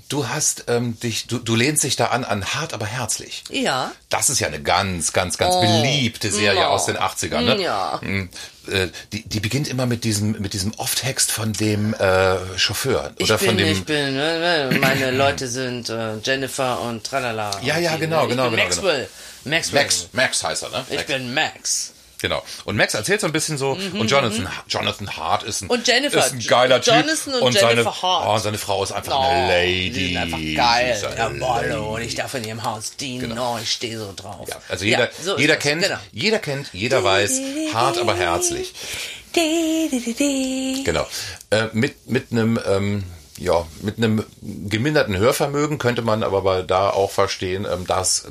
du 0.10 0.28
hast 0.28 0.66
ähm, 0.68 1.00
dich, 1.00 1.28
du, 1.28 1.38
du 1.40 1.56
lehnst 1.56 1.84
dich 1.84 1.96
da 1.96 2.06
an 2.08 2.24
an 2.24 2.46
hart, 2.46 2.74
aber 2.74 2.86
herzlich. 2.86 3.44
Ja. 3.50 3.92
Das 4.10 4.30
ist 4.30 4.40
ja 4.40 4.48
eine 4.48 4.62
ganz, 4.62 5.14
ganz, 5.14 5.38
ganz 5.38 5.60
beliebte 5.60 6.32
Serie 6.32 6.62
Ja. 6.62 6.68
aus 6.70 6.86
den 6.86 6.98
80ern. 6.98 7.42
Ne? 7.42 7.62
Ja. 7.62 8.00
Mm, 8.04 8.30
äh, 8.68 8.88
Die, 9.12 9.24
die 9.28 9.40
beginnt 9.40 9.68
immer 9.68 9.86
mit 9.86 10.04
diesem, 10.04 10.34
mit 10.42 10.54
diesem 10.54 10.74
Off-Text 10.76 11.32
von 11.32 11.54
dem 11.54 11.94
äh, 11.94 12.38
Chauffeur 12.58 13.12
Ich 13.18 13.26
oder 13.26 13.38
bin, 13.38 13.48
von 13.48 13.58
dem. 13.58 13.68
ich 13.72 13.84
bin, 13.86 14.14
ne, 14.16 14.70
ne, 14.70 14.80
meine 14.80 15.12
Leute 15.12 15.48
sind 15.48 15.90
äh, 15.90 16.18
Jennifer 16.24 16.80
und 16.82 17.04
tralala. 17.04 17.52
Ja, 17.64 17.78
ja, 17.78 17.94
die, 17.96 18.02
genau, 18.02 18.24
ne? 18.24 18.30
genau, 18.30 18.46
Ich 18.46 18.50
bin 18.52 18.60
genau, 18.60 18.66
Maxwell. 18.70 19.10
Maxwell. 19.44 19.82
Max, 19.84 20.08
Max 20.14 20.44
heißt 20.44 20.64
er, 20.64 20.70
ne? 20.70 20.86
Ich 20.90 20.96
Max. 20.98 21.08
bin 21.08 21.34
Max. 21.34 21.91
Genau. 22.22 22.44
Und 22.66 22.78
Max 22.78 22.94
erzählt 22.94 23.20
so 23.22 23.28
ein 23.28 23.34
bisschen 23.34 23.58
so, 23.58 23.72
und 23.72 24.10
Jonathan, 24.12 24.48
Jonathan 24.68 25.18
Hart 25.18 25.44
ist 25.44 25.62
ein, 25.62 25.66
Mhm, 25.66 25.72
Und 25.72 25.88
Jennifer. 25.88 26.26
ist 26.26 26.34
ein 26.34 26.40
geiler 26.46 26.80
Typ. 26.82 26.94
Jonathan 26.94 27.34
und 27.42 27.54
seine, 27.54 27.70
Jennifer 27.82 28.02
Hart. 28.02 28.28
Oh, 28.28 28.38
seine 28.38 28.58
Frau 28.58 28.84
ist 28.84 28.92
einfach 28.92 29.18
Oh, 29.18 29.22
eine 29.22 29.48
Lady. 29.48 29.90
Die 29.92 30.08
sind 30.08 30.18
einfach 30.18 30.38
geil. 30.56 30.92
ist 30.96 31.18
Jawolle. 31.18 31.68
Lady. 31.68 31.80
Und 31.82 32.02
ich 32.02 32.16
darf 32.16 32.34
in 32.36 32.44
ihrem 32.44 32.64
Haus 32.64 32.96
dienen. 32.96 33.38
Oh, 33.40 33.58
ich 33.62 33.72
stehe 33.72 33.98
so 33.98 34.14
drauf. 34.16 34.48
Ja, 34.48 34.58
also 34.70 34.86
jeder, 34.86 35.10
so 35.24 35.34
ist 35.36 35.42
jeder 35.42 35.56
das. 35.56 35.64
kennt, 35.64 35.82
Genau. 35.84 35.98
jeder 36.12 36.40
kennt, 36.40 36.68
jeder 36.74 37.04
weiß, 37.04 37.42
hart 37.74 37.98
aber 37.98 38.16
herzlich. 38.16 38.74
Genau. 40.86 41.08
Äh, 41.50 41.68
mit 41.74 42.10
mit 42.10 42.32
einem 42.32 42.60
ähm, 42.68 43.04
ja, 43.38 43.66
mit 43.82 43.98
einem 43.98 44.24
geminderten 44.42 45.18
Hörvermögen 45.18 45.78
könnte 45.80 46.02
man 46.04 46.22
aber 46.22 46.64
da 46.64 46.90
auch 46.92 47.10
verstehen, 47.12 47.66
ähm, 47.72 47.88
dass 47.88 48.26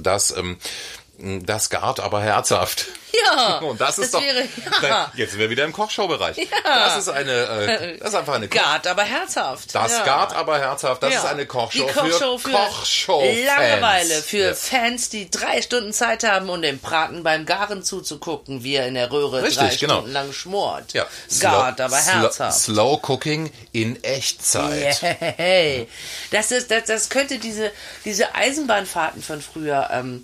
das 1.20 1.28
ähm, 1.28 1.46
das 1.46 1.70
gart 1.70 2.00
aber 2.00 2.20
herzhaft. 2.22 2.86
Ja, 3.26 3.58
Und 3.62 3.80
das 3.80 3.98
ist 3.98 4.14
das 4.14 4.20
doch. 4.20 4.22
wäre- 4.22 4.46
ja. 4.82 5.10
Jetzt 5.16 5.30
sind 5.32 5.40
wir 5.40 5.50
wieder 5.50 5.64
im 5.64 5.72
Kochshowbereich. 5.72 6.36
Ja. 6.36 6.46
Das 6.64 6.96
ist 6.96 7.08
eine. 7.08 7.32
Äh, 7.32 7.98
das 7.98 8.10
ist 8.10 8.14
einfach 8.14 8.34
eine. 8.34 8.48
Koch 8.48 8.56
Gart, 8.56 8.86
aber 8.86 9.02
herzhaft. 9.02 9.74
das 9.74 9.90
ja. 9.92 10.04
gart 10.04 10.32
aber 10.32 10.60
herzhaft. 10.60 11.02
Das 11.02 11.12
Ja. 11.12 11.18
ist 11.18 11.24
eine 11.26 11.44
Kochshow, 11.44 11.86
Die 11.88 11.92
Kochshow 11.92 12.38
für, 12.38 12.50
für 12.50 12.56
Kochshow-Fans. 12.56 13.46
Langeweile 13.46 14.14
für 14.22 14.38
Ja. 14.50 14.54
Fans, 14.54 15.08
die 15.08 15.28
drei 15.28 15.60
Stunden 15.60 15.92
Zeit 15.92 16.22
haben, 16.22 16.48
um 16.48 16.62
dem 16.62 16.78
Braten 16.78 17.24
beim 17.24 17.46
Garen 17.46 17.82
zuzugucken, 17.82 18.62
wie 18.62 18.76
er 18.76 18.86
in 18.86 18.94
der 18.94 19.10
Röhre 19.10 19.42
Richtig, 19.42 19.58
drei 19.58 19.74
genau. 19.76 19.94
Stunden 19.96 20.12
lang 20.12 20.32
schmort. 20.32 20.92
Ja. 20.92 21.02
Gart, 21.40 21.78
Slow- 21.80 21.84
aber 21.84 21.96
slow- 21.98 22.22
herzhaft. 22.22 22.58
Slow 22.60 23.00
Cooking 23.08 23.50
in 23.72 24.02
Echtzeit. 24.04 25.02
Hey, 25.02 25.88
das 26.30 26.52
ist, 26.52 26.70
das, 26.70 26.84
das 26.84 27.08
könnte 27.08 27.38
diese, 27.38 27.72
diese 28.04 28.36
Eisenbahnfahrten 28.36 29.20
von 29.20 29.42
früher 29.42 29.90
ähm, 29.92 30.22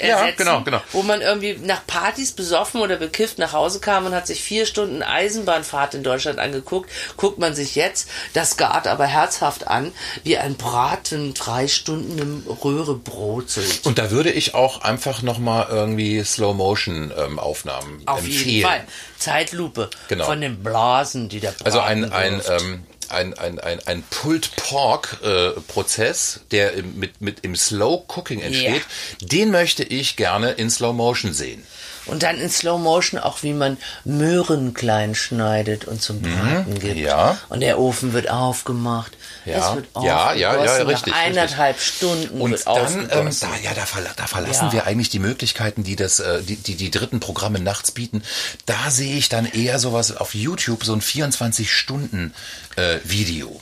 Ja, 0.00 0.18
ersetzen, 0.20 0.38
genau, 0.38 0.60
genau. 0.62 0.82
wo 0.92 1.02
man 1.02 1.20
irgendwie 1.20 1.58
nach 1.62 1.86
Partys 1.86 2.32
besoffen 2.32 2.80
oder 2.80 2.96
bekifft 2.96 3.38
nach 3.38 3.52
Hause 3.52 3.80
kam 3.80 4.06
und 4.06 4.14
hat 4.14 4.26
sich 4.26 4.42
vier 4.42 4.66
Stunden 4.66 5.02
Eisenbahnfahrt 5.02 5.94
in 5.94 6.02
Deutschland 6.02 6.38
angeguckt, 6.38 6.90
guckt 7.16 7.38
man 7.38 7.54
sich 7.54 7.74
jetzt 7.76 8.08
das 8.34 8.56
Gart 8.56 8.86
aber 8.86 9.06
herzhaft 9.06 9.66
an, 9.68 9.92
wie 10.24 10.36
ein 10.38 10.56
Braten 10.56 11.34
drei 11.34 11.68
Stunden 11.68 12.18
im 12.18 12.42
Röhre 12.64 12.94
brutzelt. 12.94 13.80
Und 13.86 13.98
da 13.98 14.10
würde 14.10 14.30
ich 14.30 14.54
auch 14.54 14.82
einfach 14.82 15.22
nochmal 15.22 15.66
irgendwie 15.70 16.22
Slow-Motion-Aufnahmen 16.24 18.02
Auf 18.06 18.18
empfehlen. 18.20 18.48
jeden 18.48 18.68
Fall. 18.68 18.84
Zeitlupe 19.18 19.90
Genau. 20.08 20.24
von 20.26 20.40
den 20.40 20.62
Blasen, 20.62 21.28
die 21.28 21.40
der 21.40 21.50
Braten 21.52 21.64
Also 21.64 21.80
ein, 21.80 22.12
ein, 22.12 22.40
ähm, 22.48 22.84
ein, 23.10 23.34
ein, 23.34 23.58
ein, 23.58 23.80
ein 23.86 24.02
Pulled 24.10 24.54
Pork 24.56 25.18
äh, 25.22 25.50
Prozess, 25.68 26.40
der 26.50 26.72
im, 26.72 26.98
mit, 26.98 27.20
mit 27.20 27.40
im 27.40 27.56
Slow 27.56 28.04
Cooking 28.08 28.40
entsteht, 28.40 28.82
den 29.20 29.50
möchte 29.50 29.82
ich 29.82 30.16
gerne 30.16 30.52
in 30.52 30.70
Slow 30.70 30.92
Motion 30.92 31.32
sehen. 31.32 31.62
Und 32.06 32.22
dann 32.22 32.38
in 32.38 32.50
Slow 32.50 32.78
Motion 32.78 33.18
auch, 33.18 33.42
wie 33.42 33.52
man 33.52 33.78
Möhren 34.04 34.74
klein 34.74 35.14
schneidet 35.14 35.86
und 35.86 36.00
zum 36.00 36.22
Braten 36.22 36.78
gibt. 36.78 36.96
Mhm. 36.96 37.02
ja. 37.02 37.38
Und 37.48 37.60
der 37.60 37.78
Ofen 37.78 38.12
wird 38.12 38.30
aufgemacht. 38.30 39.15
Ja. 39.46 39.70
Es 39.70 39.76
wird 39.76 39.86
Ja, 40.02 40.32
ja, 40.32 40.64
ja, 40.64 40.74
richtig, 40.82 41.14
eineinhalb 41.14 41.80
Stunden 41.80 42.40
Und 42.40 42.50
wird 42.50 42.66
dann, 42.66 43.08
ähm, 43.12 43.30
da, 43.40 43.48
ja, 43.62 43.74
da, 43.74 43.86
verla 43.86 44.10
da 44.16 44.26
verlassen 44.26 44.66
Ja. 44.66 44.72
wir 44.72 44.86
eigentlich 44.86 45.08
die 45.08 45.20
Möglichkeiten, 45.20 45.84
die 45.84 45.94
das, 45.96 46.18
äh, 46.20 46.42
die, 46.42 46.56
die, 46.56 46.74
die 46.74 46.90
dritten 46.90 47.20
Programme 47.20 47.60
nachts 47.60 47.92
bieten. 47.92 48.22
Da 48.66 48.90
sehe 48.90 49.16
ich 49.16 49.28
dann 49.28 49.46
eher 49.46 49.78
sowas 49.78 50.16
auf 50.16 50.34
YouTube, 50.34 50.84
so 50.84 50.92
ein 50.92 51.00
24-Stunden-Video. 51.00 53.60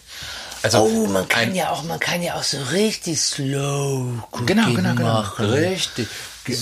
also 0.63 0.79
oh, 0.85 1.07
man 1.07 1.29
kann 1.29 1.51
ein, 1.51 1.55
ja 1.55 1.71
auch, 1.71 1.83
man 1.85 2.01
kann 2.01 2.23
ja 2.23 2.35
auch 2.37 2.43
so 2.43 2.57
richtig 2.73 3.21
slow 3.21 4.23
Cooking 4.31 4.47
Genau, 4.47 4.73
genau, 4.73 4.95
genau. 4.95 5.13
machen. 5.13 5.51
Richtig. 5.51 6.09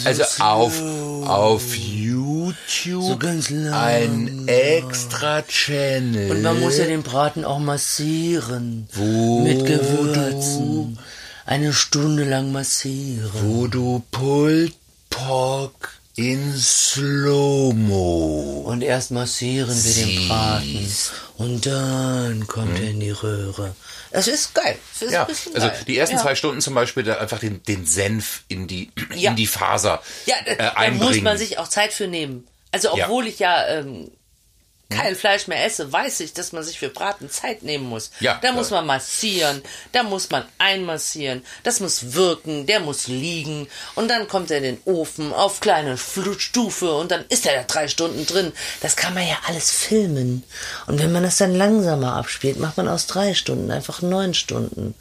Also 0.05 0.23
auf, 0.39 0.81
auf 1.27 1.75
YouTube 1.75 2.55
So 2.69 3.19
ein 3.73 4.47
extra 4.47 5.43
Channel. 5.43 6.31
Und 6.31 6.43
man 6.43 6.61
muss 6.61 6.79
ja 6.79 6.85
den 6.85 7.03
Braten 7.03 7.45
auch 7.45 7.59
massieren. 7.59 8.87
Wo 8.93 9.41
Mit 9.41 9.67
Gewürzen. 9.67 10.99
Eine 11.45 11.73
Stunde 11.73 12.25
lang 12.25 12.53
massieren. 12.53 13.29
wo 13.43 13.67
du 13.67 14.05
Pulled 14.13 14.75
Pork 15.11 15.99
in 16.15 16.55
Slow-Mo. 16.57 18.63
Und 18.67 18.83
erst 18.83 19.11
massieren 19.11 19.77
wir 19.83 19.95
den 19.95 20.29
Braten. 20.29 20.87
Und 21.39 21.67
dann 21.67 22.47
kommt 22.47 22.79
er 22.79 22.91
in 22.91 23.01
die 23.01 23.11
Röhre. 23.11 23.75
Es 24.13 24.29
ist 24.29 24.55
geil. 24.55 24.79
Es 24.95 25.03
ist. 25.03 25.13
Ja, 25.13 25.25
also 25.27 25.51
geil. 25.69 25.81
die 25.87 25.99
ersten 25.99 26.17
ja. 26.17 26.23
zwei 26.23 26.35
Stunden 26.35 26.61
zum 26.61 26.75
Beispiel 26.75 27.03
da 27.03 27.17
einfach 27.19 27.39
den, 27.39 27.63
den 27.63 27.87
Senf 27.87 28.45
in 28.49 28.67
die, 28.69 28.91
Ja. 29.15 29.31
in 29.31 29.37
die 29.37 29.47
Faser 29.47 30.03
Ja, 30.27 30.37
da, 30.45 30.51
äh, 30.53 30.57
da 30.57 30.69
einbringen. 30.75 31.05
muss 31.15 31.21
man 31.23 31.39
sich 31.39 31.59
auch 31.59 31.69
Zeit 31.69 31.93
für 31.93 32.07
nehmen. 32.09 32.47
Also 32.73 32.93
obwohl 32.93 33.27
ich 33.27 33.39
ja 33.39 33.67
ähm, 33.69 34.11
kein 34.97 35.17
Fleisch 35.17 35.47
mehr 35.47 35.65
esse, 35.65 35.93
weiß 35.93 36.21
ich, 36.21 36.33
dass 36.33 36.53
man 36.53 36.63
sich 36.63 36.79
für 36.79 36.89
Braten 36.89 37.31
Zeit 37.31 37.63
nehmen 37.63 37.89
muss. 37.89 38.11
Ja, 38.21 38.39
da 38.43 38.53
muss 38.53 38.71
man 38.71 38.87
massieren, 38.87 39.63
da 39.93 40.03
muss 40.03 40.31
man 40.31 40.45
einmassieren, 40.59 41.45
das 41.63 41.81
muss 41.81 42.15
wirken, 42.15 42.67
der 42.67 42.81
muss 42.81 43.07
liegen 43.09 43.69
und 43.95 44.09
dann 44.09 44.29
kommt 44.29 44.51
er 44.51 44.59
in 44.59 44.63
den 44.65 44.79
Ofen 44.85 45.33
auf 45.33 45.61
kleine 45.61 45.97
Stufe 45.97 46.93
und 46.95 47.11
dann 47.11 47.25
ist 47.29 47.47
er 47.47 47.57
da 47.57 47.63
drei 47.65 47.89
Stunden 47.89 48.27
drin. 48.27 48.53
Das 48.81 48.97
kann 48.97 49.15
man 49.15 49.27
ja 49.27 49.37
alles 49.47 49.71
filmen. 49.71 50.43
Und 50.87 50.99
wenn 51.01 51.13
man 51.13 51.23
das 51.23 51.37
dann 51.37 51.55
langsamer 51.55 52.15
abspielt, 52.15 52.59
macht 52.59 52.77
man 52.77 52.89
aus 52.89 53.07
drei 53.07 53.35
Stunden 53.35 53.71
einfach 53.71 54.03
neun 54.03 54.35
Stunden. 54.35 54.95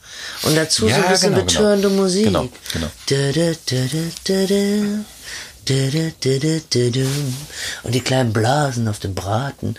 Und 0.43 0.55
dazu 0.55 0.83
so 0.83 0.87
Ja, 0.89 0.97
ein 0.97 1.09
bisschen 1.09 1.33
genau, 1.33 1.45
genau. 1.45 1.45
betörende 1.45 1.89
Musik. 1.89 2.25
Genau, 2.25 2.49
genau. 2.73 2.87
Da, 3.07 3.31
da, 3.31 3.51
da, 4.25 5.05
Und 7.83 7.93
die 7.93 8.01
kleinen 8.01 8.33
Blasen 8.33 8.87
auf 8.87 8.99
dem 8.99 9.15
Braten. 9.15 9.75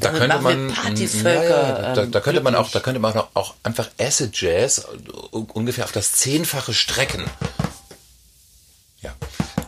Da, 0.00 0.10
könnte 0.10 0.38
man, 0.38 0.72
Partyvölker. 0.72 1.82
ja, 1.82 1.94
da, 1.94 2.06
da 2.06 2.20
könnte 2.20 2.40
man 2.40 2.54
auch, 2.54 2.70
da 2.70 2.80
könnte 2.80 3.00
man 3.00 3.16
auch 3.34 3.54
einfach 3.62 3.88
Acid 3.98 4.40
Jazz 4.40 4.86
ungefähr 5.30 5.84
auf 5.84 5.92
das 5.92 6.12
Zehnfache 6.12 6.72
strecken. 6.72 7.24
Ja. 9.02 9.14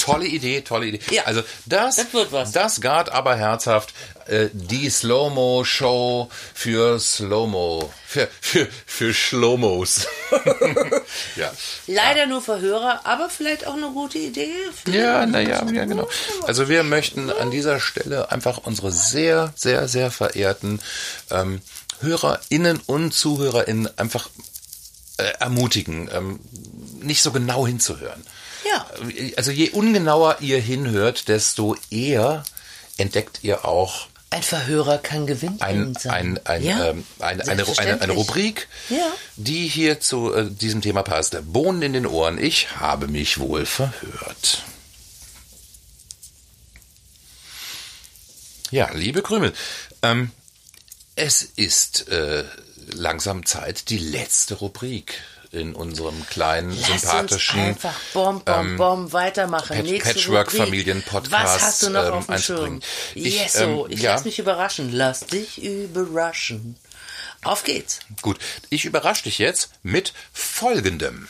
Tolle 0.05 0.27
Idee, 0.27 0.61
tolle 0.63 0.87
Idee. 0.87 1.01
Ja, 1.11 1.25
also 1.25 1.43
das, 1.67 1.97
das 1.97 2.13
wird 2.13 2.33
was. 2.33 2.53
das 2.53 2.81
gart 2.81 3.11
aber 3.11 3.37
herzhaft. 3.37 3.93
Äh, 4.27 4.49
die 4.53 4.89
Slow-Mo-Show 4.91 6.29
für 6.55 6.99
Slow-Mo. 7.01 7.93
Für, 8.07 8.29
für, 8.41 8.69
für 8.87 9.15
Schlomos. 9.15 10.07
ja. 11.37 11.53
Leider 11.87 12.27
nur 12.27 12.43
für 12.43 12.61
Hörer, 12.61 13.01
aber 13.05 13.29
vielleicht 13.31 13.67
auch 13.67 13.75
eine 13.75 13.91
gute 13.91 14.19
Idee. 14.19 14.53
für- 14.85 14.91
Ja, 14.91 15.27
naja, 15.27 15.65
ja, 15.73 15.85
genau. 15.85 16.09
Also 16.47 16.69
wir 16.69 16.83
möchten 16.83 17.31
an 17.31 17.51
dieser 17.51 17.79
Stelle 17.81 18.31
einfach 18.33 18.59
unsere 18.59 18.91
sehr, 18.93 19.53
sehr, 19.57 19.87
sehr 19.89 20.11
verehrten 20.11 20.81
ähm, 21.31 21.61
HörerInnen 22.01 22.81
und 22.87 23.13
ZuhörerInnen 23.13 23.97
einfach 23.99 24.29
äh, 25.19 25.25
ermutigen, 25.39 26.09
ähm, 26.13 26.41
nicht 27.01 27.23
so 27.23 27.31
genau 27.33 27.67
hinzuhören. 27.67 28.25
Ja. 28.73 28.87
Also 29.37 29.51
je 29.51 29.71
ungenauer 29.71 30.37
ihr 30.41 30.61
hinhört, 30.61 31.29
desto 31.29 31.77
eher 31.91 32.45
entdeckt 32.99 33.41
ihr 33.43 33.65
auch 33.65 34.09
Ein 34.31 34.43
Verhörer 34.43 34.99
kann 34.99 35.27
gewinnen 35.27 35.61
ein, 35.61 35.97
ein, 36.09 36.39
ein, 36.45 36.63
ja? 36.63 36.91
ähm, 36.91 37.05
eine, 37.19 37.43
eine, 37.49 37.65
eine, 37.79 38.01
eine. 38.01 38.13
Rubrik, 38.13 38.69
Ja. 38.89 39.11
die 39.37 39.67
hier 39.67 40.01
zu 40.01 40.33
äh, 40.33 40.51
diesem 40.51 40.83
Thema 40.83 41.03
passt. 41.03 41.37
Bohnen 41.53 41.83
in 41.83 41.93
den 41.95 42.07
Ohren. 42.07 42.39
Ich 42.39 42.77
habe 42.77 43.09
mich 43.09 43.39
wohl 43.39 43.67
verhört. 43.67 44.63
Ja, 48.71 48.91
liebe 48.93 49.23
Krümel, 49.23 49.53
ähm, 50.03 50.31
es 51.17 51.43
ist 51.43 52.09
äh, 52.09 52.45
langsam 52.93 53.45
Zeit, 53.45 53.89
die 53.91 53.99
letzte 53.99 54.55
Rubrik 54.55 55.21
in 55.53 55.75
unserem 55.75 56.27
kleinen, 56.27 56.71
Lass 56.71 56.91
uns 56.91 57.01
sympathischen 57.03 57.61
einfach 57.61 57.95
bom, 58.15 58.41
bom, 58.45 58.67
ähm, 58.67 58.77
bom 58.77 59.13
weitermachen. 59.13 59.77
Patch- 59.77 59.91
Nächste 59.91 60.15
Patchwork-Familien-Podcast. 60.15 61.33
Was 61.33 61.63
hast 61.63 61.83
du 61.83 61.91
noch 61.91 62.07
ähm, 62.07 62.13
auf 62.13 62.27
dem 62.27 62.39
Schirm? 62.39 62.81
Ich, 63.15 63.39
yes, 63.41 63.55
so. 63.55 63.87
ähm, 63.87 63.93
ich 63.93 64.01
ja. 64.03 64.13
lass 64.13 64.25
mich 64.25 64.39
überraschen. 64.39 64.93
Lass 64.93 65.21
dich 65.27 65.63
überraschen. 65.63 66.77
Auf 67.43 67.65
geht's. 67.65 68.01
Gut, 68.23 68.39
ich 68.69 68.85
überrasche 68.85 69.25
dich 69.25 69.39
jetzt 69.39 69.71
mit 69.83 70.13
folgendem. 70.33 71.27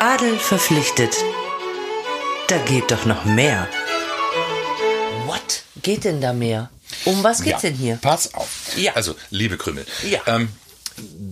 Adel 0.00 0.38
verpflichtet. 0.38 1.14
Da 2.48 2.58
geht 2.58 2.90
doch 2.90 3.04
noch 3.04 3.24
mehr. 3.24 3.68
What 5.26 5.64
geht 5.82 6.04
denn 6.04 6.20
da 6.20 6.32
mehr? 6.32 6.70
Um 7.04 7.22
was 7.24 7.42
geht's 7.42 7.62
ja, 7.62 7.70
denn 7.70 7.78
hier? 7.78 7.98
Pass 8.00 8.32
auf. 8.34 8.48
Ja. 8.76 8.92
Also, 8.94 9.16
liebe 9.30 9.58
Krümel. 9.58 9.84
Ja. 10.08 10.20
Ähm, 10.26 10.48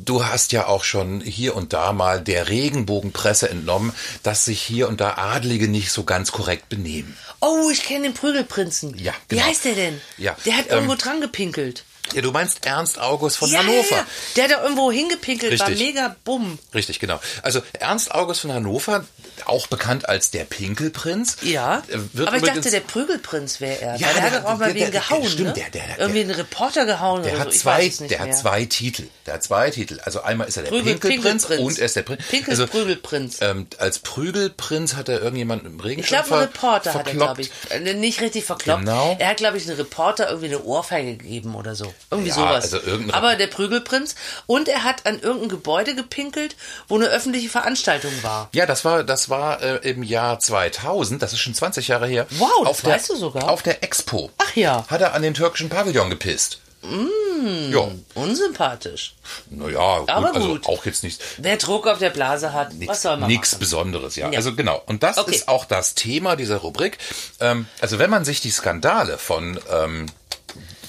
du 0.05 0.25
hast 0.25 0.53
ja 0.53 0.67
auch 0.67 0.85
schon 0.85 1.21
hier 1.21 1.55
und 1.57 1.73
da 1.73 1.93
mal 1.93 2.21
der 2.21 2.49
Regenbogenpresse 2.49 3.49
entnommen, 3.51 3.93
dass 4.23 4.45
sich 4.45 4.61
hier 4.63 4.89
und 4.89 5.01
da 5.01 5.15
Adlige 5.15 5.69
nicht 5.69 5.91
so 5.91 6.05
ganz 6.05 6.33
korrekt 6.33 6.69
benehmen. 6.69 7.17
Oh, 7.41 7.71
ich 7.71 7.83
kenne 7.85 8.05
den 8.05 8.15
Prügelprinzen. 8.15 8.97
Ja, 8.99 9.13
Wie 9.29 9.37
genau. 9.37 9.49
heißt 9.49 9.65
der 9.65 9.75
denn? 9.75 10.01
Ja, 10.19 10.37
Der 10.45 10.57
hat 10.57 10.67
ähm, 10.67 10.73
irgendwo 10.73 10.95
dran 10.95 11.21
gepinkelt. 11.21 11.85
Ja, 12.13 12.21
du 12.23 12.31
meinst 12.33 12.65
Ernst 12.67 13.01
August 13.01 13.39
von 13.39 13.51
ja, 13.51 13.59
Hannover. 13.61 13.97
Ja, 13.97 14.07
der 14.37 14.45
hat 14.45 14.51
da 14.53 14.63
irgendwo 14.63 14.93
hingepinkelt, 14.93 15.59
war 15.59 15.69
Richtig. 15.69 15.87
mega 15.89 16.15
bumm. 16.25 16.59
Richtig, 16.75 17.01
genau. 17.01 17.19
Also 17.43 17.63
Ernst 17.73 18.15
August 18.15 18.43
von 18.43 18.53
Hannover, 18.53 19.05
auch 19.47 19.67
bekannt 19.67 20.09
als 20.09 20.31
der 20.31 20.45
Pinkelprinz. 20.45 21.39
Ja, 21.43 21.83
äh, 21.89 22.21
aber 22.25 22.37
ich 22.37 22.43
dachte, 22.43 22.71
der 22.71 22.81
Prügelprinz 22.81 23.61
wäre 23.61 23.81
er. 23.81 23.97
Ja, 23.97 24.07
der, 24.09 24.15
der- 24.15 24.23
hat 24.23 24.45
doch 24.45 24.51
auch 24.51 24.59
mal 24.59 24.67
der- 24.73 24.75
wen 24.87 24.93
der- 24.93 25.01
gehauen, 25.01 25.27
stimmt, 25.29 25.49
ne? 25.49 25.53
der- 25.55 25.71
der- 25.71 25.87
der- 25.87 25.99
Irgendwie 25.99 26.21
einen 26.21 26.31
Reporter 26.31 26.85
gehauen 26.87 27.23
Der 27.23 27.33
oder 27.33 27.41
hat 27.41 27.49
so. 27.49 27.55
Ich 27.55 27.61
zwei, 27.63 27.89
der 28.07 28.09
mehr. 28.09 28.29
hat 28.29 28.39
zwei 28.39 28.65
Titel. 28.67 29.05
Der 29.27 29.35
hat 29.35 29.43
zwei 29.43 29.71
Titel. 29.71 30.01
Also 30.05 30.23
einmal 30.23 30.47
ist 30.47 30.57
er 30.59 30.65
der 30.65 30.71
Prügel- 30.73 30.99
Pinkelprinz, 30.99 31.47
Pinkelprinz. 31.47 31.61
und 31.73 31.79
er 31.79 31.87
ist 31.87 31.97
der 31.97 32.03
Prinz. 32.03 32.23
Pinkels 32.29 32.61
Also, 32.61 32.71
Prügelprinz. 32.71 33.39
ähm, 33.41 33.67
als 33.79 33.99
Prügelprinz 34.01 34.95
hat 34.95 35.09
er 35.09 35.21
irgendjemanden 35.23 35.67
im 35.73 35.79
Ich 35.79 35.85
Regenschirm 35.85 36.23
glaube, 36.25 36.43
ein 36.43 36.49
ver 36.53 36.55
Reporter 36.55 36.95
hat 36.95 37.01
er, 37.01 37.05
verkloppt. 37.05 37.17
glaube 37.37 37.41
ich. 37.43 37.51
Äh, 37.71 37.95
Nicht 37.95 38.21
richtig 38.21 38.45
verkloppt. 38.45 38.81
Genau. 38.81 39.17
Er 39.19 39.29
hat, 39.29 39.39
glaube 39.39 39.57
ich, 39.57 39.67
einen 39.67 39.77
Reporter 39.79 40.29
irgendwie 40.29 40.49
eine 40.49 40.63
Ohrfeige 40.63 41.17
gegeben 41.17 41.55
oder 41.55 41.75
so. 41.75 41.94
Irgendwie 42.11 42.29
Ja, 42.31 42.35
sowas. 42.37 42.73
also 42.75 42.79
Aber 43.13 43.37
der 43.37 43.47
Prügelprinz. 43.49 44.15
Und 44.47 44.69
er 44.69 44.85
hat 44.85 45.07
an 45.07 45.21
irgendein 45.21 45.49
Gebäude 45.49 45.95
gepinkelt, 45.95 46.57
wo 46.89 46.97
eine 46.97 47.07
öffentliche 47.07 47.49
Veranstaltung 47.49 48.13
war. 48.23 48.49
Ja, 48.53 48.67
das 48.67 48.85
war, 48.85 49.05
das 49.05 49.29
war 49.31 49.63
äh, 49.63 49.77
im 49.91 50.03
Jahr 50.03 50.39
2000, 50.39 51.23
das 51.23 51.33
ist 51.33 51.41
schon 51.41 51.55
20 51.55 51.89
Jahre 51.89 52.07
her. 52.07 52.27
Wow, 52.31 52.49
das 52.61 52.69
auf 52.69 52.81
der, 52.83 52.95
weißt 52.95 53.11
du 53.11 53.17
sogar. 53.17 53.49
Auf 53.51 53.63
der 53.63 53.83
Expo. 53.83 54.31
Ach 54.39 54.55
ja. 54.57 54.85
Hat 54.89 55.01
er 55.01 55.15
an 55.15 55.23
den 55.23 55.35
türkischen 55.35 55.69
Pavillon 55.69 56.11
gepisst. 56.11 56.59
Mm. 56.83 57.73
Ja, 57.73 57.89
Unsympathisch. 58.15 59.15
naja, 59.49 60.01
gut, 60.01 60.09
Aber 60.11 60.35
also 60.35 60.49
gut. 60.49 60.67
auch 60.67 60.85
jetzt 60.85 61.03
nicht. 61.03 61.23
Wer 61.39 61.57
Druck 61.57 61.87
auf 61.87 61.99
der 61.99 62.11
Blase 62.11 62.53
hat, 62.53 62.73
was 62.87 63.01
soll 63.03 63.17
man 63.17 63.29
Nichts? 63.29 63.55
Besonderes, 63.55 64.17
ja. 64.17 64.31
Ja. 64.31 64.37
Also 64.37 64.55
genau. 64.55 64.83
Und 64.87 65.03
das 65.03 65.17
Okay. 65.19 65.35
ist 65.35 65.49
auch 65.49 65.65
das 65.65 65.95
Thema 65.95 66.37
dieser 66.37 66.57
Rubrik. 66.59 66.99
Ähm, 67.41 67.67
also 67.81 67.99
wenn 67.99 68.11
man 68.11 68.25
sich 68.27 68.41
die 68.43 68.51
Skandale 68.51 69.17
von 69.19 69.59
ähm, 69.73 70.07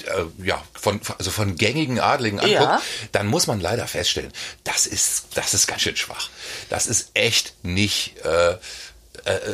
äh, 0.06 0.26
ja, 0.45 0.64
von, 0.80 0.99
also 1.18 1.32
von 1.32 1.56
gängigen 1.56 1.99
Adligen 1.99 2.39
anguckt, 2.39 2.53
Ja. 2.62 2.82
dann 3.12 3.28
muss 3.28 3.47
man 3.47 3.60
leider 3.60 3.88
feststellen, 3.88 4.32
das 4.64 4.86
ist, 4.88 5.26
das 5.36 5.53
ist 5.53 5.68
ganz 5.68 5.82
schön 5.82 5.95
schwach. 5.95 6.30
Das 6.70 6.88
ist 6.88 7.12
echt 7.14 7.53
nicht, 7.64 8.16
äh, 8.24 8.56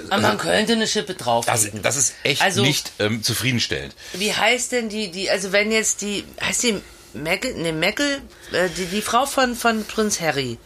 Aber 0.09 0.21
man 0.21 0.37
könnte 0.37 0.73
eine 0.73 0.87
Schippe 0.87 1.13
das, 1.13 1.23
drauflegen. 1.23 1.81
das 1.81 1.95
ist 1.95 2.13
echt 2.23 2.41
Also- 2.41 2.61
nicht 2.61 2.91
ähm, 2.99 3.23
zufriedenstellend. 3.23 3.93
Wie 4.13 4.33
heißt 4.33 4.71
denn 4.73 4.89
die, 4.89 5.11
die, 5.11 5.29
also 5.29 5.51
wenn 5.51 5.71
jetzt 5.71 6.01
die, 6.01 6.25
heißt 6.41 6.63
die 6.63 6.81
Meghan, 7.13 7.61
ne, 7.61 7.71
Meghan, 7.73 8.21
äh, 8.51 8.69
die, 8.69 8.85
die 8.85 9.01
Frau 9.01 9.25
von, 9.25 9.55
von 9.55 9.85
Prinz 9.85 10.19
Harry. 10.19 10.57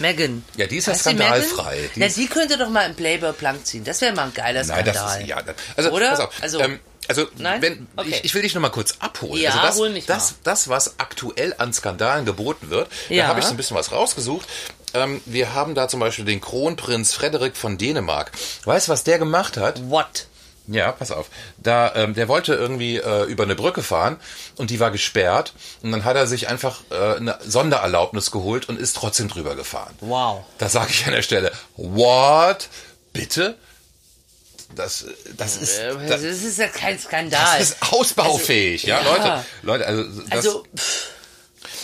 Megan. 0.00 0.44
Ja, 0.56 0.68
die 0.68 0.76
ist 0.76 0.86
ja 0.86 0.94
skandalfrei. 0.94 1.90
Die 1.96 1.98
Na, 2.00 2.06
die 2.06 2.28
könnte 2.28 2.56
doch 2.56 2.68
mal 2.68 2.88
im 2.88 2.94
Playboy 2.94 3.32
Plank 3.32 3.66
ziehen. 3.66 3.82
Das 3.82 4.00
wäre 4.00 4.14
mal 4.14 4.26
ein 4.26 4.32
geiler 4.32 4.62
Nein, 4.64 4.84
Skandal. 4.84 4.94
das 4.94 5.16
ist, 5.16 5.26
ja, 5.26 5.42
also, 5.76 5.90
Oder? 5.90 6.10
pass 6.10 6.20
auf, 6.20 6.34
Also- 6.40 6.60
ähm, 6.60 6.78
also 7.08 7.26
Nein? 7.36 7.62
wenn, 7.62 7.86
Okay. 7.96 8.08
ich, 8.10 8.24
ich 8.26 8.34
will 8.34 8.42
dich 8.42 8.54
noch 8.54 8.62
mal 8.62 8.68
kurz 8.70 8.94
abholen. 9.00 9.40
Ja, 9.40 9.50
also 9.50 9.62
das, 9.66 9.76
hol 9.78 9.90
mich 9.90 10.06
das, 10.06 10.30
mal. 10.32 10.36
das, 10.44 10.68
was 10.68 10.98
aktuell 11.00 11.54
an 11.58 11.72
Skandalen 11.72 12.24
geboten 12.24 12.70
wird, 12.70 12.88
Ja. 13.08 13.24
da 13.24 13.28
habe 13.30 13.40
ich 13.40 13.46
so 13.46 13.52
ein 13.52 13.56
bisschen 13.56 13.76
was 13.76 13.90
rausgesucht. 13.92 14.46
Ähm, 14.94 15.20
wir 15.26 15.52
haben 15.54 15.74
da 15.74 15.88
zum 15.88 16.00
Beispiel 16.00 16.24
den 16.24 16.40
Kronprinz 16.40 17.12
Frederik 17.12 17.56
von 17.56 17.76
Dänemark. 17.78 18.32
Weißt 18.64 18.88
du, 18.88 18.92
was 18.92 19.04
der 19.04 19.18
gemacht 19.18 19.56
hat? 19.56 19.90
What? 19.90 20.26
Ja, 20.70 20.92
pass 20.92 21.10
auf. 21.12 21.28
Da, 21.56 21.94
ähm, 21.94 22.12
der 22.14 22.28
wollte 22.28 22.52
irgendwie 22.54 22.96
äh, 22.98 23.24
über 23.24 23.44
eine 23.44 23.54
Brücke 23.54 23.82
fahren 23.82 24.18
und 24.56 24.68
die 24.68 24.80
war 24.80 24.90
gesperrt 24.90 25.54
und 25.82 25.92
dann 25.92 26.04
hat 26.04 26.14
er 26.16 26.26
sich 26.26 26.48
einfach 26.48 26.80
äh, 26.90 27.16
eine 27.16 27.38
Sondererlaubnis 27.46 28.30
geholt 28.30 28.68
und 28.68 28.78
ist 28.78 28.94
trotzdem 28.96 29.28
drüber 29.28 29.54
gefahren. 29.56 29.94
Wow. 30.00 30.44
Da 30.58 30.68
sage 30.68 30.90
ich 30.90 31.06
an 31.06 31.12
der 31.12 31.22
Stelle, 31.22 31.52
what? 31.76 32.68
Bitte? 33.14 33.56
Das, 34.74 35.06
das 35.36 35.56
ist, 35.56 35.80
das, 35.80 36.08
Das 36.08 36.22
ist 36.22 36.58
ja 36.58 36.68
kein 36.68 36.98
Skandal. 36.98 37.58
das 37.58 37.70
ist 37.70 37.92
ausbaufähig, 37.92 38.84
ja, 38.84 38.98
Also, 38.98 39.10
ja. 39.10 39.44
Leute, 39.62 39.84
Leute, 39.84 39.86
also, 39.86 40.04
das, 40.22 40.30
Also, 40.30 40.64
pff, 40.76 41.10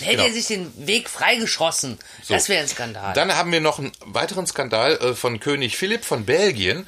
hätte 0.01 0.13
Genau. 0.17 0.25
er 0.25 0.33
sich 0.33 0.47
den 0.47 0.73
Weg 0.87 1.09
freigeschossen. 1.09 1.99
So. 2.23 2.35
Das 2.35 2.49
wäre 2.49 2.63
ein 2.63 2.69
Skandal. 2.69 3.13
Dann 3.15 3.35
haben 3.35 3.53
wir 3.53 3.61
noch 3.61 3.79
einen 3.79 3.93
weiteren 4.05 4.47
Skandal 4.47 4.97
äh, 4.97 5.15
von 5.15 5.41
König 5.41 5.77
Philipp 5.77 6.05
von 6.05 6.25
Belgien. 6.25 6.87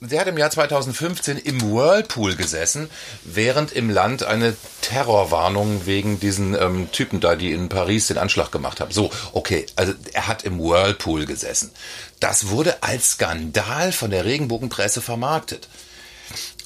Der 0.00 0.20
hat 0.20 0.26
im 0.28 0.36
Jahr 0.36 0.50
2015 0.50 1.38
im 1.38 1.62
Whirlpool 1.62 2.36
gesessen, 2.36 2.90
während 3.22 3.72
im 3.72 3.88
Land 3.88 4.22
eine 4.22 4.54
Terrorwarnung 4.82 5.86
wegen 5.86 6.20
diesen 6.20 6.54
ähm, 6.54 6.92
Typen 6.92 7.20
da, 7.20 7.36
die 7.36 7.52
in 7.52 7.68
Paris 7.70 8.08
den 8.08 8.18
Anschlag 8.18 8.52
gemacht 8.52 8.80
haben. 8.80 8.90
So, 8.92 9.10
okay, 9.32 9.64
also 9.76 9.94
er 10.12 10.26
hat 10.26 10.42
im 10.44 10.58
Whirlpool 10.60 11.24
gesessen. 11.24 11.70
Das 12.20 12.48
wurde 12.48 12.82
als 12.82 13.12
Skandal 13.12 13.92
von 13.92 14.10
der 14.10 14.24
Regenbogenpresse 14.26 15.00
vermarktet. 15.00 15.68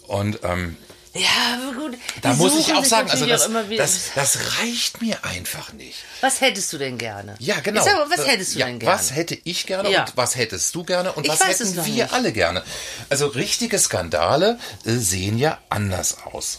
Und 0.09 0.41
ähm, 0.43 0.76
ja, 1.14 1.59
aber 1.62 1.72
gut. 1.78 1.98
da 2.22 2.34
muss 2.34 2.59
ich 2.59 2.72
auch 2.74 2.84
sagen, 2.84 3.11
also 3.11 3.26
das, 3.26 3.46
auch 3.46 3.52
das, 3.76 4.00
das 4.14 4.38
reicht 4.61 5.00
mir 5.00 5.24
einfach 5.24 5.72
nicht. 5.72 5.98
Was 6.20 6.40
hättest 6.40 6.72
du 6.72 6.78
denn 6.78 6.98
gerne? 6.98 7.34
Ja, 7.38 7.61
genau. 7.61 7.84
Mal, 7.84 8.06
was 8.11 8.26
hättest 8.26 8.54
du 8.54 8.59
ja, 8.61 8.66
denn 8.66 8.78
gerne? 8.78 8.94
Was 8.94 9.14
hätte 9.14 9.38
ich 9.44 9.66
gerne 9.66 9.90
Ja. 9.90 10.02
und 10.04 10.16
was 10.16 10.36
hättest 10.36 10.74
du 10.74 10.84
gerne 10.84 11.12
und 11.12 11.24
Ich 11.24 11.30
was 11.32 11.44
hätten 11.44 11.76
wir 11.86 12.04
nicht. 12.04 12.12
alle 12.12 12.32
gerne? 12.32 12.62
Also 13.09 13.26
richtige 13.28 13.78
Skandale 13.78 14.59
äh, 14.84 14.92
sehen 14.92 15.38
ja 15.38 15.59
anders 15.70 16.18
aus. 16.24 16.59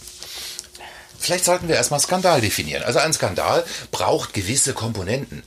Vielleicht 1.18 1.44
sollten 1.44 1.68
wir 1.68 1.76
erstmal 1.76 2.00
Skandal 2.00 2.40
definieren. 2.40 2.82
Also 2.82 2.98
ein 2.98 3.12
Skandal 3.12 3.64
braucht 3.90 4.32
gewisse 4.32 4.72
Komponenten. 4.72 5.42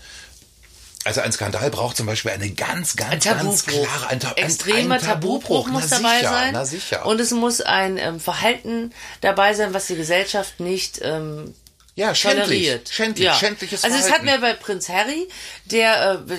Also 1.05 1.21
ein 1.21 1.31
Skandal 1.31 1.69
braucht 1.69 1.97
zum 1.97 2.05
Beispiel 2.05 2.31
eine 2.31 2.49
ganz, 2.51 2.93
Ein 2.97 3.09
ganz, 3.19 3.25
ganz 3.25 3.65
Tabubruch. 3.65 3.83
klare, 3.87 4.07
ein, 4.07 4.19
Ta- 4.19 4.29
ein, 4.29 4.43
Extremer 4.45 4.95
ein 4.95 5.01
Tabubruch 5.01 5.67
muss 5.67 5.89
na 5.89 5.97
dabei 5.97 6.17
sicher, 6.19 6.29
sein. 6.29 6.53
Na 6.53 6.65
sicher. 6.65 7.05
Und 7.05 7.19
es 7.19 7.31
muss 7.31 7.61
ein 7.61 7.97
ähm, 7.97 8.19
Verhalten 8.19 8.93
dabei 9.21 9.53
sein, 9.53 9.73
was 9.73 9.87
die 9.87 9.95
Gesellschaft 9.95 10.59
nicht 10.61 10.99
ähm, 11.03 11.53
ja, 11.95 12.15
schändlich, 12.15 12.45
toleriert. 12.45 12.89
schändlich, 12.89 13.25
Ja. 13.25 13.35
schändliches 13.35 13.83
Also 13.83 13.97
es 13.97 14.11
hatten 14.11 14.25
wir 14.25 14.39
bei 14.39 14.53
Prinz 14.53 14.89
Harry, 14.89 15.27
der, 15.65 16.23
äh, 16.27 16.33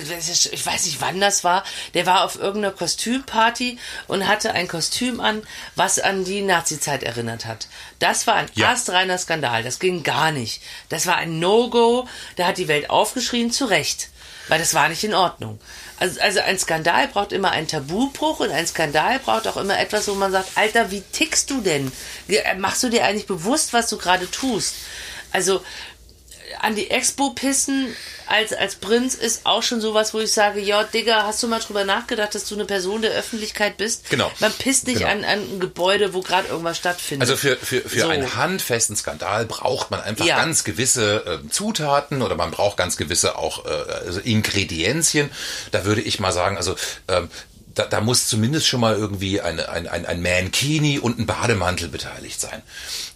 ich 0.51 0.65
weiß 0.65 0.83
nicht 0.85 0.99
wann 0.99 1.21
das 1.21 1.43
war, 1.45 1.63
der 1.93 2.05
war 2.05 2.25
auf 2.25 2.35
irgendeiner 2.35 2.73
Kostümparty 2.73 3.77
und 4.07 4.27
hatte 4.27 4.51
ein 4.51 4.67
Kostüm 4.67 5.19
an, 5.21 5.43
was 5.75 5.99
an 5.99 6.25
die 6.25 6.41
Nazizeit 6.41 7.03
erinnert 7.03 7.45
hat. 7.45 7.67
Das 7.99 8.27
war 8.27 8.33
ein 8.35 8.47
Ja. 8.55 8.71
astreiner 8.71 9.17
Skandal, 9.17 9.63
das 9.63 9.79
ging 9.79 10.03
gar 10.03 10.31
nicht. 10.31 10.61
Das 10.89 11.05
war 11.05 11.15
ein 11.15 11.39
No-Go, 11.39 12.07
da 12.35 12.47
hat 12.47 12.57
die 12.57 12.67
Welt 12.67 12.89
aufgeschrien, 12.89 13.51
zu 13.51 13.65
Recht. 13.65 14.09
Weil 14.47 14.59
das 14.59 14.73
war 14.73 14.89
nicht 14.89 15.03
in 15.03 15.13
Ordnung. 15.13 15.59
Also, 15.99 16.19
also 16.21 16.39
ein 16.41 16.59
Skandal 16.59 17.07
braucht 17.07 17.31
immer 17.31 17.51
einen 17.51 17.67
Tabubruch 17.67 18.41
und 18.41 18.51
ein 18.51 18.67
Skandal 18.67 19.19
braucht 19.19 19.47
auch 19.47 19.57
immer 19.57 19.79
etwas, 19.79 20.07
wo 20.07 20.13
man 20.13 20.31
sagt, 20.31 20.49
Alter, 20.55 20.91
wie 20.91 21.01
tickst 21.01 21.49
du 21.49 21.61
denn? 21.61 21.91
Machst 22.57 22.83
du 22.83 22.89
dir 22.89 23.05
eigentlich 23.05 23.27
bewusst, 23.27 23.73
was 23.73 23.89
du 23.89 23.97
gerade 23.97 24.29
tust? 24.29 24.75
Also 25.31 25.61
an 26.61 26.75
die 26.75 26.89
Expo 26.89 27.31
pissen 27.31 27.95
als, 28.27 28.53
als 28.53 28.75
Prinz 28.75 29.13
ist 29.13 29.45
auch 29.45 29.61
schon 29.61 29.81
sowas, 29.81 30.13
wo 30.13 30.19
ich 30.19 30.31
sage, 30.31 30.59
ja, 30.59 30.83
Digga, 30.83 31.23
hast 31.27 31.43
du 31.43 31.47
mal 31.47 31.59
drüber 31.59 31.83
nachgedacht, 31.83 32.33
dass 32.33 32.47
du 32.47 32.55
eine 32.55 32.65
Person 32.65 33.03
der 33.03 33.11
Öffentlichkeit 33.11 33.77
bist? 33.77 34.09
Genau. 34.09 34.31
Man 34.39 34.51
pisst 34.53 34.87
nicht 34.87 34.99
Genau. 34.99 35.11
an, 35.11 35.23
an 35.23 35.39
ein 35.39 35.59
Gebäude, 35.59 36.13
wo 36.13 36.21
gerade 36.21 36.47
irgendwas 36.47 36.77
stattfindet. 36.77 37.29
Also 37.29 37.37
für, 37.37 37.55
für, 37.57 37.81
für 37.81 37.99
So. 38.01 38.07
einen 38.07 38.35
handfesten 38.35 38.95
Skandal 38.95 39.45
braucht 39.45 39.91
man 39.91 40.01
einfach 40.01 40.25
Ja. 40.25 40.37
ganz 40.37 40.63
gewisse 40.63 41.41
äh, 41.45 41.49
Zutaten 41.49 42.21
oder 42.23 42.35
man 42.35 42.49
braucht 42.51 42.77
ganz 42.77 42.97
gewisse 42.97 43.37
auch 43.37 43.65
äh, 43.65 43.69
also 43.69 44.19
Ingredienzien. 44.19 45.29
Da 45.71 45.85
würde 45.85 46.01
ich 46.01 46.19
mal 46.19 46.31
sagen, 46.31 46.57
also 46.57 46.75
ähm, 47.07 47.29
da, 47.75 47.85
da 47.85 48.01
muss 48.01 48.27
zumindest 48.27 48.67
schon 48.67 48.79
mal 48.79 48.95
irgendwie 48.95 49.41
eine, 49.41 49.69
ein, 49.69 49.87
ein, 49.87 50.05
ein 50.05 50.21
Mankini 50.21 50.97
und 50.97 51.19
ein 51.19 51.25
Bademantel 51.25 51.89
beteiligt 51.89 52.39
sein. 52.39 52.61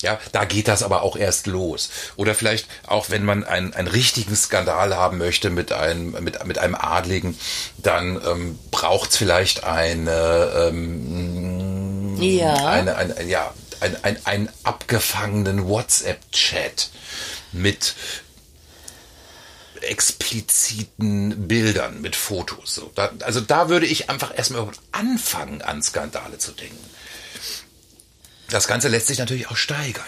Ja, 0.01 0.19
da 0.33 0.43
geht 0.45 0.67
das 0.67 0.83
aber 0.83 1.01
auch 1.01 1.15
erst 1.15 1.47
los. 1.47 1.89
Oder 2.17 2.35
vielleicht 2.35 2.67
auch, 2.85 3.09
wenn 3.09 3.23
man 3.23 3.45
einen, 3.45 3.73
einen 3.73 3.87
richtigen 3.87 4.35
Skandal 4.35 4.95
haben 4.95 5.17
möchte 5.17 5.49
mit 5.49 5.71
einem, 5.71 6.11
mit, 6.23 6.45
mit 6.45 6.57
einem 6.57 6.75
Adligen, 6.75 7.37
dann 7.77 8.21
ähm, 8.25 8.59
braucht 8.69 9.11
es 9.11 9.17
vielleicht 9.17 9.63
eine, 9.63 10.69
ähm, 10.69 12.17
ja. 12.21 12.53
eine, 12.67 12.97
eine, 12.97 13.23
ja, 13.23 13.53
ein, 13.79 13.95
ein, 14.03 14.25
einen 14.25 14.49
abgefangenen 14.63 15.67
WhatsApp-Chat 15.67 16.89
mit 17.53 17.95
expliziten 19.83 21.47
Bildern, 21.47 22.01
mit 22.01 22.15
Fotos. 22.15 22.75
So, 22.75 22.91
da, 22.95 23.11
also 23.21 23.41
da 23.41 23.69
würde 23.69 23.85
ich 23.85 24.09
einfach 24.09 24.37
erstmal 24.37 24.67
anfangen, 24.91 25.61
an 25.61 25.81
Skandale 25.81 26.37
zu 26.37 26.51
denken. 26.51 26.89
Das 28.49 28.67
Ganze 28.67 28.87
lässt 28.87 29.07
sich 29.07 29.19
natürlich 29.19 29.49
auch 29.49 29.57
steigern. 29.57 30.03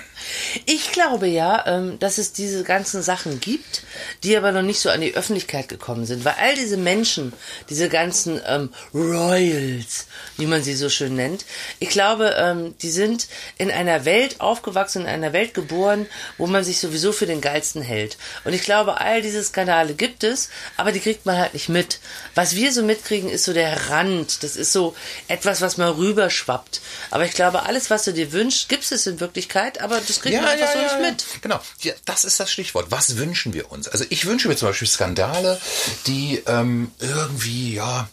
Ich 0.66 0.92
glaube 0.92 1.28
ja, 1.28 1.66
ähm, 1.68 2.00
dass 2.00 2.18
es 2.18 2.34
diese 2.34 2.64
ganzen 2.64 3.02
Sachen 3.02 3.40
gibt, 3.40 3.84
die 4.24 4.36
aber 4.38 4.52
noch 4.52 4.62
nicht 4.62 4.80
so 4.80 4.90
an 4.90 5.02
die 5.02 5.16
Öffentlichkeit 5.16 5.70
gekommen 5.70 6.06
sind, 6.06 6.26
weil 6.26 6.36
all 6.40 6.56
diese 6.56 6.78
Menschen, 6.78 7.34
diese 7.70 7.90
ganzen 7.90 8.42
ähm, 8.46 8.70
Royals, 8.94 10.08
wie 10.38 10.46
man 10.46 10.64
sie 10.64 10.76
so 10.76 10.90
schön 10.90 11.16
nennt, 11.16 11.46
ich 11.80 11.90
glaube, 11.90 12.36
ähm, 12.38 12.76
die 12.82 12.92
sind 12.92 13.28
in 13.58 13.72
einer 13.72 14.06
Welt 14.06 14.42
aufgewachsen, 14.42 15.04
in 15.04 15.08
einer 15.08 15.34
Welt 15.34 15.54
geboren, 15.54 16.06
wo 16.38 16.48
man 16.48 16.64
sich 16.64 16.80
sowieso 16.80 17.12
für 17.12 17.26
den 17.26 17.42
geilsten 17.42 17.82
hält. 17.82 18.18
Und 18.44 18.54
ich 18.54 18.64
glaube, 18.64 19.00
all 19.00 19.22
diese 19.22 19.44
Skandale 19.44 19.94
gibt 19.94 20.24
es, 20.24 20.50
aber 20.78 20.92
die 20.92 21.00
kriegt 21.00 21.26
man 21.26 21.38
halt 21.38 21.54
nicht 21.54 21.70
mit. 21.70 22.00
Was 22.36 22.56
wir 22.56 22.72
so 22.72 22.84
mitkriegen, 22.84 23.30
ist 23.30 23.46
so 23.46 23.54
der 23.54 23.90
Rand. 23.90 24.44
Das 24.44 24.56
ist 24.56 24.74
so 24.74 24.96
etwas, 25.28 25.62
was 25.62 25.78
mal 25.78 25.92
rüberschwappt. 25.92 26.82
Aber 27.10 27.26
ich 27.26 27.34
glaube, 27.34 27.64
alles, 27.64 27.90
was 27.90 28.04
du 28.04 28.14
dir 28.14 28.32
wünschst, 28.32 28.70
gibt 28.70 28.90
es 28.92 29.08
in 29.08 29.20
Wirklichkeit, 29.20 29.82
aber 29.82 30.00
das 30.16 30.22
kriegt 30.22 30.42
man 30.42 30.50
einfach 30.50 30.74
so 30.74 30.80
nicht 30.82 31.00
mit. 31.00 31.26
Genau, 31.42 31.60
ja, 31.82 31.94
das 32.06 32.26
ist 32.26 32.40
das 32.40 32.52
Stichwort. 32.52 32.88
Was 32.90 33.18
wünschen 33.18 33.54
wir 33.54 33.72
uns? 33.72 33.88
Also 33.88 34.06
ich 34.10 34.26
wünsche 34.26 34.48
mir 34.48 34.56
zum 34.56 34.70
Beispiel 34.70 34.88
Skandale, 34.88 35.60
die 36.08 36.42
ähm, 36.48 36.92
irgendwie, 37.00 37.76
ja, 37.76 38.10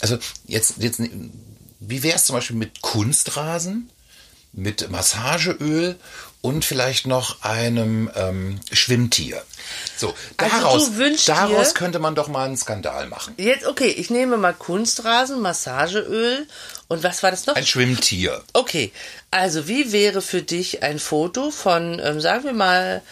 also 0.00 0.18
jetzt, 0.46 0.74
jetzt 0.78 1.00
wie 1.80 2.02
wäre 2.02 2.16
es 2.16 2.24
zum 2.24 2.36
Beispiel 2.36 2.56
mit 2.56 2.80
Kunstrasen, 2.80 3.90
mit 4.52 4.90
Massageöl 4.90 5.96
und 6.42 6.64
vielleicht 6.64 7.06
noch 7.06 7.42
einem 7.42 8.10
ähm, 8.14 8.60
Schwimmtier. 8.72 9.42
So, 9.96 10.12
Also 10.36 10.56
daraus, 10.56 10.94
wünschst 10.96 11.28
daraus 11.28 11.74
könnte 11.74 12.00
man 12.00 12.14
doch 12.14 12.28
mal 12.28 12.46
einen 12.46 12.56
Skandal 12.56 13.06
machen. 13.06 13.34
Jetzt, 13.38 13.64
okay, 13.64 13.88
ich 13.88 14.10
nehme 14.10 14.36
mal 14.36 14.52
Kunstrasen, 14.52 15.40
Massageöl 15.40 16.46
und 16.92 17.02
was 17.02 17.22
war 17.22 17.30
das 17.30 17.46
noch? 17.46 17.56
Ein 17.56 17.66
Schwimmtier. 17.66 18.42
Okay, 18.52 18.92
also 19.30 19.66
wie 19.68 19.92
wäre 19.92 20.22
für 20.22 20.42
dich 20.42 20.82
ein 20.82 20.98
Foto 20.98 21.50
von, 21.50 21.98
ähm, 21.98 22.20
sagen 22.20 22.44
wir 22.44 22.52
mal, 22.52 23.02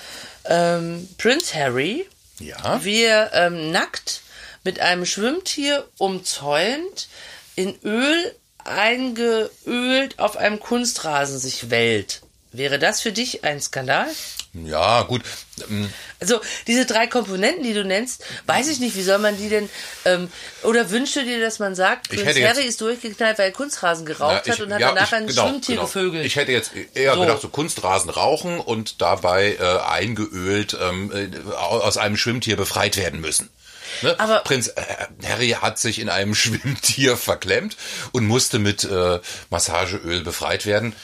ähm, 0.45 1.09
Prince 1.19 1.55
Harry, 1.55 2.07
Ja. 2.39 2.81
wie 2.85 3.03
er 3.03 3.33
ähm, 3.35 3.71
nackt 3.73 4.23
mit 4.65 4.81
einem 4.81 5.07
Schwimmtier 5.07 5.87
umzäunt, 5.99 7.09
in 7.57 7.75
Öl 7.85 8.35
eingeölt 8.65 10.19
auf 10.19 10.37
einem 10.37 10.61
Kunstrasen 10.61 11.39
sich 11.39 11.71
wällt. 11.71 12.21
Wäre 12.53 12.79
das 12.81 13.01
für 13.01 13.13
dich 13.13 13.45
ein 13.45 13.61
Skandal? 13.61 14.07
Ja, 14.53 15.03
gut. 15.03 15.23
Ähm, 15.71 15.89
Also 16.19 16.41
diese 16.67 16.85
drei 16.85 17.07
Komponenten, 17.07 17.63
die 17.63 17.73
du 17.75 17.85
nennst, 17.85 18.25
weiß 18.47 18.69
ich 18.69 18.81
nicht, 18.81 18.97
wie 18.97 19.03
soll 19.05 19.19
man 19.19 19.37
die 19.37 19.49
denn, 19.49 19.71
ähm, 20.05 20.29
oder 20.65 20.91
wünschst 20.91 21.15
du 21.15 21.25
dir, 21.25 21.41
dass 21.41 21.61
man 21.61 21.77
sagt, 21.77 22.09
Prinz 22.09 22.37
Harry 22.41 22.65
ist 22.65 22.81
durchgeknallt, 22.81 23.39
weil 23.39 23.47
er 23.47 23.53
Kunstrasen 23.53 24.05
geraucht 24.05 24.43
Na, 24.47 24.51
hat 24.53 24.59
ich- 24.59 24.65
und 24.65 24.73
hat 24.75 24.81
ja, 24.81 24.89
danach 24.89 25.07
ich- 25.07 25.15
ein 25.15 25.27
genau, 25.29 25.47
Schwimmtier 25.49 25.77
genau. 25.77 25.87
gevögelt. 25.87 26.25
Ich 26.27 26.35
hätte 26.35 26.51
jetzt 26.51 26.73
eher 26.95 27.15
So. 27.15 27.21
gedacht, 27.21 27.41
so 27.41 27.49
Kunstrasen 27.49 28.11
rauchen 28.11 28.59
und 28.59 29.01
dabei 29.01 29.55
äh, 29.61 29.79
eingeölt 29.89 30.77
ähm, 30.81 31.13
äh, 31.13 31.53
aus 31.55 31.97
einem 31.99 32.17
Schwimmtier 32.17 32.57
befreit 32.57 32.97
werden 32.97 33.21
müssen. 33.21 33.49
Ne? 34.03 34.17
Aber- 34.19 34.41
Prinz 34.41 34.67
äh, 34.69 34.83
Harry 35.29 35.51
hat 35.61 35.79
sich 35.79 36.01
in 36.01 36.09
einem 36.09 36.35
Schwimmtier 36.35 37.17
verklemmt 37.17 37.77
und 38.11 38.27
musste 38.27 38.59
mit 38.59 38.83
äh, 38.83 39.21
Massageöl 39.51 40.23
befreit 40.23 40.67
werden, 40.67 40.95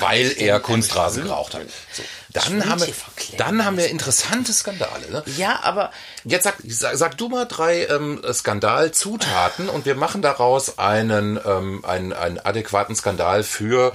weil 0.00 0.34
er 0.38 0.58
Kunstrasen 0.58 1.24
geraucht 1.24 1.54
hat. 1.54 1.62
So. 1.92 2.02
Dann, 2.32 2.68
haben 2.68 2.80
wir, 2.80 2.94
dann 3.36 3.64
haben 3.64 3.76
wir 3.76 3.88
interessante 3.88 4.52
Skandale. 4.52 5.08
Ne? 5.10 5.22
ja, 5.36 5.60
aber 5.62 5.92
Jetzt 6.24 6.44
sag, 6.44 6.56
sag, 6.66 6.96
sag 6.96 7.16
du 7.16 7.28
mal 7.28 7.44
drei 7.44 7.86
ähm, 7.86 8.20
Skandalzutaten 8.32 9.68
und 9.68 9.86
wir 9.86 9.94
machen 9.94 10.20
daraus 10.20 10.78
einen, 10.78 11.38
ähm, 11.44 11.84
einen, 11.84 12.12
einen 12.12 12.38
adäquaten 12.38 12.96
Skandal 12.96 13.44
für 13.44 13.92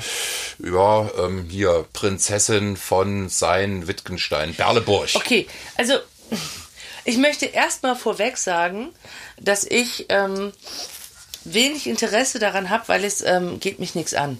ja, 0.60 1.10
ähm, 1.20 1.48
hier 1.50 1.86
Prinzessin 1.92 2.78
von 2.78 3.28
Sein 3.28 3.88
Wittgenstein, 3.88 4.54
Berleburg. 4.54 5.10
Okay, 5.16 5.48
also 5.76 5.96
ich 7.04 7.18
möchte 7.18 7.46
erstmal 7.46 7.96
vorweg 7.96 8.38
sagen, 8.38 8.94
dass 9.40 9.66
ich 9.66 10.06
ähm, 10.10 10.54
wenig 11.44 11.88
Interesse 11.88 12.40
daran 12.40 12.70
habe, 12.70 12.88
weil 12.88 13.04
es 13.04 13.22
ähm, 13.22 13.60
geht 13.60 13.80
mich 13.80 13.96
nichts 13.96 14.14
an. 14.14 14.38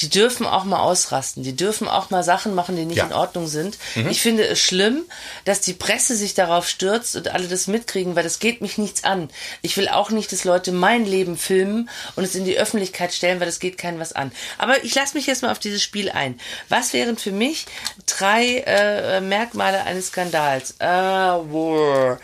Die 0.00 0.08
dürfen 0.08 0.46
auch 0.46 0.64
mal 0.64 0.80
ausrasten. 0.80 1.42
Die 1.42 1.54
dürfen 1.54 1.88
auch 1.88 2.10
mal 2.10 2.22
Sachen 2.22 2.54
machen, 2.54 2.76
die 2.76 2.84
nicht 2.86 2.96
Ja. 2.98 3.04
Mhm. 3.04 3.10
in 3.10 3.16
Ordnung 3.16 3.46
sind. 3.48 3.78
Ich 4.08 4.20
finde 4.22 4.46
es 4.46 4.58
schlimm, 4.60 5.02
dass 5.44 5.60
die 5.60 5.74
Presse 5.74 6.16
sich 6.16 6.34
darauf 6.34 6.68
stürzt 6.68 7.16
und 7.16 7.28
alle 7.28 7.48
das 7.48 7.66
mitkriegen, 7.66 8.16
weil 8.16 8.22
das 8.24 8.38
geht 8.38 8.60
mich 8.60 8.78
nichts 8.78 9.04
an. 9.04 9.28
Ich 9.62 9.76
will 9.76 9.88
auch 9.88 10.10
nicht, 10.10 10.32
dass 10.32 10.44
Leute 10.44 10.72
mein 10.72 11.04
Leben 11.04 11.36
filmen 11.36 11.90
und 12.16 12.24
es 12.24 12.34
in 12.34 12.44
die 12.44 12.56
Öffentlichkeit 12.58 13.12
stellen, 13.12 13.40
weil 13.40 13.46
das 13.46 13.58
geht 13.60 13.78
keinem 13.78 14.00
was 14.00 14.12
an. 14.12 14.32
Aber 14.58 14.82
ich 14.84 14.94
lasse 14.94 15.16
mich 15.16 15.26
jetzt 15.26 15.42
mal 15.42 15.52
auf 15.52 15.58
dieses 15.58 15.82
Spiel 15.82 16.10
ein. 16.10 16.40
Was 16.68 16.92
wären 16.92 17.16
für 17.18 17.32
mich 17.32 17.66
drei 18.06 18.58
äh, 18.66 19.20
Merkmale 19.20 19.82
eines 19.84 20.08
Skandals? 20.08 20.74
Äh, 20.78 20.86
wo, 20.86 22.16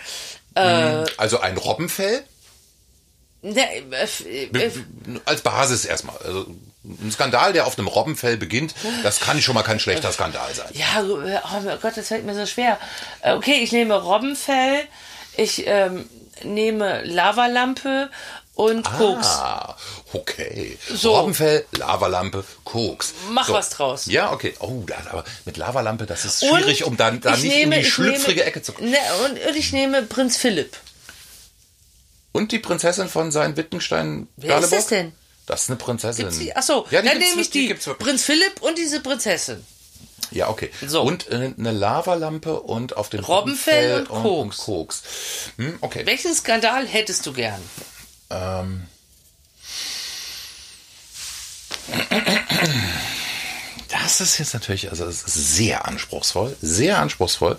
Also 0.54 1.40
ein 1.40 1.56
Robbenfell 1.58 2.24
ne, 3.42 3.60
äh, 3.90 4.44
äh, 4.44 4.70
als 5.24 5.42
Basis 5.42 5.84
erstmal. 5.84 6.16
Also 6.18 6.46
ein 7.02 7.10
Skandal, 7.10 7.52
der 7.52 7.66
auf 7.66 7.78
einem 7.78 7.88
Robbenfell 7.88 8.36
beginnt, 8.36 8.74
das 9.02 9.20
kann 9.20 9.40
schon 9.42 9.54
mal 9.54 9.62
kein 9.62 9.80
schlechter 9.80 10.12
Skandal 10.12 10.54
sein. 10.54 10.68
Ja, 10.72 11.00
äh, 11.00 11.40
oh 11.44 11.60
mein 11.64 11.78
Gott, 11.80 11.96
das 11.96 12.08
fällt 12.08 12.24
mir 12.24 12.34
so 12.34 12.46
schwer. 12.46 12.78
Äh, 13.22 13.32
Okay, 13.34 13.58
ich 13.62 13.72
nehme 13.72 13.94
Robbenfell, 14.00 14.82
ich 15.36 15.64
ähm, 15.66 16.08
nehme 16.44 17.02
Lavalampe 17.04 18.10
und 18.54 18.84
Koks. 18.90 19.26
Ah, 19.26 19.76
okay. 20.14 20.78
So. 20.88 21.14
Robbenfell, 21.16 21.66
Lavalampe, 21.72 22.44
Koks. 22.64 23.12
Mach 23.30 23.46
so. 23.48 23.52
was 23.54 23.68
draus. 23.70 24.06
Ja, 24.06 24.32
okay. 24.32 24.54
Oh, 24.60 24.82
das, 24.86 25.06
aber 25.08 25.24
mit 25.44 25.56
Lavalampe, 25.58 26.06
das 26.06 26.24
ist 26.24 26.42
Und 26.42 26.60
schwierig, 26.60 26.84
um 26.84 26.96
dann 26.96 27.20
da 27.20 27.34
ich 27.34 27.42
nicht 27.42 27.52
nehme- 27.54 27.76
in 27.76 27.82
die 27.82 27.90
schlüpfrige 27.90 28.36
nehme, 28.40 28.44
Ecke 28.44 28.62
zu 28.62 28.72
kommen. 28.72 28.90
Ne, 28.90 28.96
und, 29.26 29.32
und 29.46 29.56
ich 29.56 29.72
nehme 29.72 30.02
Prinz 30.04 30.36
Philipp. 30.38 30.76
Und 32.32 32.52
die 32.52 32.58
Prinzessin 32.58 33.08
von 33.08 33.30
sein 33.32 33.56
Wittgenstein 33.56 34.28
Wer 34.36 34.58
ist 34.58 34.72
das 34.72 34.86
denn? 34.88 35.12
Das 35.46 35.62
ist 35.62 35.70
eine 35.70 35.76
Prinzessin. 35.76 36.24
Gibt's 36.24 36.38
die? 36.38 36.54
Achso, 36.54 36.86
ja, 36.90 37.00
die 37.02 37.08
dann 37.08 37.18
nehme 37.18 37.40
ich 37.40 37.50
die. 37.50 37.68
wirklich. 37.68 37.98
Prinz 37.98 38.24
Philipp 38.24 38.60
und 38.60 38.76
diese 38.76 39.00
Prinzessin. 39.00 39.64
Ja, 40.32 40.48
okay. 40.48 40.70
So. 40.84 41.02
Und 41.02 41.30
äh, 41.30 41.52
eine 41.56 41.72
Lavalampe 41.72 42.60
und 42.60 42.96
auf 42.96 43.08
dem 43.08 43.24
Robbenfell 43.24 44.00
und 44.00 44.24
Robbenfell 44.24 44.48
Koks. 44.48 44.56
Koks. 44.58 45.02
Hm, 45.56 45.78
okay. 45.80 46.04
Welchen 46.04 46.34
Skandal 46.34 46.86
hättest 46.86 47.24
du 47.26 47.32
gern? 47.32 47.62
Ähm. 48.30 48.86
Das 53.88 54.20
ist 54.20 54.38
jetzt 54.38 54.54
natürlich, 54.54 54.90
also 54.90 55.04
es 55.06 55.22
ist 55.22 55.56
sehr 55.56 55.86
anspruchsvoll, 55.86 56.56
sehr 56.60 56.98
anspruchsvoll. 56.98 57.56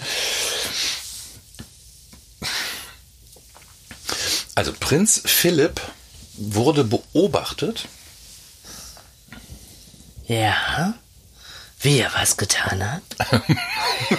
Also 4.55 4.73
Prinz 4.73 5.21
Philipp 5.23 5.79
wurde 6.37 6.83
beobachtet. 6.83 7.87
Ja. 10.27 10.93
Wie 11.79 11.99
er 11.99 12.11
was 12.15 12.37
getan 12.37 12.83
hat? 12.91 13.03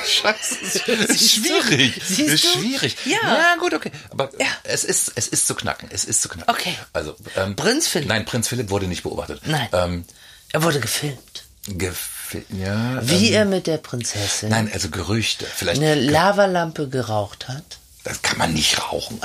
Scheiße, 0.07 0.55
ist, 0.63 0.89
ist 0.89 1.33
schwierig. 1.33 2.01
Siehst 2.07 2.29
ist 2.45 2.53
schwierig. 2.53 2.97
Ja. 3.05 3.57
gut, 3.59 3.75
okay. 3.75 3.91
Aber 4.11 4.31
Ja. 4.39 4.47
es 4.63 4.85
ist, 4.85 5.13
es 5.17 5.27
ist 5.27 5.47
zu 5.47 5.55
knacken. 5.57 5.89
Es 5.93 6.05
ist 6.05 6.23
zu 6.23 6.29
knacken. 6.29 6.49
Okay. 6.55 6.75
Also 6.93 7.17
ähm, 7.37 7.57
Prinz 7.57 7.89
Philipp. 7.89 8.09
Nein, 8.09 8.25
Prinz 8.25 8.47
Philipp 8.49 8.71
wurde 8.71 8.87
nicht 8.87 9.03
beobachtet. 9.03 9.41
Nein. 9.47 9.69
Ähm, 9.73 10.05
Er 10.53 10.63
wurde 10.63 10.79
gefilmt. 10.79 11.45
Gefi- 11.67 12.45
ja, 12.51 13.01
Wie 13.07 13.29
ähm, 13.31 13.35
er 13.35 13.45
mit 13.47 13.67
der 13.67 13.79
Prinzessin 13.79 14.51
Nein, 14.51 14.71
also 14.73 14.89
Gerüchte. 14.91 15.45
Vielleicht. 15.45 15.83
eine 15.83 15.97
Lavalampe 15.97 16.89
geraucht 16.89 17.49
hat. 17.49 17.79
Das 18.05 18.23
kann 18.23 18.39
man 18.39 18.55
nicht 18.55 18.81
rauchen. 18.91 19.21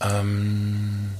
Ähm, 0.00 1.14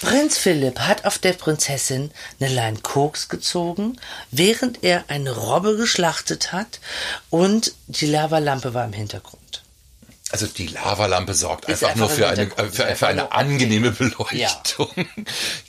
Prinz 0.00 0.38
Philipp 0.38 0.78
hat 0.80 1.04
auf 1.04 1.18
der 1.18 1.32
Prinzessin 1.32 2.10
eine 2.40 2.52
Lein 2.52 2.82
Koks 2.82 3.28
gezogen, 3.28 3.98
während 4.30 4.84
er 4.84 5.04
eine 5.08 5.32
Robbe 5.32 5.76
geschlachtet 5.76 6.52
hat 6.52 6.80
und 7.30 7.72
die 7.88 8.06
Lavalampe 8.06 8.72
war 8.74 8.84
im 8.84 8.92
Hintergrund. 8.92 9.62
also 10.30 10.46
die 10.46 10.68
Lavalampe 10.68 11.34
sorgt 11.34 11.64
Ist 11.66 11.82
einfach, 11.82 11.96
nur 11.96 12.04
einfach 12.10 12.16
für 12.16 12.28
eine, 12.28 12.42
äh, 12.42 12.70
für, 12.70 12.84
Einfach 12.86 12.98
für 12.98 13.06
eine 13.08 13.32
angenehme 13.32 13.90
Beleuchtung. 13.90 14.88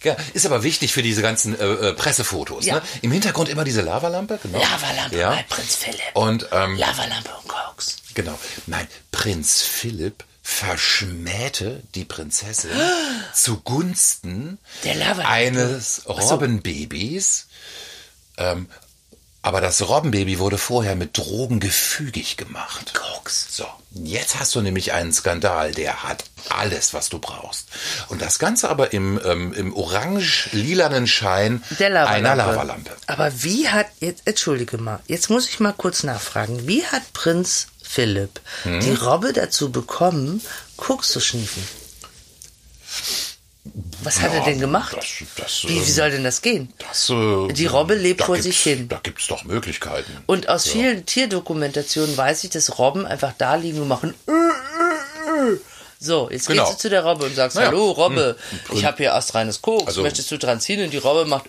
Ja. 0.04 0.16
ist 0.34 0.46
aber 0.46 0.64
wichtig 0.64 0.94
für 0.94 1.02
diese 1.02 1.22
ganzen 1.22 1.60
äh, 1.60 1.66
äh, 1.66 1.94
Pressefotos. 1.94 2.66
Ja. 2.66 2.76
Ne? 2.76 2.82
Im 3.02 3.12
Hintergrund 3.12 3.50
immer 3.50 3.64
diese 3.64 3.82
Lavalampe. 3.82 4.40
Genau. 4.44 4.60
Lavalampe 4.60 5.18
Ja. 5.18 5.32
bei 5.32 5.44
Prinz 5.50 5.76
Philipp. 5.76 6.02
Und 6.14 6.48
ähm, 6.52 6.78
Lavalampe 6.78 7.32
und 7.42 7.48
Koks. 7.48 7.98
Genau. 8.14 8.38
Nein, 8.68 8.88
Prinz 9.12 9.62
Philipp 9.62 10.24
verschmähte 10.50 11.84
die 11.94 12.06
Prinzessin 12.06 12.72
zugunsten 13.34 14.58
eines 15.24 16.02
Robbenbabys. 16.08 17.46
Ähm, 18.38 18.68
aber 19.42 19.62
das 19.62 19.88
Robbenbaby 19.88 20.40
wurde 20.40 20.58
vorher 20.58 20.96
mit 20.96 21.18
Drogen 21.18 21.62
gefügig 21.62 22.36
gemacht. 22.36 22.94
Koks. 22.94 23.56
So, 23.56 23.66
jetzt 23.92 24.38
hast 24.38 24.54
du 24.56 24.62
nämlich 24.62 24.92
einen 24.92 25.14
Skandal, 25.14 25.72
der 25.72 26.04
hat 26.04 26.26
alles, 26.50 26.94
was 26.94 27.08
du 27.10 27.20
brauchst. 27.20 27.68
Und 28.10 28.22
das 28.22 28.38
Ganze 28.38 28.70
aber 28.70 28.92
im, 28.92 29.20
ähm, 29.24 29.54
im 29.54 29.74
orange-lilanen 29.74 31.08
Schein 31.08 31.64
Lavalampe. 31.90 32.10
einer 32.10 32.36
Lavalampe. 32.36 32.92
Aber 33.08 33.44
wie 33.44 33.70
hat, 33.70 33.88
jetzt, 34.02 34.24
entschuldige 34.26 34.78
mal, 34.78 35.00
jetzt 35.08 35.30
muss 35.30 35.48
ich 35.48 35.62
mal 35.62 35.74
kurz 35.74 36.04
nachfragen. 36.04 36.68
Wie 36.68 36.86
hat 36.86 37.14
Prinz 37.14 37.68
Philipp 37.92 38.40
Hm? 38.64 38.82
die 38.82 38.94
Robbe 38.94 39.34
dazu 39.34 39.72
bekommen, 39.72 40.42
Koks 40.78 41.10
zu 41.10 41.20
schniefen? 41.20 41.64
Was 44.04 44.20
hat 44.22 44.32
er 44.32 44.40
Ja, 44.40 44.46
denn 44.46 44.60
gemacht? 44.60 44.96
das- 44.96 45.08
das, 45.36 45.64
wie, 45.64 45.70
wie 45.76 45.78
ähm, 45.80 45.84
soll 45.86 46.12
denn 46.12 46.24
das 46.24 46.42
gehen? 46.42 46.72
Das, 46.78 47.10
äh, 47.10 47.48
Die 47.54 47.66
Robbe 47.66 47.96
lebt 47.96 48.22
vor 48.24 48.38
sich 48.42 48.60
hin. 48.60 48.88
Da 48.88 49.00
gibt's 49.02 49.28
doch 49.28 49.44
Möglichkeiten. 49.44 50.12
Und 50.28 50.48
aus 50.50 50.68
vielen 50.68 51.06
Tierdokumentationen 51.06 52.16
weiß 52.16 52.44
ich, 52.46 52.52
dass 52.52 52.78
Robben 52.80 53.06
einfach 53.06 53.34
da 53.38 53.56
liegen 53.56 53.82
und 53.82 53.88
machen. 53.88 54.14
äh. 54.28 54.32
So, 56.02 56.30
jetzt 56.32 56.48
Genau. 56.48 56.64
gehst 56.64 56.78
du 56.78 56.82
zu 56.84 56.90
der 56.90 57.04
Robbe 57.04 57.26
und 57.26 57.36
sagst, 57.36 57.56
Naja. 57.58 57.68
hallo 57.68 57.92
Robbe, 57.92 58.38
Hm. 58.70 58.78
ich 58.78 58.86
habe 58.86 58.98
hier 58.98 59.16
astreines 59.16 59.62
Koks, 59.62 59.88
Also- 59.88 60.02
möchtest 60.02 60.32
du 60.32 60.38
dran 60.38 60.62
ziehen? 60.62 60.82
Und 60.82 60.92
die 60.92 60.98
Robbe 60.98 61.26
macht, 61.26 61.46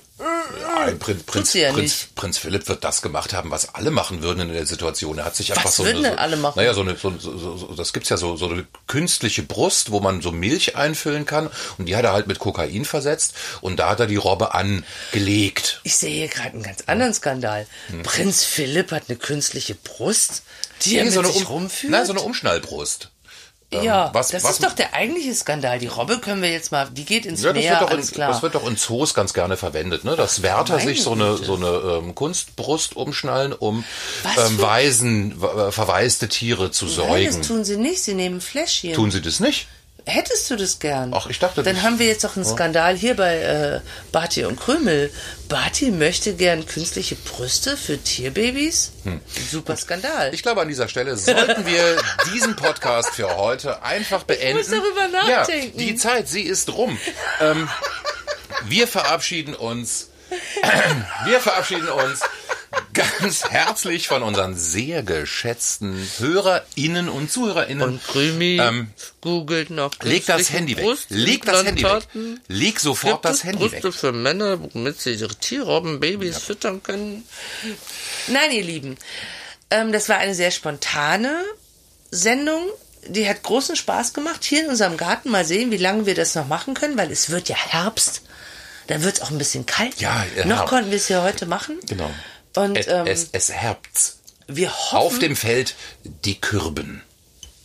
Ein 0.76 0.98
Prinz, 0.98 1.22
Prinz, 1.22 1.52
ja 1.54 1.72
Prinz, 1.72 1.82
nicht. 2.00 2.14
Prinz 2.16 2.38
Philipp 2.38 2.66
wird 2.68 2.82
das 2.82 3.00
gemacht 3.00 3.32
haben, 3.32 3.50
was 3.52 3.74
alle 3.74 3.90
machen 3.92 4.22
würden 4.22 4.40
in 4.40 4.52
der 4.52 4.66
Situation. 4.66 5.18
Er 5.18 5.24
hat 5.26 5.36
sich 5.36 5.52
einfach 5.52 5.66
Was 5.66 5.76
so 5.76 5.84
würden 5.84 5.98
eine, 5.98 6.10
denn 6.10 6.18
alle 6.18 6.36
machen? 6.36 6.54
Naja, 6.58 6.74
so 6.74 6.80
eine, 6.80 6.96
so, 6.96 7.12
so, 7.18 7.38
so, 7.38 7.56
so- 7.56 7.66
das 7.74 7.92
gibt's 7.92 8.08
ja 8.08 8.16
so, 8.16 8.36
so 8.36 8.46
eine 8.48 8.66
künstliche 8.88 9.42
Brust, 9.44 9.92
wo 9.92 10.00
man 10.00 10.20
so 10.20 10.32
Milch 10.32 10.74
einfüllen 10.76 11.26
kann. 11.26 11.48
Und 11.78 11.86
die 11.86 11.94
hat 11.96 12.04
er 12.04 12.12
halt 12.12 12.26
mit 12.26 12.38
Kokain 12.40 12.84
versetzt. 12.84 13.34
Und 13.60 13.76
da 13.76 13.88
hat 13.90 14.00
er 14.00 14.06
die 14.08 14.16
Robbe 14.16 14.52
angelegt. 14.54 15.80
ich 15.84 15.96
sehe 15.96 16.10
hier 16.10 16.28
gerade 16.28 16.50
einen 16.50 16.62
ganz 16.64 16.82
anderen 16.86 17.14
Skandal. 17.14 17.66
Prinz 18.02 18.44
Philipp 18.44 18.90
hat 18.90 19.04
eine 19.08 19.16
künstliche 19.18 19.74
Brust, 19.76 20.42
die 20.82 20.96
er 20.96 21.04
Nee, 21.04 21.10
mit 21.10 21.14
so 21.14 21.22
sich 21.32 21.36
um, 21.46 21.52
rumführt. 21.52 21.92
nein, 21.92 22.04
so 22.06 22.12
eine 22.12 22.20
Umschnallbrust. 22.22 23.10
Ähm, 23.72 23.84
ja, 23.84 24.10
was- 24.12 24.28
das 24.28 24.42
was- 24.42 24.52
ist 24.52 24.64
doch 24.64 24.72
der 24.72 24.94
eigentliche 24.94 25.32
Skandal. 25.32 25.78
Die 25.78 25.86
Robbe 25.86 26.18
können 26.18 26.42
wir 26.42 26.50
jetzt 26.50 26.72
mal, 26.72 26.88
die 26.90 27.04
geht 27.04 27.24
ins 27.24 27.42
Ja, 27.42 27.52
das 27.52 27.62
Meer, 27.62 27.70
wird, 27.72 27.82
doch 27.82 27.90
in, 27.90 27.96
alles 27.98 28.10
klar. 28.10 28.28
das 28.32 28.42
wird 28.42 28.54
doch 28.56 28.66
in 28.66 28.76
Zoos 28.76 29.14
ganz 29.14 29.32
gerne 29.32 29.56
verwendet, 29.56 30.02
ne? 30.04 30.16
Dass 30.16 30.42
Wärter 30.42 30.74
Meine 30.78 30.86
sich 30.88 31.02
so 31.02 31.12
eine, 31.12 31.32
Güte. 31.34 31.44
so 31.44 31.54
eine 31.54 31.68
ähm, 31.98 32.14
Kunstbrust 32.16 32.96
umschnallen, 32.96 33.52
um 33.52 33.84
ähm, 34.24 34.32
für- 34.56 34.62
Waisen, 34.62 35.40
w- 35.40 35.70
verwaiste 35.70 36.28
Tiere 36.28 36.70
zu 36.72 36.86
Nein, 36.86 36.94
säugen. 36.94 37.26
das 37.38 37.46
tun 37.46 37.64
sie 37.64 37.76
nicht, 37.76 38.02
sie 38.02 38.14
nehmen 38.14 38.40
Fläschchen. 38.40 38.94
Tun 38.94 39.10
sie 39.12 39.22
das 39.22 39.38
nicht? 39.38 39.68
Hättest 40.10 40.50
du 40.50 40.56
das 40.56 40.78
gern? 40.78 41.12
Ach, 41.14 41.26
ich 41.28 41.38
dachte, 41.38 41.62
Dann 41.62 41.76
das- 41.76 41.84
haben 41.84 41.98
wir 41.98 42.06
jetzt 42.06 42.24
doch 42.24 42.36
einen 42.36 42.44
Skandal 42.44 42.96
hier 42.96 43.14
bei 43.14 43.36
äh, 43.38 43.80
Barty 44.12 44.44
und 44.44 44.58
Krümel. 44.58 45.12
Barty 45.48 45.90
möchte 45.90 46.34
gern 46.34 46.66
künstliche 46.66 47.14
Brüste 47.16 47.76
für 47.76 47.98
Tierbabys. 47.98 48.92
Super 49.50 49.76
Skandal. 49.76 50.28
Hm. 50.28 50.34
Ich 50.34 50.42
glaube, 50.42 50.60
an 50.60 50.68
dieser 50.68 50.88
Stelle 50.88 51.16
sollten 51.16 51.64
wir 51.66 51.96
diesen 52.32 52.56
Podcast 52.56 53.10
für 53.10 53.36
heute 53.36 53.82
einfach 53.82 54.24
beenden. 54.24 54.58
muss 54.58 54.68
darüber 54.68 55.08
nachdenken. 55.08 55.78
Ja, 55.78 55.86
die 55.86 55.94
Zeit, 55.96 56.28
sie 56.28 56.42
ist 56.42 56.68
rum. 56.74 56.98
Ähm, 57.40 57.68
wir 58.66 58.86
verabschieden 58.88 59.54
uns. 59.54 60.08
Wir 61.26 61.40
verabschieden 61.40 61.88
uns 61.88 62.20
ganz 62.94 63.44
herzlich 63.44 64.08
von 64.08 64.22
unseren 64.22 64.56
sehr 64.56 65.02
geschätzten 65.02 66.06
HörerInnen 66.18 67.08
und 67.08 67.30
ZuhörerInnen. 67.30 67.86
und 67.86 68.04
Krümi 68.04 68.58
Ähm, 68.60 68.90
googelt 69.20 69.70
noch 69.70 69.92
Leg 70.02 70.26
das 70.26 70.50
Handy 70.50 70.76
weg. 70.76 70.86
Leg 71.08 71.44
das 71.44 71.64
Handy 71.64 71.82
weg. 71.82 72.06
Leg 72.48 72.80
sofort 72.80 73.22
Gibt 73.22 73.24
das 73.24 73.44
Handy 73.44 73.70
weg. 73.70 73.82
Brüste 73.82 73.92
für 73.92 74.12
Männer, 74.12 74.58
womit 74.60 75.00
sie 75.00 75.12
ihre 75.12 75.34
Tierrobben, 75.34 76.00
Babys 76.00 76.38
füttern 76.38 76.82
können? 76.82 77.24
Nein, 78.28 78.50
ihr 78.52 78.64
Lieben, 78.64 78.96
ähm, 79.70 79.92
das 79.92 80.08
war 80.08 80.18
eine 80.18 80.34
sehr 80.34 80.50
spontane 80.50 81.44
Sendung. 82.10 82.62
Die 83.06 83.28
hat 83.28 83.42
großen 83.42 83.76
Spaß 83.76 84.12
gemacht 84.12 84.44
hier 84.44 84.64
in 84.64 84.68
unserem 84.68 84.96
Garten. 84.96 85.30
Mal 85.30 85.44
sehen, 85.44 85.70
wie 85.70 85.78
lange 85.78 86.06
wir 86.06 86.14
das 86.14 86.34
noch 86.34 86.46
machen 86.46 86.74
können, 86.74 86.98
weil 86.98 87.10
es 87.10 87.30
wird 87.30 87.48
ja 87.48 87.56
Herbst. 87.56 88.22
Dann 88.88 89.04
wird 89.04 89.16
es 89.16 89.22
auch 89.22 89.30
ein 89.30 89.38
bisschen 89.38 89.66
kalt. 89.66 90.00
Ja, 90.00 90.24
ja. 90.36 90.44
Noch 90.44 90.66
konnten 90.66 90.90
wir 90.90 90.96
es 90.96 91.08
ja 91.08 91.22
heute 91.22 91.46
machen. 91.46 91.78
Genau. 91.88 92.10
Und 92.56 92.76
Es, 92.76 92.86
ähm, 92.88 93.06
es, 93.06 93.28
es 93.32 93.50
herbst. 93.50 94.18
wir 94.46 94.70
hoffen, 94.72 94.96
Auf 94.96 95.18
dem 95.18 95.36
Feld 95.36 95.74
die 96.24 96.40
Kürben. 96.40 97.02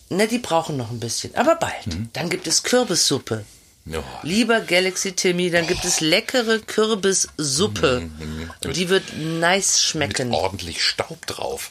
ne, 0.09 0.27
die 0.27 0.37
brauchen 0.39 0.77
noch 0.77 0.91
ein 0.91 0.99
bisschen, 0.99 1.35
aber 1.35 1.55
bald. 1.55 1.87
Mhm. 1.87 2.09
Dann 2.13 2.29
gibt 2.29 2.47
es 2.47 2.63
Kürbissuppe. 2.63 3.45
Ja. 3.85 4.03
Lieber 4.23 4.61
Galaxy 4.61 5.11
Timmy, 5.11 5.51
dann 5.51 5.67
gibt 5.67 5.85
es 5.85 6.01
leckere 6.01 6.57
Kürbissuppe. 6.59 8.09
Die 8.63 8.89
wird 8.89 9.03
nice 9.15 9.81
schmecken. 9.83 10.29
Mit 10.29 10.37
ordentlich 10.37 10.83
Staub 10.83 11.25
drauf. 11.27 11.69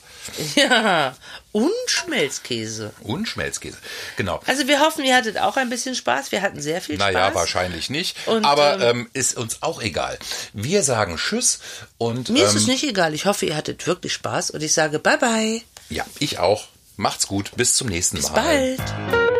Ja, 0.54 1.14
und 1.52 1.70
Schmelzkäse. 1.86 2.92
Und 3.02 3.28
Schmelzkäse. 3.28 3.76
Genau. 4.16 4.40
Also 4.46 4.66
wir 4.68 4.80
hoffen, 4.80 5.04
ihr 5.04 5.14
hattet 5.16 5.38
auch 5.38 5.56
ein 5.58 5.68
bisschen 5.68 5.94
Spaß. 5.94 6.32
Wir 6.32 6.40
hatten 6.40 6.62
sehr 6.62 6.80
viel 6.80 6.96
Naja, 6.96 7.26
Spaß. 7.26 7.34
wahrscheinlich 7.34 7.90
nicht. 7.90 8.16
Und, 8.26 8.44
aber 8.44 8.80
ähm, 8.80 9.00
ähm, 9.00 9.10
ist 9.12 9.36
uns 9.36 9.62
auch 9.62 9.82
egal. 9.82 10.18
Wir 10.54 10.82
sagen 10.82 11.16
Tschüss 11.16 11.58
und 11.98 12.30
Mir 12.30 12.44
ist 12.46 12.52
ähm, 12.52 12.56
es 12.56 12.66
nicht 12.66 12.84
egal. 12.84 13.12
Ich 13.12 13.26
hoffe, 13.26 13.44
ihr 13.44 13.56
hattet 13.56 13.86
wirklich 13.86 14.14
Spaß 14.14 14.50
und 14.52 14.62
ich 14.62 14.72
sage 14.72 14.98
Bye 14.98 15.18
bye. 15.18 15.62
ja, 15.90 16.06
ich 16.20 16.38
auch. 16.38 16.68
Macht's 16.96 17.26
gut. 17.26 17.50
Bis 17.56 17.74
zum 17.74 17.88
nächsten 17.88 18.16
Bis 18.16 18.30
Mal. 18.30 18.76
bald. 18.78 19.33